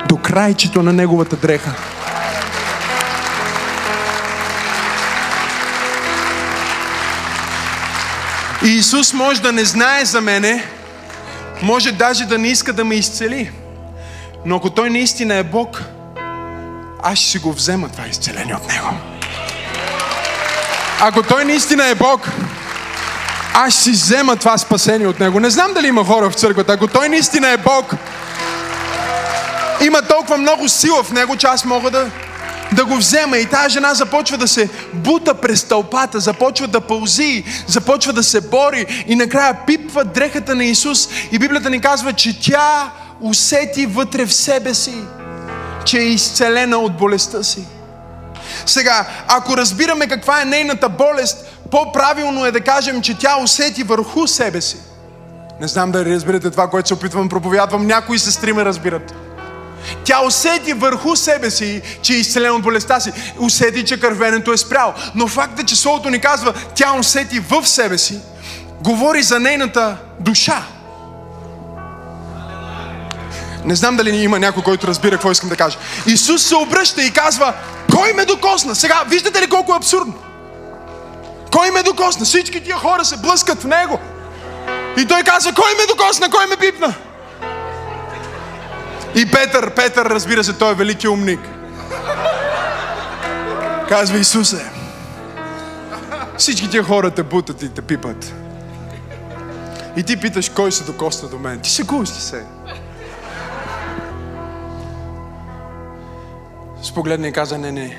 до 0.09 0.17
крайчето 0.17 0.83
на 0.83 0.93
неговата 0.93 1.37
дреха. 1.37 1.88
И 8.69 8.71
Исус 8.71 9.13
може 9.13 9.43
да 9.43 9.53
не 9.53 9.65
знае 9.65 10.05
за 10.05 10.21
мене, 10.21 10.65
може 11.63 11.93
даже 11.93 12.25
да 12.25 12.39
не 12.39 12.49
иска 12.49 12.73
да 12.73 12.85
ме 12.85 12.95
изцели. 12.95 13.51
Но 14.45 14.57
ако 14.57 14.71
Той 14.71 14.91
наистина 14.91 15.35
е 15.35 15.43
Бог, 15.43 15.83
аз 17.03 17.19
ще 17.19 17.31
си 17.31 17.39
го 17.39 17.53
взема 17.53 17.89
това 17.89 18.07
изцеление 18.07 18.55
от 18.55 18.69
Него. 18.69 18.89
Ако 21.01 21.23
Той 21.23 21.45
наистина 21.45 21.87
е 21.87 21.95
Бог, 21.95 22.29
аз 23.55 23.75
ще 23.75 23.83
си 23.83 23.91
взема 23.91 24.37
това 24.37 24.59
спасение 24.59 25.07
от 25.07 25.21
Него. 25.21 25.41
Не 25.41 25.51
знам 25.51 25.73
дали 25.75 25.87
има 25.87 26.05
хора 26.05 26.31
в 26.31 26.35
църквата. 26.35 26.73
Ако 26.73 26.87
Той 26.89 27.09
наистина 27.09 27.49
е 27.49 27.57
Бог, 27.57 27.95
има 29.81 30.03
толкова 30.03 30.37
много 30.37 30.69
сила 30.69 31.03
в 31.03 31.13
Него, 31.13 31.37
че 31.37 31.47
аз 31.47 31.65
мога 31.65 31.91
да, 31.91 32.11
да 32.73 32.85
го 32.85 32.97
взема. 32.97 33.39
И 33.39 33.47
тази 33.47 33.73
жена 33.73 33.95
започва 33.95 34.39
да 34.39 34.49
се 34.49 34.69
бута 34.93 35.35
през 35.35 35.65
тълпата, 35.65 36.21
започва 36.21 36.67
да 36.69 36.81
пълзи, 36.81 37.45
започва 37.67 38.13
да 38.13 38.23
се 38.23 38.41
бори 38.41 39.05
и 39.07 39.15
накрая 39.15 39.67
пипва 39.67 40.05
дрехата 40.05 40.55
на 40.55 40.65
Исус. 40.65 41.09
И 41.33 41.39
Библията 41.39 41.71
ни 41.71 41.81
казва, 41.81 42.13
че 42.13 42.41
тя 42.41 42.91
усети 43.21 43.87
вътре 43.87 44.27
в 44.27 44.35
себе 44.35 44.75
си, 44.75 44.95
че 45.85 45.99
е 45.99 46.05
изцелена 46.05 46.79
от 46.79 46.97
болестта 46.97 47.43
си. 47.43 47.65
Сега, 48.67 49.07
ако 49.29 49.57
разбираме 49.57 50.07
каква 50.07 50.43
е 50.43 50.45
нейната 50.45 50.89
болест, 50.89 51.47
по-правилно 51.71 52.47
е 52.47 52.51
да 52.51 52.61
кажем, 52.61 53.03
че 53.03 53.19
тя 53.19 53.37
усети 53.43 53.83
върху 53.83 54.27
себе 54.27 54.61
си. 54.61 54.77
Не 55.61 55.69
знам 55.69 55.93
дали 55.93 56.15
разбирате 56.15 56.51
това, 56.51 56.71
което 56.71 56.89
се 56.89 56.95
опитвам 56.95 57.29
проповядвам. 57.29 57.87
Някои 57.87 58.19
сестри 58.19 58.53
ме 58.53 58.65
разбират. 58.65 59.28
Тя 60.05 60.21
усети 60.25 60.73
върху 60.73 61.17
себе 61.17 61.51
си, 61.51 61.83
че 62.03 62.13
е 62.13 62.17
изцелена 62.17 62.55
от 62.55 62.63
болестта 62.63 63.01
си. 63.01 63.13
Усети, 63.39 63.85
че 63.85 64.01
кървенето 64.01 64.53
е 64.53 64.57
спрял. 64.57 64.95
Но 65.15 65.29
факта, 65.29 65.65
че 65.65 65.77
Словото 65.77 66.11
ни 66.11 66.21
казва, 66.21 66.55
тя 66.75 66.93
усети 66.93 67.41
в 67.41 67.67
себе 67.67 67.99
си, 67.99 68.21
говори 68.81 69.23
за 69.23 69.41
нейната 69.41 69.97
душа. 70.21 70.63
Не 73.65 73.75
знам 73.75 73.97
дали 73.97 74.17
има 74.17 74.39
някой, 74.39 74.63
който 74.63 74.87
разбира 74.87 75.17
какво 75.17 75.31
искам 75.31 75.49
да 75.49 75.57
кажа. 75.57 75.79
Исус 76.07 76.43
се 76.43 76.57
обръща 76.57 77.03
и 77.03 77.11
казва, 77.11 77.55
кой 77.95 78.13
ме 78.13 78.25
докосна? 78.25 78.75
Сега, 78.75 79.05
виждате 79.09 79.43
ли 79.43 79.49
колко 79.49 79.73
е 79.73 79.77
абсурдно? 79.77 80.15
Кой 81.53 81.71
ме 81.71 81.83
докосна? 81.83 82.25
Всички 82.25 82.65
тия 82.65 82.77
хора 82.77 83.05
се 83.05 83.17
блъскат 83.17 83.63
в 83.63 83.67
него. 83.67 83.99
И 84.97 85.07
той 85.07 85.23
казва, 85.23 85.53
кой 85.53 85.75
ме 85.75 85.87
докосна, 85.87 86.31
кой 86.31 86.47
ме 86.47 86.57
пипна? 86.57 86.95
И 89.19 89.27
Петър, 89.27 89.75
Петър, 89.75 90.07
разбира 90.07 90.45
се, 90.45 90.53
той 90.53 90.73
е 90.73 90.75
велики 90.75 91.09
умник. 91.09 91.41
Казва 93.89 94.19
Исусе, 94.19 94.71
всички 96.37 96.71
тия 96.71 96.83
хора 96.83 97.11
те 97.11 97.23
бутат 97.23 97.63
и 97.63 97.69
те 97.69 97.83
пипат. 97.83 98.35
И 99.97 100.03
ти 100.03 100.21
питаш, 100.21 100.49
кой 100.49 100.73
се 100.73 100.85
докосна 100.85 101.29
до 101.29 101.39
мен? 101.39 101.61
Ти 101.61 101.71
се 101.71 101.83
ли 101.83 102.07
се. 102.07 102.45
Спогледна 106.83 107.29
и 107.29 107.33
каза, 107.33 107.59
не, 107.59 107.73
не. 107.73 107.99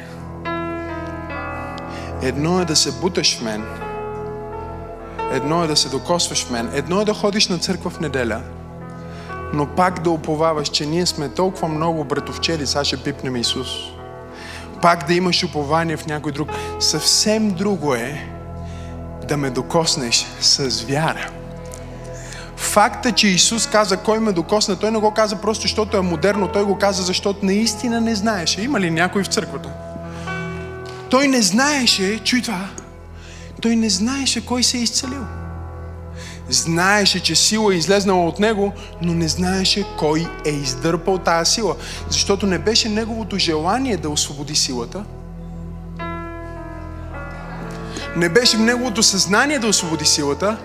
Едно 2.22 2.62
е 2.62 2.66
да 2.66 2.76
се 2.76 2.92
буташ 2.92 3.38
в 3.38 3.42
мен. 3.42 3.66
Едно 5.32 5.64
е 5.64 5.68
да 5.68 5.76
се 5.76 5.90
докосваш 5.90 6.46
в 6.46 6.50
мен. 6.50 6.70
Едно 6.74 7.02
е 7.02 7.06
да 7.06 7.14
ходиш 7.14 7.48
на 7.48 7.58
църква 7.58 7.90
в 7.90 8.00
неделя. 8.00 8.42
Но 9.54 9.68
пак 9.68 10.02
да 10.02 10.10
уповаваш, 10.10 10.70
че 10.70 10.86
ние 10.86 11.06
сме 11.06 11.30
толкова 11.30 11.68
много 11.68 12.04
братовчели, 12.04 12.68
сега 12.68 12.84
ще 12.84 12.98
пипнем 12.98 13.36
Исус. 13.36 13.68
Пак 14.82 15.08
да 15.08 15.14
имаш 15.14 15.44
упование 15.44 15.98
в 15.98 16.06
някой 16.06 16.32
друг. 16.32 16.50
Съвсем 16.80 17.52
друго 17.52 17.94
е 17.94 18.28
да 19.28 19.38
ме 19.38 19.50
докоснеш 19.50 20.26
с 20.40 20.82
вяра. 20.82 21.30
Факта, 22.58 23.12
че 23.12 23.28
Исус 23.28 23.68
каза 23.68 23.98
кой 23.98 24.20
ме 24.20 24.32
докосне, 24.32 24.76
той 24.76 24.92
не 24.92 25.00
го 25.00 25.12
каза 25.12 25.36
просто 25.36 25.62
защото 25.62 25.98
е 25.98 26.02
модерно, 26.02 26.48
той 26.48 26.64
го 26.64 26.78
каза 26.78 27.04
защото 27.04 27.46
наистина 27.46 28.02
не 28.02 28.16
знаеше. 28.16 28.62
Има 28.62 28.80
ли 28.80 28.92
някой 28.92 29.24
в 29.24 29.28
църквата? 29.28 29.70
Той 31.10 31.28
не 31.28 31.42
знаеше, 31.42 32.20
чуй 32.24 32.42
това, 32.42 32.70
той 33.62 33.76
не 33.76 33.90
знаеше 33.90 34.46
кой 34.46 34.64
се 34.64 34.78
е 34.78 34.82
изцелил. 34.82 35.39
Знаеше, 36.50 37.20
че 37.20 37.36
сила 37.36 37.74
е 37.74 37.78
излезнала 37.78 38.26
от 38.26 38.40
него, 38.40 38.74
но 39.02 39.14
не 39.14 39.28
знаеше 39.28 39.86
кой 39.98 40.28
е 40.46 40.50
издърпал 40.50 41.18
тази 41.18 41.52
сила. 41.52 41.76
Защото 42.10 42.46
не 42.46 42.60
беше 42.60 42.90
неговото 42.90 43.38
желание 43.38 43.98
да 43.98 44.10
освободи 44.10 44.56
силата. 44.56 45.04
Не 48.16 48.30
беше 48.30 48.58
неговото 48.58 49.04
съзнание 49.04 49.60
да 49.60 49.68
освободи 49.68 50.06
силата, 50.06 50.58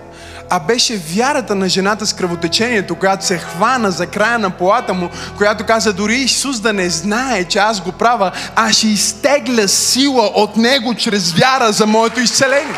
а 0.49 0.59
беше 0.59 0.97
вярата 0.97 1.55
на 1.55 1.69
жената 1.69 2.07
с 2.07 2.13
кръвотечението, 2.13 2.95
която 2.95 3.25
се 3.25 3.37
хвана 3.37 3.91
за 3.91 4.07
края 4.07 4.39
на 4.39 4.49
полата 4.49 4.93
му, 4.93 5.09
която 5.37 5.65
каза, 5.65 5.93
дори 5.93 6.15
Исус 6.15 6.59
да 6.59 6.73
не 6.73 6.89
знае, 6.89 7.43
че 7.43 7.59
аз 7.59 7.81
го 7.81 7.91
правя, 7.91 8.31
аз 8.55 8.75
ще 8.75 8.87
изтегля 8.87 9.67
сила 9.67 10.31
от 10.35 10.57
него 10.57 10.95
чрез 10.95 11.31
вяра 11.31 11.71
за 11.71 11.85
моето 11.85 12.19
изцеление. 12.19 12.75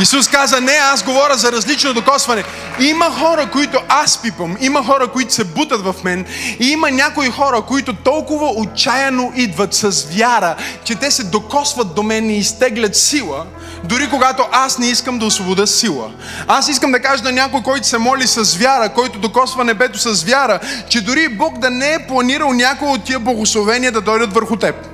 Исус 0.00 0.28
каза, 0.28 0.60
не, 0.60 0.72
аз 0.72 1.02
говоря 1.02 1.36
за 1.36 1.52
различно 1.52 1.94
докосване. 1.94 2.44
Има 2.80 3.10
хора, 3.10 3.50
които 3.50 3.78
аз 3.88 4.22
пипам, 4.22 4.56
има 4.60 4.84
хора, 4.84 5.08
които 5.08 5.34
се 5.34 5.44
бутат 5.44 5.80
в 5.80 5.94
мен 6.04 6.26
и 6.60 6.70
има 6.70 6.90
някои 6.90 7.30
хора, 7.30 7.62
които 7.62 7.92
толкова 7.92 8.50
отчаяно 8.56 9.32
идват 9.36 9.74
с 9.74 10.06
вяра, 10.16 10.56
че 10.84 10.94
те 10.94 11.10
се 11.10 11.24
докосват 11.24 11.94
до 11.94 12.02
мен 12.02 12.30
и 12.30 12.38
изтеглят 12.38 12.96
сила, 12.96 13.46
дори 13.84 14.10
когато 14.10 14.46
аз 14.52 14.78
не 14.78 14.86
искам 14.86 15.18
да 15.18 15.26
освобода 15.26 15.66
сила. 15.66 16.10
Аз 16.46 16.68
искам 16.68 16.92
да 16.92 17.00
кажа 17.00 17.24
на 17.24 17.32
някой, 17.32 17.62
който 17.62 17.86
се 17.86 17.98
моли 17.98 18.26
с 18.26 18.56
вяра, 18.56 18.88
който 18.88 19.18
докосва 19.18 19.64
небето 19.64 19.98
с 19.98 20.24
вяра, 20.24 20.60
че 20.88 21.00
дори 21.00 21.28
Бог 21.28 21.58
да 21.58 21.70
не 21.70 21.94
е 21.94 22.06
планирал 22.08 22.52
някой 22.52 22.88
от 22.88 23.04
тия 23.04 23.18
благословения 23.18 23.92
да 23.92 24.00
дойдат 24.00 24.34
върху 24.34 24.56
теб. 24.56 24.89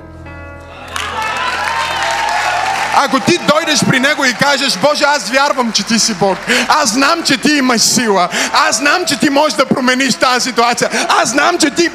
Ако 2.99 3.19
ти 3.19 3.37
дойдеш 3.37 3.79
при 3.89 3.99
Него 3.99 4.25
и 4.25 4.33
кажеш, 4.33 4.77
Боже, 4.77 5.03
аз 5.03 5.29
вярвам, 5.29 5.71
че 5.71 5.83
ти 5.83 5.99
си 5.99 6.13
Бог. 6.13 6.37
Аз 6.67 6.89
знам, 6.89 7.23
че 7.23 7.37
ти 7.37 7.51
имаш 7.51 7.81
сила. 7.81 8.29
Аз 8.53 8.77
знам, 8.77 9.05
че 9.05 9.19
ти 9.19 9.29
можеш 9.29 9.57
да 9.57 9.65
промениш 9.65 10.15
тази 10.15 10.49
ситуация. 10.49 10.89
Аз 11.09 11.29
знам, 11.29 11.57
че 11.57 11.69
ти 11.69 11.89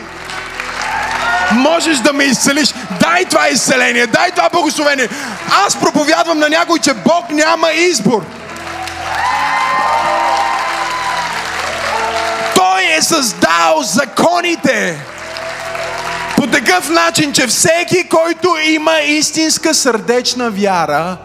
можеш 1.52 1.98
да 1.98 2.12
ме 2.12 2.24
изцелиш. 2.24 2.74
Дай 3.00 3.24
това 3.24 3.48
изцеление, 3.48 4.06
дай 4.06 4.30
това 4.30 4.48
благословение. 4.48 5.08
Аз 5.66 5.76
проповядвам 5.76 6.38
на 6.38 6.48
някой, 6.48 6.78
че 6.78 6.94
Бог 6.94 7.30
няма 7.30 7.72
избор. 7.72 8.24
Той 12.56 12.82
е 12.98 13.02
създал 13.02 13.82
законите 13.82 14.98
по 16.42 16.48
такъв 16.48 16.90
начин, 16.90 17.32
че 17.32 17.46
всеки, 17.46 18.08
който 18.08 18.48
има 18.70 18.98
истинска 19.00 19.74
сърдечна 19.74 20.50
вяра, 20.50 21.16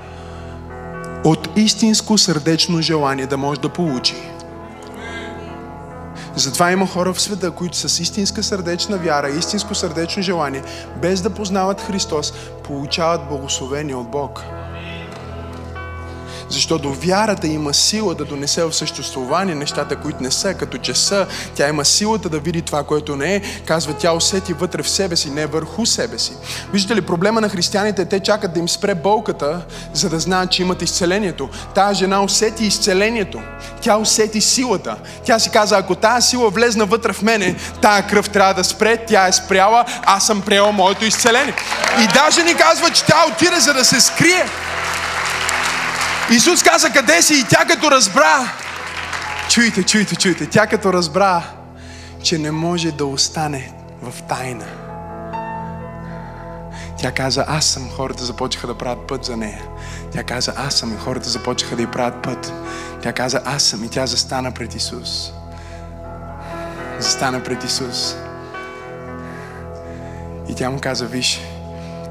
от 1.24 1.50
истинско 1.56 2.18
сърдечно 2.18 2.82
желание 2.82 3.26
да 3.26 3.38
може 3.38 3.60
да 3.60 3.70
получи. 3.70 4.16
Затова 6.36 6.72
има 6.72 6.88
хора 6.88 7.14
в 7.14 7.22
света, 7.22 7.52
които 7.52 7.78
с 7.78 8.00
истинска 8.00 8.44
сърдечна 8.44 8.98
вяра, 8.98 9.30
истинско 9.30 9.76
сърдечно 9.76 10.22
желание, 10.22 10.64
без 11.02 11.22
да 11.22 11.30
познават 11.30 11.82
Христос, 11.82 12.34
получават 12.64 13.30
благословение 13.30 13.96
от 13.96 14.12
Бог. 14.12 14.44
Защото 16.50 16.94
вярата 16.94 17.48
има 17.48 17.74
сила 17.74 18.16
да 18.16 18.26
донесе 18.26 18.64
в 18.64 18.74
съществуване 18.74 19.56
нещата, 19.56 19.96
които 19.96 20.24
не 20.24 20.32
са, 20.32 20.54
като 20.54 20.78
че 20.78 20.94
са. 20.94 21.28
Тя 21.56 21.70
има 21.70 21.86
силата 21.86 22.30
да 22.30 22.40
види 22.40 22.62
това, 22.62 22.84
което 22.84 23.16
не 23.16 23.36
е. 23.36 23.42
Казва, 23.66 23.94
тя 23.94 24.14
усети 24.14 24.54
вътре 24.54 24.84
в 24.84 24.90
себе 24.90 25.16
си, 25.16 25.30
не 25.30 25.46
върху 25.46 25.86
себе 25.86 26.20
си. 26.20 26.34
Виждате 26.74 26.96
ли, 26.96 27.02
проблема 27.02 27.42
на 27.42 27.50
християните, 27.50 28.06
те 28.06 28.20
чакат 28.20 28.54
да 28.54 28.60
им 28.60 28.70
спре 28.70 28.96
болката, 28.96 29.62
за 29.94 30.10
да 30.10 30.20
знаят, 30.20 30.52
че 30.52 30.62
имат 30.62 30.82
изцелението. 30.82 31.50
Тая 31.76 31.94
жена 31.94 32.24
усети 32.24 32.66
изцелението. 32.66 33.42
Тя 33.82 33.98
усети 33.98 34.42
силата. 34.42 34.96
Тя 35.26 35.40
си 35.40 35.50
каза, 35.50 35.78
ако 35.78 35.96
тази 35.96 36.28
сила 36.28 36.50
влезна 36.50 36.86
вътре 36.86 37.14
в 37.14 37.22
мене, 37.22 37.56
тая 37.82 38.08
кръв 38.08 38.30
трябва 38.30 38.54
да 38.54 38.64
спре, 38.64 38.98
тя 38.98 39.28
е 39.28 39.34
спряла, 39.34 39.86
аз 40.06 40.26
съм 40.26 40.42
приел 40.42 40.72
моето 40.72 41.06
изцеление. 41.06 41.54
И 42.04 42.08
даже 42.14 42.44
ни 42.44 42.54
казва, 42.54 42.92
че 42.92 43.04
тя 43.06 43.26
отиде 43.32 43.60
за 43.60 43.74
да 43.74 43.86
се 43.86 44.02
скрие. 44.02 44.46
Исус 46.32 46.64
каза 46.64 46.90
къде 46.90 47.22
си 47.22 47.34
и 47.34 47.44
тя 47.50 47.66
като 47.66 47.92
разбра, 47.92 48.52
чуйте, 49.50 49.84
чуйте, 49.84 50.16
чуйте, 50.16 50.46
тя 50.50 50.68
като 50.68 50.94
разбра, 50.94 51.44
че 52.24 52.38
не 52.38 52.52
може 52.52 52.92
да 52.92 53.06
остане 53.06 53.72
в 54.02 54.22
тайна. 54.22 54.66
Тя 56.98 57.12
каза, 57.12 57.46
аз 57.48 57.66
съм, 57.66 57.90
хората 57.90 58.24
започнаха 58.24 58.68
да 58.68 58.78
правят 58.78 59.08
път 59.08 59.26
за 59.26 59.38
нея. 59.38 59.64
Тя 60.12 60.24
каза, 60.24 60.54
аз 60.58 60.76
съм 60.76 60.94
и 60.94 60.98
хората 60.98 61.30
започнаха 61.30 61.76
да 61.76 61.82
й 61.82 61.88
правят 61.88 62.24
път. 62.24 62.54
Тя 63.02 63.14
каза, 63.14 63.42
аз 63.46 63.64
съм 63.64 63.84
и 63.84 63.90
тя 63.90 64.06
застана 64.06 64.52
пред 64.52 64.76
Исус. 64.76 65.32
Застана 67.00 67.44
пред 67.44 67.64
Исус. 67.64 68.16
И 70.50 70.56
тя 70.56 70.70
му 70.70 70.80
каза, 70.82 71.06
виж, 71.06 71.42